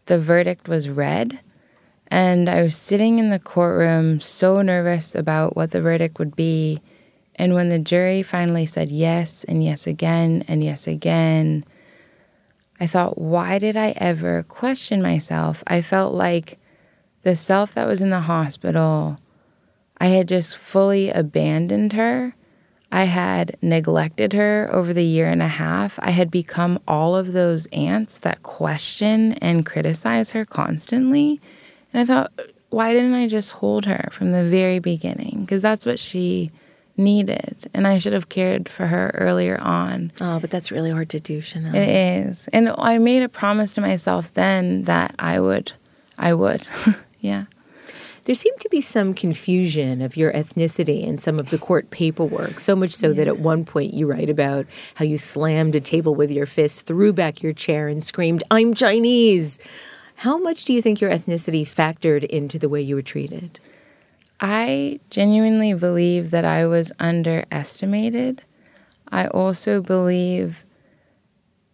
the 0.06 0.20
verdict 0.20 0.68
was 0.68 0.90
read. 0.90 1.40
And 2.08 2.48
I 2.48 2.62
was 2.62 2.78
sitting 2.78 3.18
in 3.18 3.30
the 3.30 3.40
courtroom 3.40 4.20
so 4.20 4.62
nervous 4.62 5.16
about 5.16 5.56
what 5.56 5.72
the 5.72 5.82
verdict 5.82 6.20
would 6.20 6.36
be. 6.36 6.80
And 7.36 7.54
when 7.54 7.70
the 7.70 7.80
jury 7.80 8.24
finally 8.24 8.66
said 8.66 8.92
yes, 8.92 9.44
and 9.46 9.64
yes 9.64 9.88
again, 9.88 10.44
and 10.48 10.64
yes 10.64 10.88
again, 10.88 11.66
I 12.80 12.88
thought, 12.88 13.18
why 13.18 13.60
did 13.60 13.78
I 13.78 13.94
ever 13.98 14.44
question 14.44 15.02
myself? 15.02 15.64
I 15.68 15.82
felt 15.82 16.14
like 16.14 16.60
the 17.24 17.36
self 17.36 17.74
that 17.74 17.88
was 17.88 18.02
in 18.02 18.10
the 18.10 18.22
hospital, 18.22 19.18
I 19.98 20.08
had 20.08 20.28
just 20.28 20.58
fully 20.58 21.10
abandoned 21.10 21.94
her. 21.94 22.36
I 22.92 23.06
had 23.06 23.58
neglected 23.62 24.34
her 24.34 24.70
over 24.72 24.94
the 24.94 25.06
year 25.06 25.28
and 25.28 25.42
a 25.42 25.48
half. 25.48 25.98
I 26.02 26.12
had 26.12 26.30
become 26.30 26.80
all 26.88 27.16
of 27.16 27.32
those 27.32 27.66
ants 27.68 28.20
that 28.20 28.44
question 28.44 29.34
and 29.34 29.66
criticize 29.66 30.32
her 30.32 30.46
constantly. 30.46 31.42
And 31.92 32.02
I 32.02 32.06
thought, 32.06 32.32
why 32.70 32.94
didn't 32.94 33.14
I 33.14 33.28
just 33.28 33.52
hold 33.52 33.86
her 33.86 34.10
from 34.12 34.32
the 34.32 34.44
very 34.44 34.80
beginning? 34.80 35.42
Because 35.42 35.62
that's 35.62 35.86
what 35.86 36.00
she 36.00 36.52
needed. 36.98 37.70
And 37.74 37.88
I 37.88 37.98
should 37.98 38.14
have 38.14 38.30
cared 38.30 38.70
for 38.70 38.88
her 38.88 39.12
earlier 39.16 39.60
on. 39.60 40.12
Oh, 40.22 40.40
but 40.40 40.52
that's 40.52 40.72
really 40.72 40.92
hard 40.92 41.10
to 41.10 41.20
do, 41.20 41.42
Chanel. 41.42 41.76
It 41.76 41.90
is. 41.90 42.48
And 42.54 42.74
I 42.78 42.98
made 42.98 43.24
a 43.24 43.30
promise 43.30 43.74
to 43.74 43.82
myself 43.82 44.34
then 44.34 44.84
that 44.84 45.16
I 45.20 45.40
would. 45.40 45.72
I 46.18 46.34
would. 46.34 46.68
yeah. 47.20 47.46
There 48.26 48.36
seemed 48.36 48.62
to 48.62 48.70
be 48.70 48.80
some 48.80 49.14
confusion 49.14 50.02
of 50.02 50.16
your 50.16 50.32
ethnicity 50.32 51.04
in 51.04 51.18
some 51.18 51.40
of 51.40 51.50
the 51.50 51.58
court 51.58 51.90
paperwork, 51.90 52.58
so 52.58 52.74
much 52.74 52.94
so 52.94 53.10
yeah. 53.10 53.16
that 53.16 53.28
at 53.28 53.40
one 53.40 53.66
point 53.66 53.94
you 53.94 54.08
write 54.08 54.30
about 54.30 54.66
how 54.96 55.04
you 55.04 55.18
slammed 55.18 55.76
a 55.76 55.82
table 55.82 56.16
with 56.16 56.32
your 56.32 56.46
fist, 56.46 56.86
threw 56.86 57.12
back 57.12 57.44
your 57.44 57.52
chair, 57.52 57.90
and 57.90 58.02
screamed, 58.02 58.42
I'm 58.50 58.74
Chinese. 58.74 59.60
How 60.16 60.38
much 60.38 60.64
do 60.64 60.72
you 60.72 60.82
think 60.82 61.02
your 61.02 61.12
ethnicity 61.12 61.64
factored 61.64 62.24
into 62.24 62.58
the 62.58 62.70
way 62.70 62.82
you 62.82 62.96
were 62.96 63.02
treated? 63.02 63.60
I 64.44 65.00
genuinely 65.10 65.74
believe 65.74 66.32
that 66.32 66.44
I 66.44 66.66
was 66.66 66.92
underestimated. 67.00 68.44
I 69.10 69.28
also 69.28 69.82
believe 69.82 70.66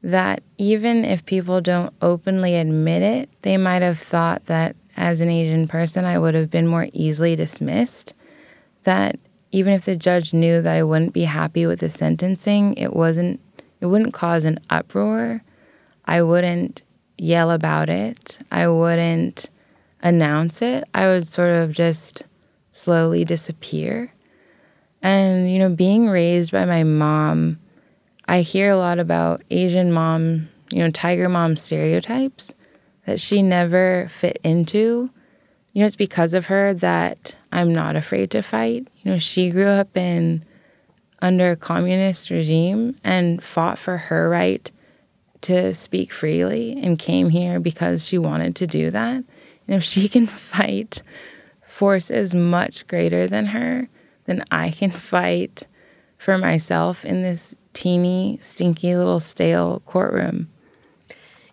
that 0.04 0.44
even 0.60 1.04
if 1.04 1.26
people 1.26 1.62
don't 1.62 1.92
openly 2.00 2.56
admit 2.56 3.02
it, 3.02 3.30
they 3.42 3.58
might 3.58 3.82
have 3.82 3.98
thought 3.98 4.46
that 4.46 4.76
as 4.96 5.20
an 5.20 5.32
Asian 5.32 5.68
person, 5.68 6.06
I 6.06 6.20
would 6.20 6.36
have 6.36 6.52
been 6.52 6.68
more 6.68 6.88
easily 6.94 7.36
dismissed. 7.36 8.14
That 8.84 9.18
even 9.52 9.74
if 9.74 9.86
the 9.86 9.96
judge 9.96 10.32
knew 10.32 10.62
that 10.62 10.76
I 10.76 10.84
wouldn't 10.84 11.14
be 11.14 11.24
happy 11.24 11.66
with 11.66 11.80
the 11.80 11.90
sentencing, 11.90 12.76
it 12.76 12.96
wasn't 12.96 13.40
it 13.82 13.88
wouldn't 13.88 14.14
cause 14.14 14.46
an 14.46 14.60
uproar. 14.70 15.42
I 16.06 16.22
wouldn't 16.22 16.84
yell 17.18 17.50
about 17.50 17.90
it. 17.90 18.38
I 18.52 18.68
wouldn't 18.68 19.50
announce 20.04 20.62
it. 20.62 20.84
I 20.94 21.08
would 21.08 21.28
sort 21.28 21.56
of 21.56 21.72
just 21.72 22.24
slowly 22.80 23.26
disappear. 23.26 24.14
And 25.02 25.52
you 25.52 25.60
know, 25.60 25.70
being 25.70 26.10
raised 26.10 26.52
by 26.52 26.66
my 26.66 26.84
mom, 26.84 27.60
I 28.28 28.42
hear 28.42 28.72
a 28.72 28.78
lot 28.78 29.00
about 29.00 29.44
Asian 29.50 29.92
mom, 29.92 30.50
you 30.72 30.80
know, 30.80 30.92
tiger 30.92 31.30
mom 31.30 31.58
stereotypes 31.58 32.54
that 33.06 33.20
she 33.20 33.42
never 33.42 34.08
fit 34.10 34.40
into. 34.44 35.10
You 35.74 35.82
know, 35.82 35.88
it's 35.88 35.96
because 35.96 36.34
of 36.34 36.48
her 36.48 36.74
that 36.76 37.36
I'm 37.52 37.74
not 37.74 37.96
afraid 37.96 38.32
to 38.32 38.42
fight. 38.42 38.88
You 39.02 39.12
know, 39.12 39.18
she 39.18 39.50
grew 39.50 39.68
up 39.68 39.96
in 39.96 40.46
under 41.22 41.52
a 41.52 41.58
communist 41.58 42.30
regime 42.30 42.96
and 43.04 43.44
fought 43.44 43.78
for 43.78 43.98
her 43.98 44.30
right 44.30 44.72
to 45.42 45.74
speak 45.74 46.14
freely 46.14 46.80
and 46.82 46.98
came 46.98 47.30
here 47.30 47.60
because 47.60 48.06
she 48.06 48.18
wanted 48.18 48.56
to 48.58 48.68
do 48.68 48.90
that. 48.92 49.24
And 49.68 49.76
if 49.76 49.84
she 49.84 50.08
can 50.08 50.28
fight 50.28 51.02
forces 51.70 52.34
much 52.36 52.88
greater 52.88 53.28
than 53.28 53.48
her, 53.48 53.88
then 54.26 54.44
I 54.52 54.72
can 54.72 54.92
fight 55.14 55.68
for 56.18 56.38
myself 56.38 57.06
in 57.06 57.22
this 57.22 57.56
teeny, 57.74 58.40
stinky 58.42 58.96
little 58.96 59.20
stale 59.22 59.82
courtroom 59.86 60.50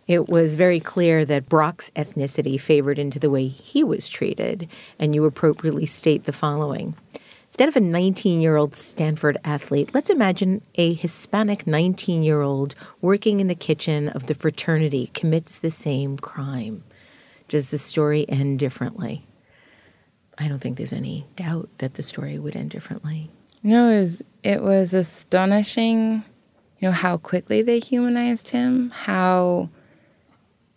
it 0.06 0.28
was 0.28 0.54
very 0.54 0.78
clear 0.78 1.24
that 1.24 1.48
Brock's 1.48 1.90
ethnicity 1.90 2.60
favored 2.60 2.98
into 2.98 3.18
the 3.18 3.30
way 3.30 3.48
he 3.48 3.82
was 3.82 4.08
treated, 4.08 4.68
and 4.98 5.14
you 5.14 5.24
appropriately 5.24 5.86
state 5.86 6.24
the 6.24 6.32
following. 6.32 6.94
Instead 7.48 7.68
of 7.68 7.76
a 7.76 7.80
19 7.80 8.40
year 8.40 8.56
old 8.56 8.74
Stanford 8.74 9.38
athlete, 9.44 9.90
let's 9.94 10.10
imagine 10.10 10.62
a 10.76 10.94
Hispanic 10.94 11.66
19 11.66 12.22
year 12.22 12.40
old 12.40 12.74
working 13.00 13.40
in 13.40 13.48
the 13.48 13.54
kitchen 13.54 14.08
of 14.08 14.26
the 14.26 14.34
fraternity 14.34 15.10
commits 15.12 15.58
the 15.58 15.70
same 15.70 16.18
crime. 16.18 16.84
Does 17.48 17.70
the 17.70 17.78
story 17.78 18.28
end 18.28 18.58
differently? 18.58 19.26
I 20.38 20.48
don't 20.48 20.58
think 20.58 20.76
there's 20.76 20.92
any 20.92 21.26
doubt 21.36 21.68
that 21.78 21.94
the 21.94 22.02
story 22.02 22.38
would 22.38 22.56
end 22.56 22.70
differently. 22.70 23.30
No, 23.62 23.88
it 23.88 24.00
was, 24.00 24.22
it 24.42 24.62
was 24.62 24.94
astonishing, 24.94 26.24
you 26.80 26.88
know, 26.88 26.92
how 26.92 27.16
quickly 27.16 27.62
they 27.62 27.78
humanized 27.78 28.50
him, 28.50 28.90
how 28.90 29.70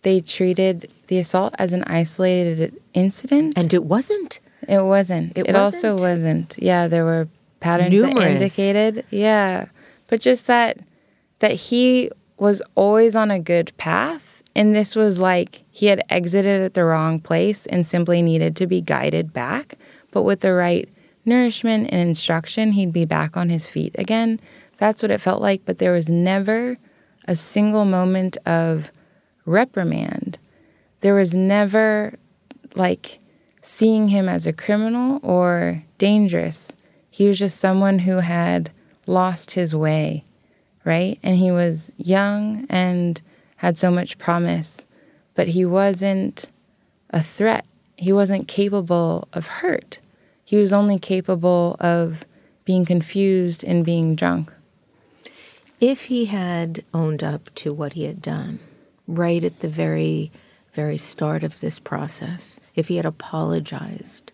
they 0.02 0.20
treated 0.20 0.90
the 1.08 1.18
assault 1.18 1.54
as 1.58 1.72
an 1.72 1.84
isolated 1.84 2.80
incident. 2.94 3.54
And 3.56 3.72
it 3.74 3.84
wasn't. 3.84 4.40
It 4.66 4.82
wasn't. 4.82 5.38
It, 5.38 5.48
it 5.48 5.54
wasn't? 5.54 5.84
also 5.84 6.02
wasn't. 6.02 6.56
Yeah, 6.58 6.88
there 6.88 7.04
were 7.04 7.28
patterns 7.60 7.92
Numerous. 7.92 8.14
that 8.14 8.30
indicated. 8.30 9.04
Yeah. 9.10 9.66
But 10.06 10.20
just 10.20 10.46
that 10.46 10.78
that 11.40 11.52
he 11.52 12.10
was 12.38 12.62
always 12.74 13.14
on 13.14 13.30
a 13.30 13.38
good 13.38 13.72
path 13.76 14.29
and 14.54 14.74
this 14.74 14.96
was 14.96 15.18
like 15.18 15.62
he 15.70 15.86
had 15.86 16.02
exited 16.10 16.62
at 16.62 16.74
the 16.74 16.84
wrong 16.84 17.20
place 17.20 17.66
and 17.66 17.86
simply 17.86 18.22
needed 18.22 18.56
to 18.56 18.66
be 18.66 18.80
guided 18.80 19.32
back, 19.32 19.74
but 20.10 20.22
with 20.22 20.40
the 20.40 20.52
right 20.52 20.88
nourishment 21.24 21.88
and 21.90 22.00
instruction, 22.00 22.72
he'd 22.72 22.92
be 22.92 23.04
back 23.04 23.36
on 23.36 23.48
his 23.48 23.66
feet 23.66 23.94
again. 23.98 24.40
That's 24.78 25.02
what 25.02 25.10
it 25.10 25.20
felt 25.20 25.42
like, 25.42 25.62
but 25.64 25.78
there 25.78 25.92
was 25.92 26.08
never 26.08 26.78
a 27.28 27.36
single 27.36 27.84
moment 27.84 28.36
of 28.46 28.90
reprimand. 29.44 30.38
There 31.00 31.14
was 31.14 31.34
never 31.34 32.14
like 32.74 33.18
seeing 33.62 34.08
him 34.08 34.28
as 34.28 34.46
a 34.46 34.52
criminal 34.52 35.20
or 35.22 35.84
dangerous. 35.98 36.72
He 37.10 37.28
was 37.28 37.38
just 37.38 37.58
someone 37.58 38.00
who 38.00 38.18
had 38.18 38.70
lost 39.06 39.52
his 39.52 39.74
way, 39.74 40.24
right? 40.84 41.18
And 41.22 41.36
he 41.36 41.50
was 41.50 41.92
young 41.96 42.66
and 42.68 43.20
had 43.60 43.76
so 43.76 43.90
much 43.90 44.16
promise, 44.16 44.86
but 45.34 45.48
he 45.48 45.66
wasn't 45.66 46.46
a 47.10 47.22
threat. 47.22 47.66
He 47.96 48.10
wasn't 48.10 48.48
capable 48.48 49.28
of 49.34 49.46
hurt. 49.46 49.98
He 50.46 50.56
was 50.56 50.72
only 50.72 50.98
capable 50.98 51.76
of 51.78 52.24
being 52.64 52.86
confused 52.86 53.62
and 53.62 53.84
being 53.84 54.14
drunk. 54.14 54.50
If 55.78 56.06
he 56.06 56.24
had 56.24 56.84
owned 56.94 57.22
up 57.22 57.54
to 57.56 57.74
what 57.74 57.92
he 57.92 58.04
had 58.04 58.22
done, 58.22 58.60
right 59.06 59.44
at 59.44 59.60
the 59.60 59.68
very, 59.68 60.32
very 60.72 60.96
start 60.96 61.42
of 61.42 61.60
this 61.60 61.78
process, 61.78 62.60
if 62.74 62.88
he 62.88 62.96
had 62.96 63.04
apologized, 63.04 64.32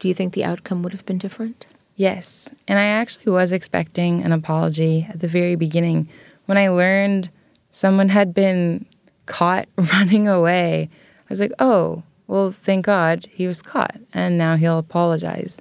do 0.00 0.08
you 0.08 0.14
think 0.14 0.32
the 0.32 0.44
outcome 0.44 0.82
would 0.82 0.92
have 0.92 1.06
been 1.06 1.18
different? 1.18 1.66
Yes. 1.94 2.50
And 2.66 2.76
I 2.76 2.86
actually 2.86 3.30
was 3.30 3.52
expecting 3.52 4.24
an 4.24 4.32
apology 4.32 5.06
at 5.08 5.20
the 5.20 5.28
very 5.28 5.54
beginning. 5.54 6.08
When 6.46 6.58
I 6.58 6.68
learned 6.68 7.30
someone 7.78 8.08
had 8.08 8.34
been 8.34 8.84
caught 9.26 9.68
running 9.76 10.26
away, 10.26 10.90
I 10.92 11.26
was 11.28 11.38
like, 11.38 11.52
oh, 11.60 12.02
well, 12.26 12.50
thank 12.50 12.84
God 12.84 13.26
he 13.30 13.46
was 13.46 13.62
caught 13.62 13.96
and 14.12 14.36
now 14.36 14.56
he'll 14.56 14.78
apologize. 14.78 15.60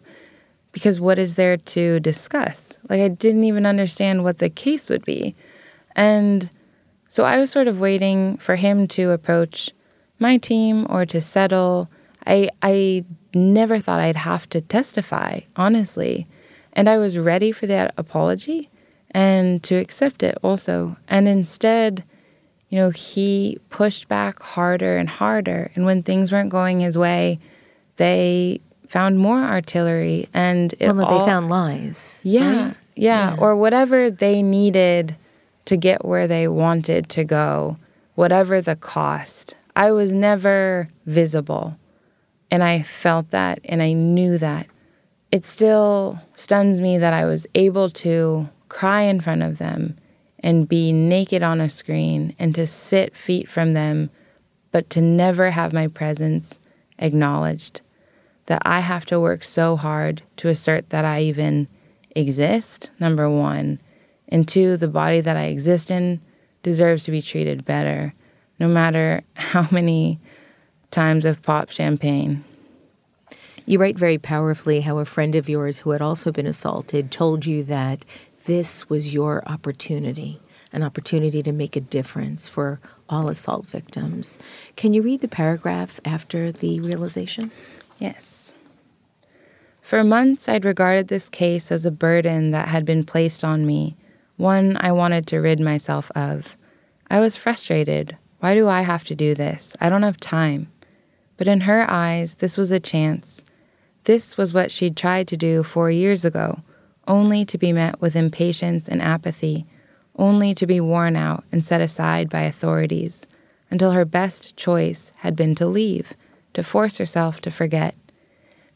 Because 0.71 0.99
what 0.99 1.19
is 1.19 1.35
there 1.35 1.57
to 1.57 1.99
discuss? 1.99 2.77
Like, 2.89 3.01
I 3.01 3.07
didn't 3.07 3.43
even 3.43 3.65
understand 3.65 4.23
what 4.23 4.39
the 4.39 4.49
case 4.49 4.89
would 4.89 5.05
be. 5.05 5.35
And 5.95 6.49
so 7.07 7.23
I 7.23 7.37
was 7.37 7.51
sort 7.51 7.67
of 7.67 7.79
waiting 7.79 8.37
for 8.37 8.55
him 8.55 8.87
to 8.89 9.11
approach 9.11 9.71
my 10.17 10.37
team 10.37 10.87
or 10.89 11.05
to 11.05 11.21
settle. 11.21 11.87
I 12.25 12.49
I 12.61 13.05
never 13.33 13.79
thought 13.79 13.99
I'd 13.99 14.17
have 14.17 14.49
to 14.49 14.61
testify, 14.61 15.41
honestly. 15.55 16.27
And 16.73 16.89
I 16.89 16.97
was 16.97 17.17
ready 17.17 17.51
for 17.51 17.67
that 17.67 17.93
apology 17.97 18.69
and 19.17 19.63
to 19.63 19.73
accept 19.73 20.21
it 20.21 20.37
also. 20.43 20.95
And 21.07 21.27
instead, 21.27 22.03
you 22.69 22.77
know, 22.77 22.91
he 22.91 23.57
pushed 23.71 24.07
back 24.07 24.43
harder 24.43 24.97
and 24.97 25.09
harder. 25.09 25.71
And 25.73 25.87
when 25.87 26.03
things 26.03 26.31
weren't 26.31 26.51
going 26.51 26.81
his 26.81 26.99
way, 26.99 27.39
they 27.95 28.61
found 28.87 29.17
more 29.17 29.41
artillery 29.41 30.29
and 30.35 30.75
it 30.79 30.93
well, 30.93 31.03
all, 31.03 31.19
they 31.19 31.25
found 31.25 31.49
lies. 31.49 32.21
Yeah, 32.23 32.65
right? 32.67 32.75
yeah, 32.95 33.33
yeah, 33.33 33.35
or 33.39 33.55
whatever 33.55 34.11
they 34.11 34.43
needed 34.43 35.15
to 35.65 35.77
get 35.77 36.05
where 36.05 36.27
they 36.27 36.47
wanted 36.47 37.09
to 37.09 37.23
go, 37.23 37.77
whatever 38.13 38.61
the 38.61 38.75
cost. 38.75 39.55
I 39.75 39.91
was 39.91 40.11
never 40.11 40.89
visible. 41.07 41.75
And 42.51 42.63
I 42.63 42.83
felt 42.83 43.31
that 43.31 43.59
and 43.65 43.81
I 43.81 43.93
knew 43.93 44.37
that. 44.37 44.67
It 45.31 45.43
still 45.43 46.21
stuns 46.35 46.79
me 46.79 46.99
that 46.99 47.13
I 47.13 47.25
was 47.25 47.47
able 47.55 47.89
to 47.89 48.47
cry 48.69 49.01
in 49.01 49.21
front 49.21 49.43
of 49.43 49.57
them 49.57 49.97
and 50.39 50.69
be 50.69 50.91
naked 50.91 51.43
on 51.43 51.59
a 51.59 51.69
screen 51.69 52.35
and 52.37 52.53
to 52.55 52.67
sit 52.67 53.15
feet 53.15 53.49
from 53.49 53.73
them, 53.73 54.09
but 54.71 54.89
to 54.91 55.01
never 55.01 55.51
have 55.51 55.73
my 55.73 55.87
presence 55.87 56.59
acknowledged. 56.99 57.81
That 58.45 58.61
I 58.65 58.79
have 58.79 59.05
to 59.07 59.19
work 59.19 59.43
so 59.43 59.75
hard 59.75 60.21
to 60.37 60.47
assert 60.47 60.89
that 60.91 61.03
I 61.03 61.21
even 61.21 61.67
exist, 62.15 62.91
number 62.99 63.29
one, 63.29 63.79
and 64.29 64.47
two, 64.47 64.77
the 64.77 64.87
body 64.87 65.21
that 65.21 65.37
I 65.37 65.45
exist 65.45 65.91
in 65.91 66.21
deserves 66.63 67.03
to 67.05 67.11
be 67.11 67.21
treated 67.21 67.65
better, 67.65 68.13
no 68.59 68.67
matter 68.67 69.21
how 69.35 69.67
many 69.71 70.19
times 70.91 71.25
I've 71.25 71.41
popped 71.41 71.73
champagne. 71.73 72.43
You 73.65 73.79
write 73.79 73.97
very 73.97 74.17
powerfully 74.17 74.79
how 74.79 74.97
a 74.99 75.05
friend 75.05 75.35
of 75.35 75.49
yours 75.49 75.79
who 75.79 75.89
had 75.89 76.01
also 76.01 76.31
been 76.31 76.47
assaulted 76.47 77.11
told 77.11 77.45
you 77.45 77.63
that 77.63 78.05
this 78.47 78.89
was 78.89 79.13
your 79.13 79.43
opportunity, 79.45 80.39
an 80.71 80.81
opportunity 80.81 81.43
to 81.43 81.51
make 81.51 81.75
a 81.75 81.81
difference 81.81 82.47
for 82.47 82.79
all 83.09 83.27
assault 83.27 83.65
victims. 83.65 84.39
Can 84.77 84.93
you 84.93 85.01
read 85.01 85.19
the 85.19 85.27
paragraph 85.27 85.99
after 86.05 86.49
the 86.53 86.79
realization? 86.79 87.51
Yes. 87.99 88.53
For 89.81 90.01
months, 90.01 90.47
I'd 90.47 90.63
regarded 90.63 91.09
this 91.09 91.27
case 91.27 91.73
as 91.73 91.85
a 91.85 91.91
burden 91.91 92.51
that 92.51 92.69
had 92.69 92.85
been 92.85 93.03
placed 93.03 93.43
on 93.43 93.65
me, 93.65 93.97
one 94.37 94.77
I 94.79 94.93
wanted 94.93 95.27
to 95.27 95.39
rid 95.39 95.59
myself 95.59 96.09
of. 96.15 96.55
I 97.09 97.19
was 97.19 97.35
frustrated. 97.35 98.15
Why 98.39 98.53
do 98.53 98.69
I 98.69 98.81
have 98.81 99.03
to 99.05 99.15
do 99.15 99.35
this? 99.35 99.75
I 99.81 99.89
don't 99.89 100.03
have 100.03 100.21
time. 100.21 100.71
But 101.35 101.47
in 101.47 101.61
her 101.61 101.89
eyes, 101.89 102.35
this 102.35 102.57
was 102.57 102.71
a 102.71 102.79
chance. 102.79 103.43
This 104.05 104.37
was 104.37 104.53
what 104.53 104.71
she'd 104.71 104.95
tried 104.95 105.27
to 105.27 105.37
do 105.37 105.63
four 105.63 105.91
years 105.91 106.23
ago, 106.23 106.61
only 107.07 107.45
to 107.45 107.57
be 107.57 107.71
met 107.71 107.99
with 108.01 108.15
impatience 108.15 108.87
and 108.87 109.01
apathy, 109.01 109.65
only 110.17 110.53
to 110.53 110.67
be 110.67 110.79
worn 110.79 111.15
out 111.15 111.43
and 111.51 111.63
set 111.63 111.81
aside 111.81 112.29
by 112.29 112.41
authorities, 112.41 113.25
until 113.71 113.91
her 113.91 114.05
best 114.05 114.55
choice 114.57 115.11
had 115.17 115.35
been 115.35 115.55
to 115.55 115.65
leave, 115.65 116.13
to 116.53 116.63
force 116.63 116.97
herself 116.97 117.41
to 117.41 117.51
forget. 117.51 117.95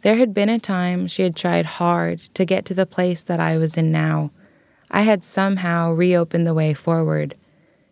There 0.02 0.16
had 0.16 0.34
been 0.34 0.50
a 0.50 0.60
time 0.60 1.08
she 1.08 1.24
had 1.24 1.36
tried 1.36 1.66
hard 1.66 2.20
to 2.34 2.46
get 2.46 2.66
to 2.66 2.74
the 2.74 2.86
place 2.86 3.22
that 3.24 3.40
I 3.40 3.58
was 3.58 3.78
in 3.78 3.92
now. 3.92 4.32
I 4.90 5.02
had 5.02 5.24
somehow 5.24 5.92
reopened 5.92 6.48
the 6.48 6.54
way 6.54 6.74
forward. 6.74 7.36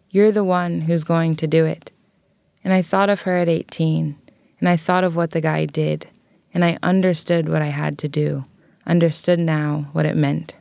You're 0.10 0.32
the 0.32 0.44
one 0.44 0.82
who's 0.82 1.04
going 1.04 1.36
to 1.38 1.48
do 1.48 1.66
it. 1.66 1.92
And 2.64 2.74
I 2.74 2.82
thought 2.82 3.10
of 3.10 3.22
her 3.22 3.38
at 3.38 3.48
18, 3.48 4.18
and 4.60 4.70
I 4.70 4.76
thought 4.76 5.04
of 5.04 5.16
what 5.16 5.32
the 5.32 5.42
guy 5.42 5.66
did, 5.66 6.08
and 6.54 6.66
I 6.66 6.78
understood 6.82 7.48
what 7.48 7.62
I 7.62 7.68
had 7.68 7.98
to 8.00 8.10
do, 8.10 8.46
understood 8.86 9.40
now 9.40 9.90
what 9.92 10.06
it 10.06 10.16
meant. 10.16 10.54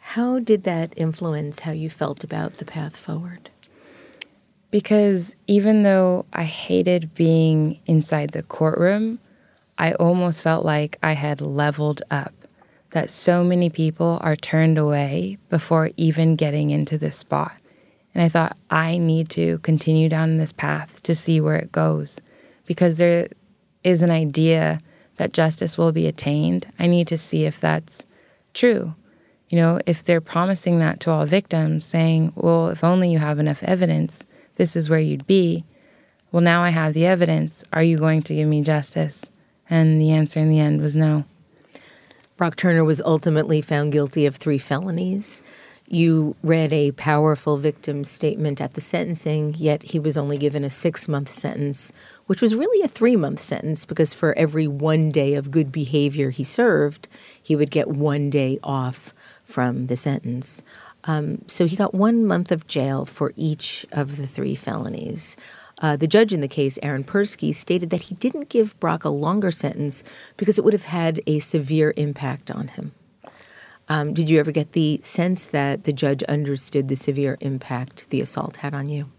How 0.00 0.40
did 0.40 0.64
that 0.64 0.92
influence 0.96 1.60
how 1.60 1.72
you 1.72 1.88
felt 1.88 2.22
about 2.22 2.58
the 2.58 2.64
path 2.64 2.96
forward? 2.96 3.50
Because 4.70 5.36
even 5.46 5.82
though 5.82 6.26
I 6.32 6.44
hated 6.44 7.14
being 7.14 7.80
inside 7.86 8.30
the 8.30 8.42
courtroom, 8.42 9.18
I 9.78 9.92
almost 9.94 10.42
felt 10.42 10.64
like 10.64 10.98
I 11.02 11.12
had 11.12 11.40
leveled 11.40 12.02
up, 12.10 12.32
that 12.90 13.10
so 13.10 13.42
many 13.42 13.70
people 13.70 14.18
are 14.20 14.36
turned 14.36 14.78
away 14.78 15.38
before 15.48 15.90
even 15.96 16.36
getting 16.36 16.70
into 16.70 16.98
this 16.98 17.16
spot. 17.16 17.54
And 18.14 18.22
I 18.22 18.28
thought, 18.28 18.56
I 18.70 18.98
need 18.98 19.30
to 19.30 19.58
continue 19.60 20.08
down 20.08 20.36
this 20.36 20.52
path 20.52 21.02
to 21.04 21.14
see 21.14 21.40
where 21.40 21.56
it 21.56 21.72
goes 21.72 22.20
because 22.66 22.98
there 22.98 23.28
is 23.82 24.02
an 24.02 24.10
idea 24.10 24.80
that 25.22 25.32
justice 25.32 25.78
will 25.78 25.92
be 25.92 26.08
attained. 26.08 26.66
I 26.80 26.88
need 26.88 27.06
to 27.06 27.16
see 27.16 27.44
if 27.44 27.60
that's 27.60 28.04
true. 28.54 28.96
You 29.50 29.58
know, 29.58 29.78
if 29.86 30.02
they're 30.02 30.20
promising 30.20 30.80
that 30.80 30.98
to 31.00 31.12
all 31.12 31.26
victims, 31.26 31.84
saying, 31.84 32.32
well, 32.34 32.70
if 32.70 32.82
only 32.82 33.12
you 33.12 33.20
have 33.20 33.38
enough 33.38 33.62
evidence, 33.62 34.24
this 34.56 34.74
is 34.74 34.90
where 34.90 34.98
you'd 34.98 35.28
be. 35.28 35.64
Well, 36.32 36.40
now 36.40 36.64
I 36.64 36.70
have 36.70 36.92
the 36.92 37.06
evidence. 37.06 37.62
Are 37.72 37.84
you 37.84 37.98
going 37.98 38.22
to 38.22 38.34
give 38.34 38.48
me 38.48 38.62
justice? 38.62 39.24
And 39.70 40.00
the 40.00 40.10
answer 40.10 40.40
in 40.40 40.50
the 40.50 40.58
end 40.58 40.82
was 40.82 40.96
no. 40.96 41.24
Brock 42.36 42.56
Turner 42.56 42.82
was 42.82 43.00
ultimately 43.02 43.60
found 43.60 43.92
guilty 43.92 44.26
of 44.26 44.34
three 44.34 44.58
felonies. 44.58 45.40
You 45.94 46.36
read 46.42 46.72
a 46.72 46.92
powerful 46.92 47.58
victim 47.58 48.02
statement 48.04 48.62
at 48.62 48.72
the 48.72 48.80
sentencing, 48.80 49.56
yet 49.58 49.82
he 49.82 49.98
was 49.98 50.16
only 50.16 50.38
given 50.38 50.64
a 50.64 50.70
six 50.70 51.06
month 51.06 51.28
sentence, 51.28 51.92
which 52.24 52.40
was 52.40 52.54
really 52.54 52.82
a 52.82 52.88
three 52.88 53.14
month 53.14 53.40
sentence 53.40 53.84
because 53.84 54.14
for 54.14 54.32
every 54.38 54.66
one 54.66 55.10
day 55.10 55.34
of 55.34 55.50
good 55.50 55.70
behavior 55.70 56.30
he 56.30 56.44
served, 56.44 57.08
he 57.42 57.54
would 57.54 57.70
get 57.70 57.88
one 57.88 58.30
day 58.30 58.58
off 58.62 59.12
from 59.44 59.88
the 59.88 59.96
sentence. 59.96 60.64
Um, 61.04 61.44
so 61.46 61.66
he 61.66 61.76
got 61.76 61.92
one 61.92 62.24
month 62.24 62.50
of 62.50 62.66
jail 62.66 63.04
for 63.04 63.34
each 63.36 63.84
of 63.92 64.16
the 64.16 64.26
three 64.26 64.54
felonies. 64.54 65.36
Uh, 65.82 65.96
the 65.96 66.06
judge 66.06 66.32
in 66.32 66.40
the 66.40 66.48
case, 66.48 66.78
Aaron 66.82 67.04
Persky, 67.04 67.54
stated 67.54 67.90
that 67.90 68.04
he 68.04 68.14
didn't 68.14 68.48
give 68.48 68.80
Brock 68.80 69.04
a 69.04 69.10
longer 69.10 69.50
sentence 69.50 70.02
because 70.38 70.58
it 70.58 70.64
would 70.64 70.72
have 70.72 70.86
had 70.86 71.20
a 71.26 71.38
severe 71.40 71.92
impact 71.98 72.50
on 72.50 72.68
him. 72.68 72.92
Um, 73.92 74.14
did 74.14 74.30
you 74.30 74.40
ever 74.40 74.52
get 74.52 74.72
the 74.72 75.00
sense 75.02 75.44
that 75.44 75.84
the 75.84 75.92
judge 75.92 76.22
understood 76.22 76.88
the 76.88 76.96
severe 76.96 77.36
impact 77.42 78.08
the 78.08 78.22
assault 78.22 78.56
had 78.56 78.72
on 78.72 78.88
you? 78.88 79.10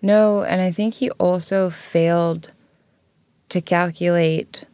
No, 0.00 0.42
and 0.42 0.62
I 0.62 0.72
think 0.72 0.94
he 0.94 1.10
also 1.10 1.68
failed 1.68 2.50
to 3.50 3.60
calculate 3.60 4.64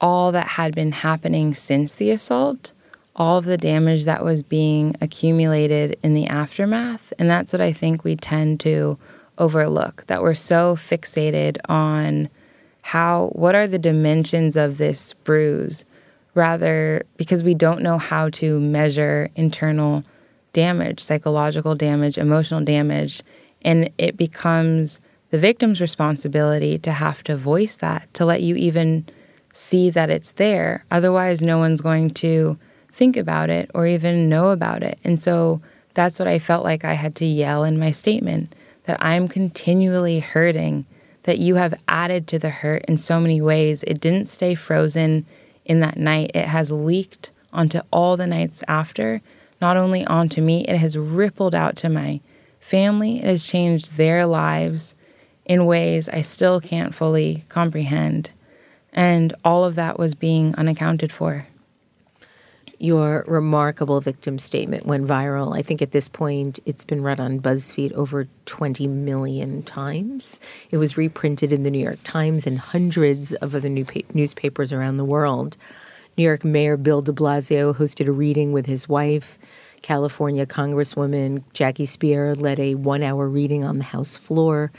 all 0.00 0.30
that 0.30 0.46
had 0.50 0.72
been 0.72 0.92
happening 0.92 1.52
since 1.52 1.96
the 1.96 2.12
assault, 2.12 2.70
all 3.16 3.38
of 3.38 3.44
the 3.44 3.58
damage 3.58 4.04
that 4.04 4.24
was 4.24 4.40
being 4.40 4.94
accumulated 5.00 5.98
in 6.04 6.14
the 6.14 6.28
aftermath. 6.28 7.12
And 7.18 7.28
that's 7.28 7.52
what 7.52 7.60
I 7.60 7.72
think 7.72 8.04
we 8.04 8.14
tend 8.14 8.60
to 8.60 8.96
overlook 9.36 10.04
that 10.06 10.22
we're 10.22 10.32
so 10.34 10.76
fixated 10.76 11.58
on 11.68 12.28
how 12.82 13.30
what 13.32 13.56
are 13.56 13.66
the 13.66 13.80
dimensions 13.80 14.54
of 14.54 14.78
this 14.78 15.12
bruise 15.24 15.84
rather 16.34 17.02
because 17.16 17.42
we 17.42 17.54
don't 17.54 17.82
know 17.82 17.98
how 17.98 18.28
to 18.30 18.60
measure 18.60 19.30
internal 19.36 20.04
damage 20.52 21.00
psychological 21.00 21.74
damage 21.74 22.18
emotional 22.18 22.60
damage 22.60 23.22
and 23.62 23.90
it 23.98 24.16
becomes 24.16 25.00
the 25.30 25.38
victim's 25.38 25.80
responsibility 25.80 26.78
to 26.78 26.92
have 26.92 27.22
to 27.22 27.36
voice 27.36 27.76
that 27.76 28.12
to 28.14 28.24
let 28.24 28.42
you 28.42 28.56
even 28.56 29.06
see 29.52 29.90
that 29.90 30.10
it's 30.10 30.32
there. 30.32 30.84
Otherwise 30.90 31.40
no 31.40 31.58
one's 31.58 31.80
going 31.80 32.10
to 32.10 32.58
think 32.92 33.16
about 33.16 33.50
it 33.50 33.70
or 33.74 33.86
even 33.86 34.28
know 34.28 34.48
about 34.48 34.82
it. 34.82 34.98
And 35.04 35.20
so 35.20 35.60
that's 35.94 36.18
what 36.18 36.28
i 36.28 36.38
felt 36.38 36.64
like 36.64 36.84
i 36.84 36.94
had 36.94 37.16
to 37.16 37.24
yell 37.24 37.64
in 37.64 37.78
my 37.78 37.90
statement 37.90 38.54
that 38.84 38.98
I'm 39.00 39.28
continually 39.28 40.20
hurting, 40.20 40.86
that 41.24 41.38
you 41.38 41.54
have 41.56 41.74
added 41.88 42.26
to 42.28 42.38
the 42.38 42.50
hurt 42.50 42.84
in 42.86 42.96
so 42.96 43.20
many 43.20 43.40
ways. 43.40 43.84
It 43.86 44.00
didn't 44.00 44.26
stay 44.26 44.54
frozen 44.54 45.26
in 45.70 45.78
that 45.78 45.96
night, 45.96 46.32
it 46.34 46.46
has 46.46 46.72
leaked 46.72 47.30
onto 47.52 47.80
all 47.92 48.16
the 48.16 48.26
nights 48.26 48.64
after, 48.66 49.22
not 49.60 49.76
only 49.76 50.04
onto 50.04 50.42
me, 50.42 50.64
it 50.64 50.76
has 50.76 50.98
rippled 50.98 51.54
out 51.54 51.76
to 51.76 51.88
my 51.88 52.20
family, 52.58 53.18
it 53.18 53.24
has 53.24 53.46
changed 53.46 53.96
their 53.96 54.26
lives 54.26 54.96
in 55.44 55.66
ways 55.66 56.08
I 56.08 56.22
still 56.22 56.60
can't 56.60 56.92
fully 56.92 57.44
comprehend. 57.48 58.30
And 58.92 59.32
all 59.44 59.64
of 59.64 59.76
that 59.76 59.96
was 59.96 60.16
being 60.16 60.56
unaccounted 60.56 61.12
for. 61.12 61.46
Your 62.82 63.26
remarkable 63.28 64.00
victim 64.00 64.38
statement 64.38 64.86
went 64.86 65.06
viral. 65.06 65.54
I 65.54 65.60
think 65.60 65.82
at 65.82 65.92
this 65.92 66.08
point 66.08 66.60
it's 66.64 66.82
been 66.82 67.02
read 67.02 67.20
on 67.20 67.38
BuzzFeed 67.38 67.92
over 67.92 68.26
20 68.46 68.86
million 68.86 69.62
times. 69.64 70.40
It 70.70 70.78
was 70.78 70.96
reprinted 70.96 71.52
in 71.52 71.62
the 71.62 71.70
New 71.70 71.84
York 71.84 71.98
Times 72.04 72.46
and 72.46 72.58
hundreds 72.58 73.34
of 73.34 73.54
other 73.54 73.68
new 73.68 73.84
pa- 73.84 74.00
newspapers 74.14 74.72
around 74.72 74.96
the 74.96 75.04
world. 75.04 75.58
New 76.16 76.24
York 76.24 76.42
Mayor 76.42 76.78
Bill 76.78 77.02
de 77.02 77.12
Blasio 77.12 77.76
hosted 77.76 78.08
a 78.08 78.12
reading 78.12 78.50
with 78.50 78.64
his 78.64 78.88
wife. 78.88 79.38
California 79.82 80.46
Congresswoman 80.46 81.42
Jackie 81.52 81.84
Speier 81.84 82.34
led 82.34 82.58
a 82.58 82.76
one 82.76 83.02
hour 83.02 83.28
reading 83.28 83.62
on 83.62 83.76
the 83.76 83.84
House 83.84 84.16
floor. 84.16 84.72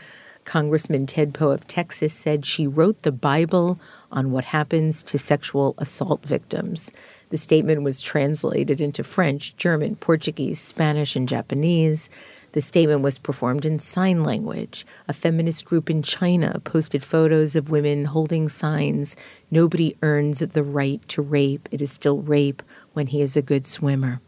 Congressman 0.43 1.05
Ted 1.05 1.35
Poe 1.35 1.51
of 1.51 1.67
Texas 1.67 2.15
said 2.15 2.47
she 2.47 2.65
wrote 2.65 3.03
the 3.03 3.11
Bible 3.11 3.79
on 4.11 4.31
what 4.31 4.45
happens 4.45 5.03
to 5.03 5.19
sexual 5.19 5.75
assault 5.77 6.25
victims. 6.25 6.91
The 7.31 7.37
statement 7.37 7.83
was 7.83 8.01
translated 8.01 8.81
into 8.81 9.05
French, 9.05 9.55
German, 9.55 9.95
Portuguese, 9.95 10.59
Spanish, 10.59 11.15
and 11.15 11.29
Japanese. 11.29 12.09
The 12.51 12.61
statement 12.61 13.03
was 13.03 13.19
performed 13.19 13.63
in 13.63 13.79
sign 13.79 14.25
language. 14.25 14.85
A 15.07 15.13
feminist 15.13 15.63
group 15.63 15.89
in 15.89 16.03
China 16.03 16.59
posted 16.65 17.05
photos 17.05 17.55
of 17.55 17.69
women 17.69 18.03
holding 18.03 18.49
signs 18.49 19.15
Nobody 19.49 19.95
earns 20.01 20.39
the 20.39 20.61
right 20.61 21.01
to 21.07 21.21
rape. 21.21 21.69
It 21.71 21.81
is 21.81 21.89
still 21.89 22.21
rape 22.21 22.61
when 22.91 23.07
he 23.07 23.21
is 23.21 23.37
a 23.37 23.41
good 23.41 23.65
swimmer. 23.65 24.19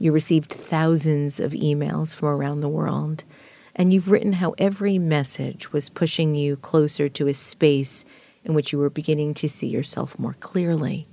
You 0.00 0.10
received 0.10 0.52
thousands 0.52 1.38
of 1.38 1.52
emails 1.52 2.16
from 2.16 2.30
around 2.30 2.60
the 2.60 2.68
world, 2.68 3.22
and 3.76 3.92
you've 3.92 4.10
written 4.10 4.34
how 4.34 4.56
every 4.58 4.98
message 4.98 5.72
was 5.72 5.88
pushing 5.88 6.34
you 6.34 6.56
closer 6.56 7.08
to 7.10 7.28
a 7.28 7.34
space 7.34 8.04
in 8.42 8.54
which 8.54 8.72
you 8.72 8.78
were 8.80 8.90
beginning 8.90 9.34
to 9.34 9.48
see 9.48 9.68
yourself 9.68 10.18
more 10.18 10.34
clearly. 10.34 11.06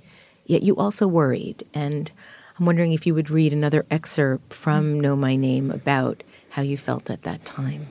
Yet 0.44 0.62
you 0.62 0.76
also 0.76 1.06
worried, 1.06 1.64
and 1.72 2.10
I'm 2.58 2.66
wondering 2.66 2.92
if 2.92 3.06
you 3.06 3.14
would 3.14 3.30
read 3.30 3.52
another 3.52 3.86
excerpt 3.90 4.52
from 4.52 5.00
Know 5.00 5.16
My 5.16 5.36
Name 5.36 5.70
about 5.70 6.22
how 6.50 6.62
you 6.62 6.76
felt 6.76 7.10
at 7.10 7.22
that 7.22 7.44
time. 7.44 7.88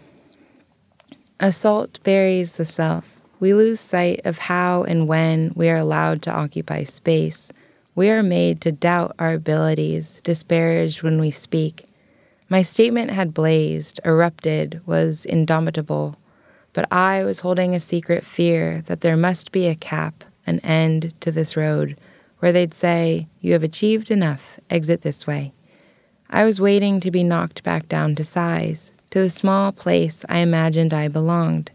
Assault 1.40 2.00
buries 2.04 2.54
the 2.54 2.66
self. 2.66 3.20
We 3.40 3.54
lose 3.54 3.80
sight 3.80 4.22
of 4.26 4.38
how 4.38 4.84
and 4.84 5.08
when 5.08 5.52
we 5.56 5.70
are 5.70 5.78
allowed 5.78 6.22
to 6.24 6.32
occupy 6.32 6.84
space. 6.84 7.52
We 7.96 8.10
are 8.12 8.22
made 8.22 8.62
to 8.62 8.72
doubt 8.72 9.16
our 9.18 9.34
abilities, 9.34 10.22
disparaged 10.24 11.02
when 11.02 11.20
we 11.20 11.32
speak. 11.32 11.86
My 12.50 12.62
statement 12.62 13.12
had 13.12 13.34
blazed, 13.34 14.00
erupted, 14.06 14.82
was 14.86 15.26
indomitable, 15.26 16.18
but 16.74 16.92
I 16.92 17.24
was 17.24 17.40
holding 17.40 17.74
a 17.74 17.80
secret 17.80 18.26
fear 18.26 18.84
that 18.86 19.02
there 19.02 19.18
must 19.18 19.52
be 19.52 19.68
a 19.68 19.76
cap, 19.76 20.24
an 20.46 20.60
end 20.60 21.14
to 21.22 21.32
this 21.32 21.58
road 21.58 21.98
where 22.42 22.52
they'd 22.52 22.74
say, 22.74 23.28
You 23.40 23.54
have 23.54 23.64
achieved 23.64 24.10
enough, 24.12 24.60
exit 24.70 25.04
this 25.04 25.26
way. 25.26 25.54
I 26.30 26.44
was 26.44 26.60
waiting 26.60 27.00
to 27.00 27.12
be 27.12 27.24
knocked 27.24 27.64
back 27.64 27.88
down 27.88 28.16
to 28.16 28.24
size, 28.24 28.92
to 29.12 29.20
the 29.20 29.30
small 29.30 29.72
place 29.72 30.26
I 30.28 30.40
imagined 30.40 30.94
I 30.94 31.08
belonged. 31.08 31.72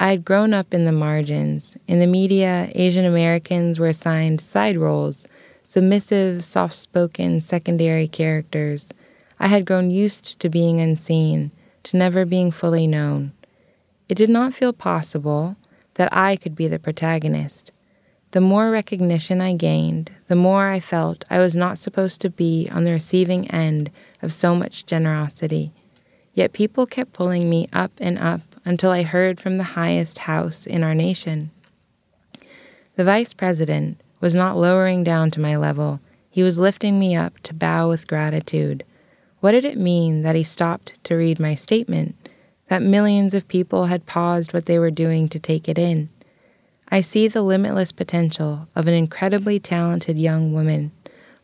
I 0.00 0.08
had 0.08 0.24
grown 0.24 0.52
up 0.52 0.74
in 0.74 0.84
the 0.84 0.92
margins. 0.92 1.76
In 1.86 2.00
the 2.00 2.06
media, 2.06 2.70
Asian 2.74 3.04
Americans 3.04 3.78
were 3.78 3.88
assigned 3.88 4.40
side 4.40 4.76
roles, 4.76 5.24
submissive, 5.64 6.44
soft 6.44 6.74
spoken 6.74 7.40
secondary 7.40 8.08
characters. 8.08 8.92
I 9.38 9.46
had 9.46 9.64
grown 9.64 9.90
used 9.90 10.40
to 10.40 10.48
being 10.48 10.80
unseen, 10.80 11.52
to 11.84 11.96
never 11.96 12.24
being 12.24 12.50
fully 12.50 12.86
known. 12.86 13.32
It 14.08 14.16
did 14.16 14.30
not 14.30 14.54
feel 14.54 14.72
possible 14.72 15.56
that 15.94 16.12
I 16.12 16.36
could 16.36 16.56
be 16.56 16.68
the 16.68 16.78
protagonist. 16.78 17.71
The 18.32 18.40
more 18.40 18.70
recognition 18.70 19.42
I 19.42 19.52
gained, 19.52 20.10
the 20.28 20.36
more 20.36 20.68
I 20.68 20.80
felt 20.80 21.26
I 21.28 21.38
was 21.38 21.54
not 21.54 21.76
supposed 21.76 22.22
to 22.22 22.30
be 22.30 22.66
on 22.72 22.84
the 22.84 22.90
receiving 22.90 23.50
end 23.50 23.90
of 24.22 24.32
so 24.32 24.54
much 24.54 24.86
generosity. 24.86 25.70
Yet 26.32 26.54
people 26.54 26.86
kept 26.86 27.12
pulling 27.12 27.50
me 27.50 27.68
up 27.74 27.92
and 27.98 28.18
up 28.18 28.40
until 28.64 28.90
I 28.90 29.02
heard 29.02 29.38
from 29.38 29.58
the 29.58 29.76
highest 29.76 30.16
house 30.16 30.66
in 30.66 30.82
our 30.82 30.94
nation. 30.94 31.50
The 32.96 33.04
vice 33.04 33.34
president 33.34 34.00
was 34.22 34.34
not 34.34 34.56
lowering 34.56 35.04
down 35.04 35.30
to 35.32 35.40
my 35.40 35.56
level, 35.56 36.00
he 36.30 36.42
was 36.42 36.58
lifting 36.58 36.98
me 36.98 37.14
up 37.14 37.38
to 37.40 37.52
bow 37.52 37.90
with 37.90 38.08
gratitude. 38.08 38.82
What 39.40 39.52
did 39.52 39.66
it 39.66 39.76
mean 39.76 40.22
that 40.22 40.36
he 40.36 40.42
stopped 40.42 41.04
to 41.04 41.16
read 41.16 41.38
my 41.38 41.54
statement? 41.54 42.30
That 42.68 42.80
millions 42.80 43.34
of 43.34 43.46
people 43.46 43.86
had 43.86 44.06
paused 44.06 44.54
what 44.54 44.64
they 44.64 44.78
were 44.78 44.90
doing 44.90 45.28
to 45.28 45.38
take 45.38 45.68
it 45.68 45.78
in? 45.78 46.08
I 46.92 47.00
see 47.00 47.26
the 47.26 47.40
limitless 47.40 47.90
potential 47.90 48.68
of 48.76 48.86
an 48.86 48.92
incredibly 48.92 49.58
talented 49.58 50.18
young 50.18 50.52
woman, 50.52 50.92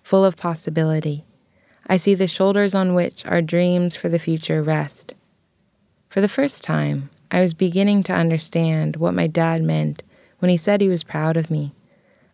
full 0.02 0.22
of 0.22 0.36
possibility. 0.36 1.24
I 1.86 1.96
see 1.96 2.14
the 2.14 2.26
shoulders 2.26 2.74
on 2.74 2.92
which 2.92 3.24
our 3.24 3.40
dreams 3.40 3.96
for 3.96 4.10
the 4.10 4.18
future 4.18 4.62
rest. 4.62 5.14
For 6.10 6.20
the 6.20 6.28
first 6.28 6.62
time, 6.62 7.08
I 7.30 7.40
was 7.40 7.54
beginning 7.54 8.02
to 8.04 8.12
understand 8.12 8.96
what 8.96 9.14
my 9.14 9.26
dad 9.26 9.62
meant 9.62 10.02
when 10.38 10.50
he 10.50 10.58
said 10.58 10.82
he 10.82 10.90
was 10.90 11.02
proud 11.02 11.38
of 11.38 11.50
me. 11.50 11.72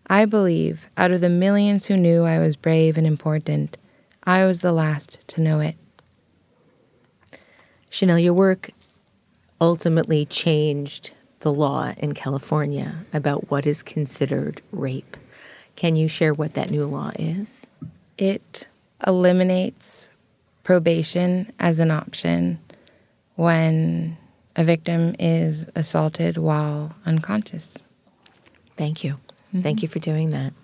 I 0.09 0.25
believe, 0.25 0.89
out 0.97 1.12
of 1.12 1.21
the 1.21 1.29
millions 1.29 1.87
who 1.87 1.97
knew 1.97 2.25
I 2.25 2.41
was 2.41 2.57
brave 2.57 2.99
and 2.99 3.07
important, 3.07 3.77
I 4.25 4.45
was 4.45 4.59
the 4.59 4.73
last 4.73 5.21
to 5.29 5.41
know 5.41 5.61
it. 5.61 5.77
Chanel, 7.91 8.19
your 8.19 8.35
work 8.35 8.71
ultimately 9.61 10.27
changed 10.27 11.12
the 11.45 11.53
law 11.53 11.93
in 11.99 12.15
California 12.15 13.05
about 13.13 13.51
what 13.51 13.67
is 13.67 13.83
considered 13.83 14.63
rape. 14.73 15.17
Can 15.77 15.95
you 15.95 16.09
share 16.09 16.33
what 16.33 16.55
that 16.55 16.71
new 16.71 16.87
law 16.87 17.13
is? 17.19 17.67
It 18.17 18.67
eliminates 19.07 20.09
probation 20.63 21.53
as 21.61 21.81
an 21.81 21.91
option 21.91 22.59
when 23.35 24.17
a 24.57 24.65
victim 24.65 25.15
is 25.19 25.67
assaulted 25.77 26.39
while 26.39 26.95
unconscious. 27.05 27.77
Thank 28.77 29.05
you. 29.05 29.13
Mm-hmm. 29.49 29.61
Thank 29.61 29.83
you 29.83 29.89
for 29.89 29.99
doing 29.99 30.31
that. 30.31 30.55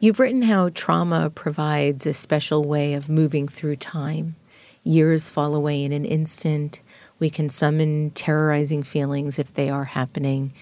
You've 0.00 0.18
written 0.18 0.42
how 0.42 0.70
trauma 0.70 1.28
provides 1.28 2.06
a 2.06 2.14
special 2.14 2.64
way 2.64 2.94
of 2.94 3.10
moving 3.10 3.46
through 3.46 3.76
time. 3.76 4.36
Years 4.84 5.28
fall 5.28 5.54
away 5.54 5.84
in 5.84 5.92
an 5.92 6.06
instant. 6.06 6.80
We 7.22 7.30
can 7.30 7.50
summon 7.50 8.10
terrorizing 8.16 8.82
feelings 8.82 9.38
if 9.38 9.54
they 9.54 9.70
are 9.70 9.84
happening. 9.84 10.52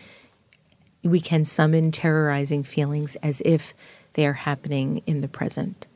We 1.02 1.18
can 1.18 1.46
summon 1.46 1.90
terrorizing 1.90 2.64
feelings 2.64 3.16
as 3.22 3.40
if 3.46 3.72
they 4.12 4.26
are 4.26 4.34
happening 4.34 5.02
in 5.06 5.20
the 5.20 5.26
present. 5.26 5.86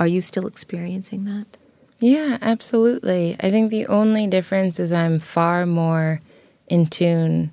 Are 0.00 0.08
you 0.08 0.20
still 0.20 0.48
experiencing 0.48 1.26
that? 1.26 1.56
Yeah, 2.00 2.38
absolutely. 2.42 3.36
I 3.38 3.50
think 3.50 3.70
the 3.70 3.86
only 3.86 4.26
difference 4.26 4.80
is 4.80 4.92
I'm 4.92 5.20
far 5.20 5.64
more 5.64 6.20
in 6.66 6.88
tune 6.88 7.52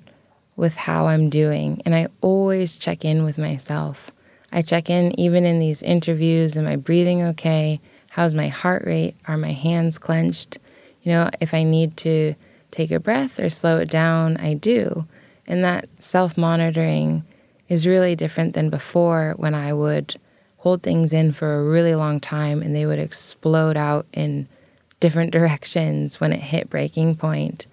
with 0.56 0.74
how 0.74 1.06
I'm 1.06 1.30
doing, 1.30 1.80
and 1.84 1.94
I 1.94 2.08
always 2.22 2.76
check 2.76 3.04
in 3.04 3.22
with 3.22 3.38
myself. 3.38 4.10
I 4.50 4.62
check 4.62 4.90
in 4.90 5.14
even 5.20 5.44
in 5.44 5.60
these 5.60 5.80
interviews. 5.80 6.56
Am 6.56 6.66
I 6.66 6.74
breathing 6.74 7.22
okay? 7.22 7.80
How's 8.08 8.34
my 8.34 8.48
heart 8.48 8.82
rate? 8.84 9.14
Are 9.28 9.36
my 9.36 9.52
hands 9.52 9.96
clenched? 9.96 10.58
You 11.04 11.12
know, 11.12 11.30
if 11.40 11.54
I 11.54 11.62
need 11.62 11.96
to 11.98 12.34
take 12.70 12.90
a 12.90 13.00
breath 13.00 13.40
or 13.40 13.48
slow 13.48 13.78
it 13.78 13.90
down, 13.90 14.36
I 14.36 14.54
do. 14.54 15.06
And 15.46 15.64
that 15.64 15.88
self 15.98 16.36
monitoring 16.36 17.24
is 17.68 17.86
really 17.86 18.16
different 18.16 18.54
than 18.54 18.70
before 18.70 19.34
when 19.36 19.54
I 19.54 19.72
would 19.72 20.16
hold 20.58 20.82
things 20.82 21.12
in 21.12 21.32
for 21.32 21.54
a 21.54 21.64
really 21.64 21.94
long 21.94 22.20
time 22.20 22.62
and 22.62 22.74
they 22.74 22.86
would 22.86 22.98
explode 22.98 23.76
out 23.76 24.06
in 24.12 24.48
different 25.00 25.32
directions 25.38 26.20
when 26.20 26.32
it 26.32 26.40
hit 26.40 26.70
breaking 26.70 27.16
point. 27.16 27.66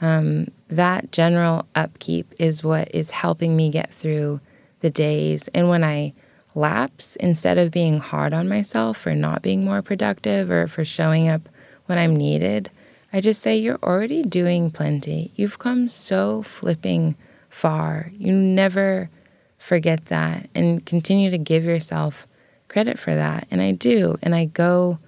Um, 0.00 0.48
that 0.68 1.12
general 1.12 1.66
upkeep 1.74 2.32
is 2.38 2.64
what 2.64 2.92
is 2.92 3.10
helping 3.10 3.56
me 3.56 3.70
get 3.70 3.92
through 3.92 4.40
the 4.80 4.90
days. 4.90 5.48
And 5.54 5.68
when 5.68 5.84
I 5.84 6.12
lapse, 6.54 7.16
instead 7.16 7.56
of 7.56 7.70
being 7.70 7.98
hard 7.98 8.32
on 8.32 8.48
myself 8.48 8.98
for 8.98 9.14
not 9.14 9.42
being 9.42 9.64
more 9.64 9.80
productive 9.80 10.50
or 10.50 10.66
for 10.66 10.84
showing 10.84 11.28
up 11.28 11.48
when 11.86 11.98
I'm 11.98 12.16
needed, 12.16 12.70
I 13.12 13.20
just 13.20 13.42
say, 13.42 13.56
You're 13.56 13.78
already 13.82 14.22
doing 14.22 14.70
plenty. 14.70 15.32
You've 15.34 15.58
come 15.58 15.88
so 15.88 16.42
flipping 16.42 17.16
far. 17.50 18.10
You 18.16 18.32
never 18.32 19.10
forget 19.58 20.06
that 20.06 20.48
and 20.54 20.84
continue 20.84 21.30
to 21.30 21.38
give 21.38 21.64
yourself 21.64 22.26
credit 22.68 22.98
for 22.98 23.14
that. 23.14 23.46
And 23.50 23.60
I 23.60 23.72
do. 23.72 24.18
And 24.22 24.34
I 24.34 24.46
go, 24.46 24.98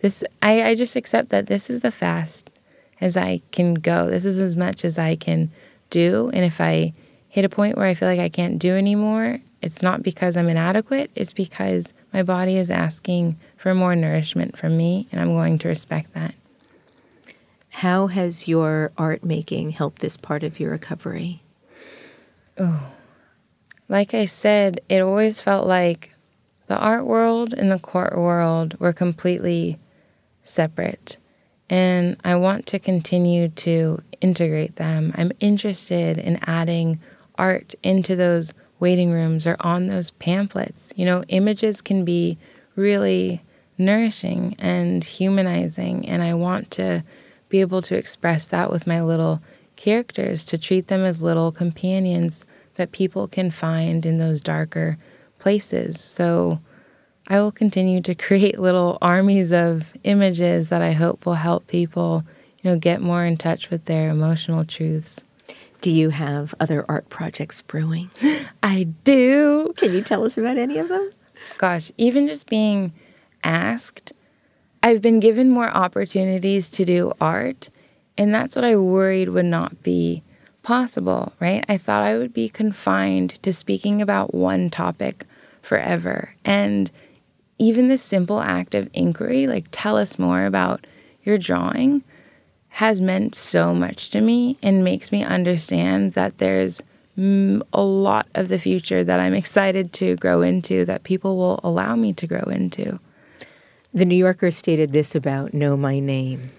this, 0.00 0.22
I, 0.42 0.62
I 0.64 0.74
just 0.74 0.96
accept 0.96 1.30
that 1.30 1.46
this 1.46 1.70
is 1.70 1.80
the 1.80 1.92
fast 1.92 2.50
as 3.00 3.16
I 3.16 3.40
can 3.52 3.74
go. 3.74 4.10
This 4.10 4.24
is 4.24 4.40
as 4.40 4.56
much 4.56 4.84
as 4.84 4.98
I 4.98 5.16
can 5.16 5.50
do. 5.90 6.30
And 6.34 6.44
if 6.44 6.60
I 6.60 6.92
hit 7.28 7.44
a 7.44 7.48
point 7.48 7.78
where 7.78 7.86
I 7.86 7.94
feel 7.94 8.08
like 8.08 8.20
I 8.20 8.28
can't 8.28 8.58
do 8.58 8.76
anymore, 8.76 9.40
it's 9.62 9.80
not 9.80 10.02
because 10.02 10.36
I'm 10.36 10.48
inadequate, 10.48 11.10
it's 11.14 11.32
because 11.32 11.94
my 12.12 12.24
body 12.24 12.56
is 12.56 12.70
asking 12.70 13.38
for 13.56 13.74
more 13.74 13.94
nourishment 13.94 14.58
from 14.58 14.76
me, 14.76 15.06
and 15.12 15.20
I'm 15.20 15.34
going 15.34 15.58
to 15.58 15.68
respect 15.68 16.12
that. 16.14 16.34
How 17.82 18.06
has 18.06 18.46
your 18.46 18.92
art 18.96 19.24
making 19.24 19.70
helped 19.70 20.02
this 20.02 20.16
part 20.16 20.44
of 20.44 20.60
your 20.60 20.70
recovery? 20.70 21.42
Oh, 22.56 22.92
like 23.88 24.14
I 24.14 24.24
said, 24.24 24.80
it 24.88 25.00
always 25.00 25.40
felt 25.40 25.66
like 25.66 26.14
the 26.68 26.76
art 26.78 27.04
world 27.04 27.52
and 27.52 27.72
the 27.72 27.80
court 27.80 28.16
world 28.16 28.78
were 28.78 28.92
completely 28.92 29.80
separate. 30.44 31.16
And 31.68 32.18
I 32.22 32.36
want 32.36 32.66
to 32.66 32.78
continue 32.78 33.48
to 33.48 34.00
integrate 34.20 34.76
them. 34.76 35.12
I'm 35.16 35.32
interested 35.40 36.18
in 36.18 36.38
adding 36.46 37.00
art 37.34 37.74
into 37.82 38.14
those 38.14 38.52
waiting 38.78 39.10
rooms 39.10 39.44
or 39.44 39.56
on 39.58 39.88
those 39.88 40.12
pamphlets. 40.12 40.92
You 40.94 41.04
know, 41.04 41.24
images 41.26 41.80
can 41.80 42.04
be 42.04 42.38
really 42.76 43.42
nourishing 43.76 44.54
and 44.60 45.02
humanizing, 45.02 46.08
and 46.08 46.22
I 46.22 46.34
want 46.34 46.70
to 46.72 47.02
be 47.52 47.60
able 47.60 47.82
to 47.82 47.94
express 47.94 48.46
that 48.46 48.70
with 48.70 48.86
my 48.86 49.02
little 49.02 49.38
characters, 49.76 50.46
to 50.46 50.56
treat 50.56 50.88
them 50.88 51.04
as 51.04 51.22
little 51.22 51.52
companions 51.52 52.46
that 52.76 52.92
people 52.92 53.28
can 53.28 53.50
find 53.50 54.06
in 54.06 54.16
those 54.16 54.40
darker 54.40 54.96
places. 55.38 56.00
So 56.00 56.60
I 57.28 57.40
will 57.40 57.52
continue 57.52 58.00
to 58.00 58.14
create 58.26 58.58
little 58.58 58.96
armies 59.02 59.52
of 59.52 59.92
images 60.02 60.70
that 60.70 60.80
I 60.80 60.92
hope 60.92 61.26
will 61.26 61.34
help 61.34 61.66
people, 61.66 62.24
you 62.62 62.70
know, 62.70 62.78
get 62.78 63.02
more 63.02 63.24
in 63.26 63.36
touch 63.36 63.68
with 63.68 63.84
their 63.84 64.08
emotional 64.08 64.64
truths. 64.64 65.20
Do 65.82 65.90
you 65.90 66.08
have 66.08 66.54
other 66.58 66.86
art 66.88 67.10
projects 67.10 67.60
brewing? 67.60 68.10
I 68.62 68.84
do. 69.04 69.74
Can 69.76 69.92
you 69.92 70.00
tell 70.00 70.24
us 70.24 70.38
about 70.38 70.56
any 70.56 70.78
of 70.78 70.88
them? 70.88 71.10
Gosh, 71.58 71.92
even 71.98 72.28
just 72.28 72.48
being 72.48 72.94
asked, 73.44 74.14
I've 74.82 75.00
been 75.00 75.20
given 75.20 75.48
more 75.50 75.70
opportunities 75.70 76.68
to 76.70 76.84
do 76.84 77.12
art, 77.20 77.68
and 78.18 78.34
that's 78.34 78.56
what 78.56 78.64
I 78.64 78.76
worried 78.76 79.28
would 79.28 79.44
not 79.44 79.82
be 79.82 80.24
possible, 80.64 81.32
right? 81.38 81.64
I 81.68 81.76
thought 81.78 82.02
I 82.02 82.18
would 82.18 82.32
be 82.32 82.48
confined 82.48 83.40
to 83.42 83.52
speaking 83.52 84.02
about 84.02 84.34
one 84.34 84.70
topic 84.70 85.24
forever. 85.62 86.34
And 86.44 86.90
even 87.58 87.88
the 87.88 87.98
simple 87.98 88.40
act 88.40 88.74
of 88.74 88.90
inquiry, 88.92 89.46
like 89.46 89.66
tell 89.70 89.96
us 89.96 90.18
more 90.18 90.46
about 90.46 90.84
your 91.22 91.38
drawing, 91.38 92.02
has 92.70 93.00
meant 93.00 93.36
so 93.36 93.72
much 93.72 94.10
to 94.10 94.20
me 94.20 94.58
and 94.62 94.82
makes 94.82 95.12
me 95.12 95.22
understand 95.22 96.14
that 96.14 96.38
there's 96.38 96.82
a 97.16 97.82
lot 97.82 98.26
of 98.34 98.48
the 98.48 98.58
future 98.58 99.04
that 99.04 99.20
I'm 99.20 99.34
excited 99.34 99.92
to 99.94 100.16
grow 100.16 100.42
into, 100.42 100.84
that 100.86 101.04
people 101.04 101.36
will 101.36 101.60
allow 101.62 101.94
me 101.94 102.12
to 102.14 102.26
grow 102.26 102.44
into. 102.44 102.98
The 103.94 104.06
New 104.06 104.16
Yorker 104.16 104.50
stated 104.50 104.92
this 104.92 105.14
about 105.14 105.52
Know 105.52 105.76
My 105.76 105.98
Name. 105.98 106.50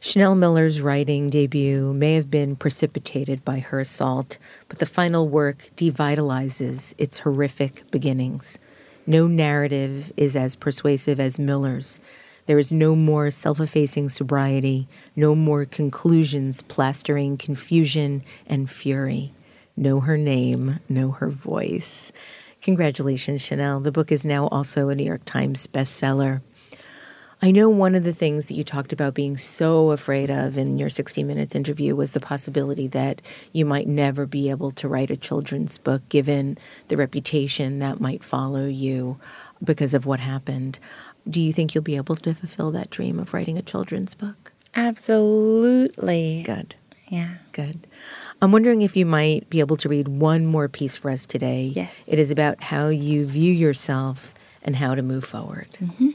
Chanel 0.00 0.34
Miller's 0.34 0.80
writing 0.80 1.28
debut 1.28 1.92
may 1.92 2.14
have 2.14 2.30
been 2.30 2.56
precipitated 2.56 3.44
by 3.44 3.58
her 3.58 3.80
assault, 3.80 4.38
but 4.66 4.78
the 4.78 4.86
final 4.86 5.28
work 5.28 5.66
devitalizes 5.76 6.94
its 6.96 7.18
horrific 7.18 7.82
beginnings. 7.90 8.58
No 9.06 9.26
narrative 9.26 10.10
is 10.16 10.34
as 10.34 10.56
persuasive 10.56 11.20
as 11.20 11.38
Miller's. 11.38 12.00
There 12.46 12.58
is 12.58 12.72
no 12.72 12.96
more 12.96 13.30
self 13.30 13.60
effacing 13.60 14.08
sobriety, 14.08 14.88
no 15.14 15.34
more 15.34 15.66
conclusions 15.66 16.62
plastering 16.62 17.36
confusion 17.36 18.22
and 18.46 18.70
fury. 18.70 19.34
Know 19.76 20.00
her 20.00 20.16
name, 20.16 20.80
know 20.88 21.10
her 21.10 21.28
voice. 21.28 22.10
Congratulations, 22.62 23.42
Chanel. 23.42 23.80
The 23.80 23.92
book 23.92 24.10
is 24.10 24.24
now 24.24 24.46
also 24.48 24.88
a 24.88 24.94
New 24.94 25.04
York 25.04 25.26
Times 25.26 25.66
bestseller. 25.66 26.40
I 27.42 27.52
know 27.52 27.70
one 27.70 27.94
of 27.94 28.04
the 28.04 28.12
things 28.12 28.48
that 28.48 28.54
you 28.54 28.64
talked 28.64 28.92
about 28.92 29.14
being 29.14 29.38
so 29.38 29.92
afraid 29.92 30.30
of 30.30 30.58
in 30.58 30.76
your 30.76 30.90
60 30.90 31.22
Minutes 31.22 31.54
interview 31.54 31.96
was 31.96 32.12
the 32.12 32.20
possibility 32.20 32.86
that 32.88 33.22
you 33.52 33.64
might 33.64 33.88
never 33.88 34.26
be 34.26 34.50
able 34.50 34.72
to 34.72 34.88
write 34.88 35.10
a 35.10 35.16
children's 35.16 35.78
book 35.78 36.06
given 36.10 36.58
the 36.88 36.98
reputation 36.98 37.78
that 37.78 37.98
might 37.98 38.22
follow 38.22 38.66
you 38.66 39.18
because 39.64 39.94
of 39.94 40.04
what 40.04 40.20
happened. 40.20 40.78
Do 41.28 41.40
you 41.40 41.52
think 41.52 41.74
you'll 41.74 41.82
be 41.82 41.96
able 41.96 42.16
to 42.16 42.34
fulfill 42.34 42.70
that 42.72 42.90
dream 42.90 43.18
of 43.18 43.32
writing 43.32 43.56
a 43.56 43.62
children's 43.62 44.12
book? 44.12 44.52
Absolutely. 44.74 46.42
Good. 46.44 46.74
Yeah. 47.08 47.36
Good. 47.52 47.86
I'm 48.42 48.52
wondering 48.52 48.82
if 48.82 48.96
you 48.96 49.06
might 49.06 49.48
be 49.48 49.60
able 49.60 49.76
to 49.78 49.88
read 49.88 50.08
one 50.08 50.44
more 50.44 50.68
piece 50.68 50.96
for 50.96 51.10
us 51.10 51.24
today. 51.24 51.72
Yes. 51.74 51.92
It 52.06 52.18
is 52.18 52.30
about 52.30 52.62
how 52.62 52.88
you 52.88 53.24
view 53.24 53.52
yourself 53.52 54.34
and 54.62 54.76
how 54.76 54.94
to 54.94 55.02
move 55.02 55.24
forward. 55.24 55.68
Mm-hmm. 55.80 56.10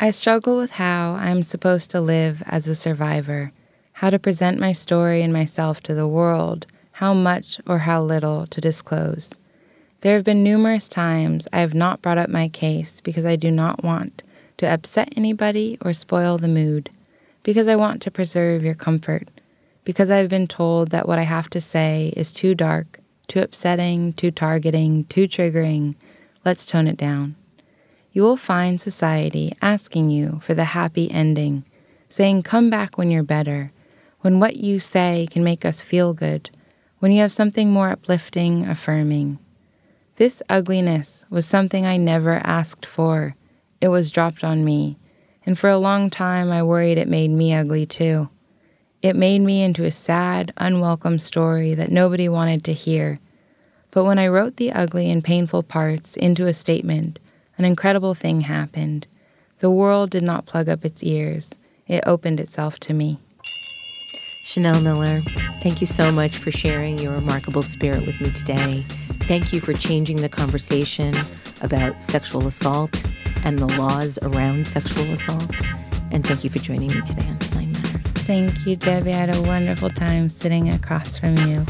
I 0.00 0.12
struggle 0.12 0.56
with 0.56 0.70
how 0.70 1.14
I'm 1.14 1.42
supposed 1.42 1.90
to 1.90 2.00
live 2.00 2.40
as 2.46 2.68
a 2.68 2.76
survivor, 2.76 3.50
how 3.94 4.10
to 4.10 4.18
present 4.20 4.60
my 4.60 4.70
story 4.70 5.22
and 5.22 5.32
myself 5.32 5.82
to 5.82 5.94
the 5.94 6.06
world, 6.06 6.66
how 6.92 7.12
much 7.14 7.60
or 7.66 7.78
how 7.78 8.04
little 8.04 8.46
to 8.46 8.60
disclose. 8.60 9.34
There 10.02 10.14
have 10.14 10.22
been 10.22 10.44
numerous 10.44 10.86
times 10.86 11.48
I 11.52 11.58
have 11.58 11.74
not 11.74 12.00
brought 12.00 12.16
up 12.16 12.30
my 12.30 12.46
case 12.46 13.00
because 13.00 13.24
I 13.24 13.34
do 13.34 13.50
not 13.50 13.82
want 13.82 14.22
to 14.58 14.72
upset 14.72 15.12
anybody 15.16 15.78
or 15.80 15.92
spoil 15.92 16.38
the 16.38 16.46
mood, 16.46 16.90
because 17.42 17.66
I 17.66 17.74
want 17.74 18.00
to 18.02 18.10
preserve 18.12 18.62
your 18.62 18.76
comfort, 18.76 19.26
because 19.82 20.12
I've 20.12 20.28
been 20.28 20.46
told 20.46 20.90
that 20.90 21.08
what 21.08 21.18
I 21.18 21.24
have 21.24 21.50
to 21.50 21.60
say 21.60 22.14
is 22.16 22.32
too 22.32 22.54
dark, 22.54 23.00
too 23.26 23.40
upsetting, 23.40 24.12
too 24.12 24.30
targeting, 24.30 25.06
too 25.06 25.26
triggering. 25.26 25.96
Let's 26.44 26.64
tone 26.64 26.86
it 26.86 26.96
down 26.96 27.34
you 28.18 28.24
will 28.24 28.36
find 28.36 28.80
society 28.80 29.52
asking 29.62 30.10
you 30.10 30.40
for 30.42 30.52
the 30.52 30.64
happy 30.64 31.08
ending, 31.08 31.64
saying, 32.08 32.42
Come 32.42 32.68
back 32.68 32.98
when 32.98 33.12
you're 33.12 33.22
better, 33.22 33.70
when 34.22 34.40
what 34.40 34.56
you 34.56 34.80
say 34.80 35.28
can 35.30 35.44
make 35.44 35.64
us 35.64 35.82
feel 35.82 36.14
good, 36.14 36.50
when 36.98 37.12
you 37.12 37.20
have 37.20 37.30
something 37.30 37.70
more 37.70 37.90
uplifting, 37.90 38.66
affirming. 38.66 39.38
This 40.16 40.42
ugliness 40.48 41.24
was 41.30 41.46
something 41.46 41.86
I 41.86 41.96
never 41.96 42.44
asked 42.44 42.84
for. 42.84 43.36
It 43.80 43.86
was 43.86 44.10
dropped 44.10 44.42
on 44.42 44.64
me, 44.64 44.98
and 45.46 45.56
for 45.56 45.70
a 45.70 45.78
long 45.78 46.10
time 46.10 46.50
I 46.50 46.64
worried 46.64 46.98
it 46.98 47.06
made 47.06 47.30
me 47.30 47.54
ugly 47.54 47.86
too. 47.86 48.28
It 49.00 49.14
made 49.14 49.42
me 49.42 49.62
into 49.62 49.84
a 49.84 49.92
sad, 49.92 50.52
unwelcome 50.56 51.20
story 51.20 51.72
that 51.74 51.92
nobody 51.92 52.28
wanted 52.28 52.64
to 52.64 52.72
hear. 52.72 53.20
But 53.92 54.02
when 54.02 54.18
I 54.18 54.26
wrote 54.26 54.56
the 54.56 54.72
ugly 54.72 55.08
and 55.08 55.22
painful 55.22 55.62
parts 55.62 56.16
into 56.16 56.48
a 56.48 56.52
statement, 56.52 57.20
an 57.58 57.64
incredible 57.64 58.14
thing 58.14 58.42
happened. 58.42 59.06
The 59.58 59.70
world 59.70 60.10
did 60.10 60.22
not 60.22 60.46
plug 60.46 60.68
up 60.68 60.84
its 60.84 61.02
ears, 61.02 61.54
it 61.86 62.04
opened 62.06 62.40
itself 62.40 62.78
to 62.80 62.94
me. 62.94 63.18
Chanel 64.44 64.80
Miller, 64.80 65.20
thank 65.62 65.80
you 65.80 65.86
so 65.86 66.10
much 66.10 66.38
for 66.38 66.50
sharing 66.50 66.98
your 66.98 67.12
remarkable 67.12 67.62
spirit 67.62 68.06
with 68.06 68.20
me 68.20 68.30
today. 68.30 68.86
Thank 69.24 69.52
you 69.52 69.60
for 69.60 69.74
changing 69.74 70.18
the 70.18 70.28
conversation 70.28 71.14
about 71.60 72.02
sexual 72.02 72.46
assault 72.46 73.04
and 73.44 73.58
the 73.58 73.66
laws 73.78 74.18
around 74.22 74.66
sexual 74.66 75.04
assault. 75.12 75.54
And 76.10 76.26
thank 76.26 76.44
you 76.44 76.50
for 76.50 76.60
joining 76.60 76.88
me 76.88 77.02
today 77.02 77.28
on 77.28 77.38
Design 77.38 77.72
Matters. 77.72 78.12
Thank 78.12 78.64
you, 78.64 78.76
Debbie. 78.76 79.12
I 79.12 79.16
had 79.16 79.36
a 79.36 79.42
wonderful 79.42 79.90
time 79.90 80.30
sitting 80.30 80.70
across 80.70 81.18
from 81.18 81.36
you. 81.38 81.66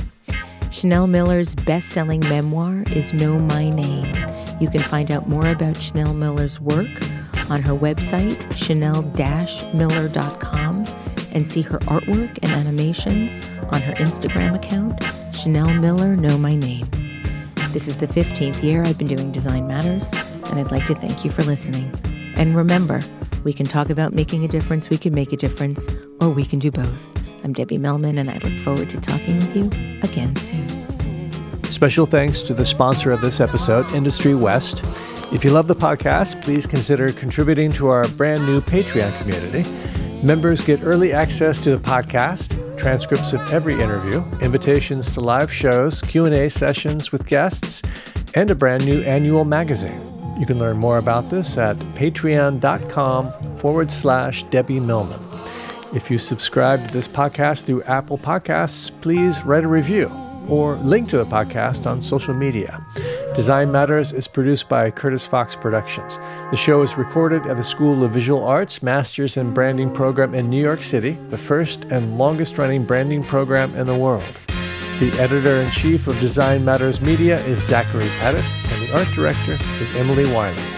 Chanel 0.71 1.07
Miller's 1.07 1.55
best 1.55 1.89
selling 1.89 2.21
memoir 2.21 2.85
is 2.93 3.13
Know 3.13 3.39
My 3.39 3.71
Name. 3.71 4.15
You 4.61 4.69
can 4.69 4.81
find 4.81 5.11
out 5.11 5.29
more 5.29 5.49
about 5.49 5.81
Chanel 5.81 6.15
Miller's 6.15 6.61
work 6.61 7.01
on 7.51 7.63
her 7.63 7.73
website, 7.73 8.41
chanel 8.57 9.03
miller.com, 9.73 10.85
and 11.33 11.47
see 11.47 11.63
her 11.63 11.79
artwork 11.81 12.39
and 12.43 12.51
animations 12.53 13.47
on 13.71 13.81
her 13.83 13.93
Instagram 13.95 14.55
account, 14.55 15.03
Chanel 15.35 15.73
Miller 15.75 16.17
Know 16.17 16.37
My 16.37 16.57
Name. 16.57 16.87
This 17.71 17.87
is 17.87 17.99
the 17.99 18.07
15th 18.07 18.63
year 18.63 18.83
I've 18.83 18.99
been 18.99 19.07
doing 19.07 19.31
Design 19.31 19.67
Matters, 19.67 20.13
and 20.47 20.59
I'd 20.59 20.73
like 20.73 20.87
to 20.87 20.95
thank 20.95 21.25
you 21.25 21.31
for 21.31 21.43
listening. 21.45 21.93
And 22.35 22.57
remember, 22.57 23.03
we 23.45 23.53
can 23.53 23.67
talk 23.67 23.91
about 23.91 24.13
making 24.13 24.45
a 24.45 24.49
difference, 24.49 24.91
we 24.91 24.99
can 24.99 25.15
make 25.15 25.33
a 25.33 25.37
difference, 25.37 25.87
or 26.21 26.31
we 26.31 26.45
can 26.45 26.59
do 26.59 26.71
both. 26.71 27.11
I'm 27.45 27.53
Debbie 27.53 27.79
Millman, 27.79 28.19
and 28.19 28.31
I 28.31 28.39
look 28.39 28.59
forward 28.59 28.91
to 28.91 29.01
talking 29.01 29.37
with 29.37 29.57
you 29.57 29.67
again 30.03 30.35
soon. 30.37 30.78
Special 31.71 32.07
thanks 32.07 32.43
to 32.43 32.55
the 32.55 32.65
sponsor 32.65 33.13
of 33.13 33.21
this 33.21 33.41
episode, 33.41 33.93
Industry 33.93 34.35
West. 34.35 34.83
If 35.33 35.45
you 35.45 35.51
love 35.51 35.69
the 35.69 35.77
podcast, 35.77 36.43
please 36.43 36.67
consider 36.67 37.13
contributing 37.13 37.73
to 37.75 37.89
our 37.89 38.09
brand 38.09 38.47
new 38.47 38.61
Patreon 38.61 39.17
community. 39.21 39.71
Members 40.23 40.65
get 40.65 40.83
early 40.83 41.13
access 41.13 41.59
to 41.61 41.71
the 41.71 41.79
podcast, 41.79 42.77
transcripts 42.77 43.33
of 43.33 43.53
every 43.53 43.75
interview, 43.75 44.25
invitations 44.41 45.11
to 45.11 45.21
live 45.21 45.53
shows, 45.53 46.01
Q&A 46.01 46.49
sessions 46.49 47.13
with 47.13 47.27
guests, 47.27 47.83
and 48.35 48.51
a 48.51 48.55
brand 48.55 48.85
new 48.85 49.03
annual 49.03 49.45
magazine. 49.45 50.03
You 50.41 50.47
can 50.47 50.59
learn 50.59 50.79
more 50.79 50.99
about 50.99 51.31
this 51.31 51.57
at 51.59 51.79
patreon.com 51.95 53.59
forward 53.59 53.93
slash 53.93 54.43
Debbie 54.45 54.81
Millman. 54.81 55.21
If 55.95 56.11
you 56.11 56.19
subscribe 56.19 56.87
to 56.89 56.93
this 56.93 57.07
podcast 57.07 57.65
through 57.65 57.83
Apple 57.85 58.19
Podcasts, 58.19 58.91
please 59.01 59.45
write 59.45 59.65
a 59.65 59.69
review 59.69 60.28
or 60.49 60.77
link 60.77 61.09
to 61.11 61.19
the 61.19 61.27
podcast 61.27 61.87
on 61.87 62.01
social 62.01 62.35
media. 62.35 62.85
Design 63.35 63.71
Matters 63.71 64.13
is 64.13 64.27
produced 64.27 64.69
by 64.69 64.91
Curtis 64.91 65.27
Fox 65.27 65.55
Productions. 65.55 66.19
The 66.51 66.57
show 66.57 66.83
is 66.83 66.97
recorded 66.97 67.47
at 67.47 67.57
the 67.57 67.63
School 67.63 68.03
of 68.03 68.11
Visual 68.11 68.45
Arts 68.45 68.83
Masters 68.83 69.37
in 69.37 69.55
Branding 69.55 69.93
program 69.93 70.35
in 70.35 70.51
New 70.51 70.63
York 70.63 70.83
City, 70.83 71.13
the 71.31 71.39
first 71.39 71.85
and 71.85 72.19
longest 72.19 72.59
running 72.59 72.85
branding 72.85 73.23
program 73.23 73.75
in 73.77 73.87
the 73.87 73.97
world. 73.97 74.25
The 74.99 75.13
editor 75.21 75.61
in 75.61 75.71
chief 75.71 76.09
of 76.09 76.19
Design 76.19 76.65
Matters 76.65 77.01
Media 77.01 77.45
is 77.47 77.65
Zachary 77.65 78.09
Pettit, 78.19 78.45
and 78.73 78.89
the 78.89 78.99
art 78.99 79.09
director 79.15 79.57
is 79.81 79.95
Emily 79.97 80.25
Wiley. 80.33 80.78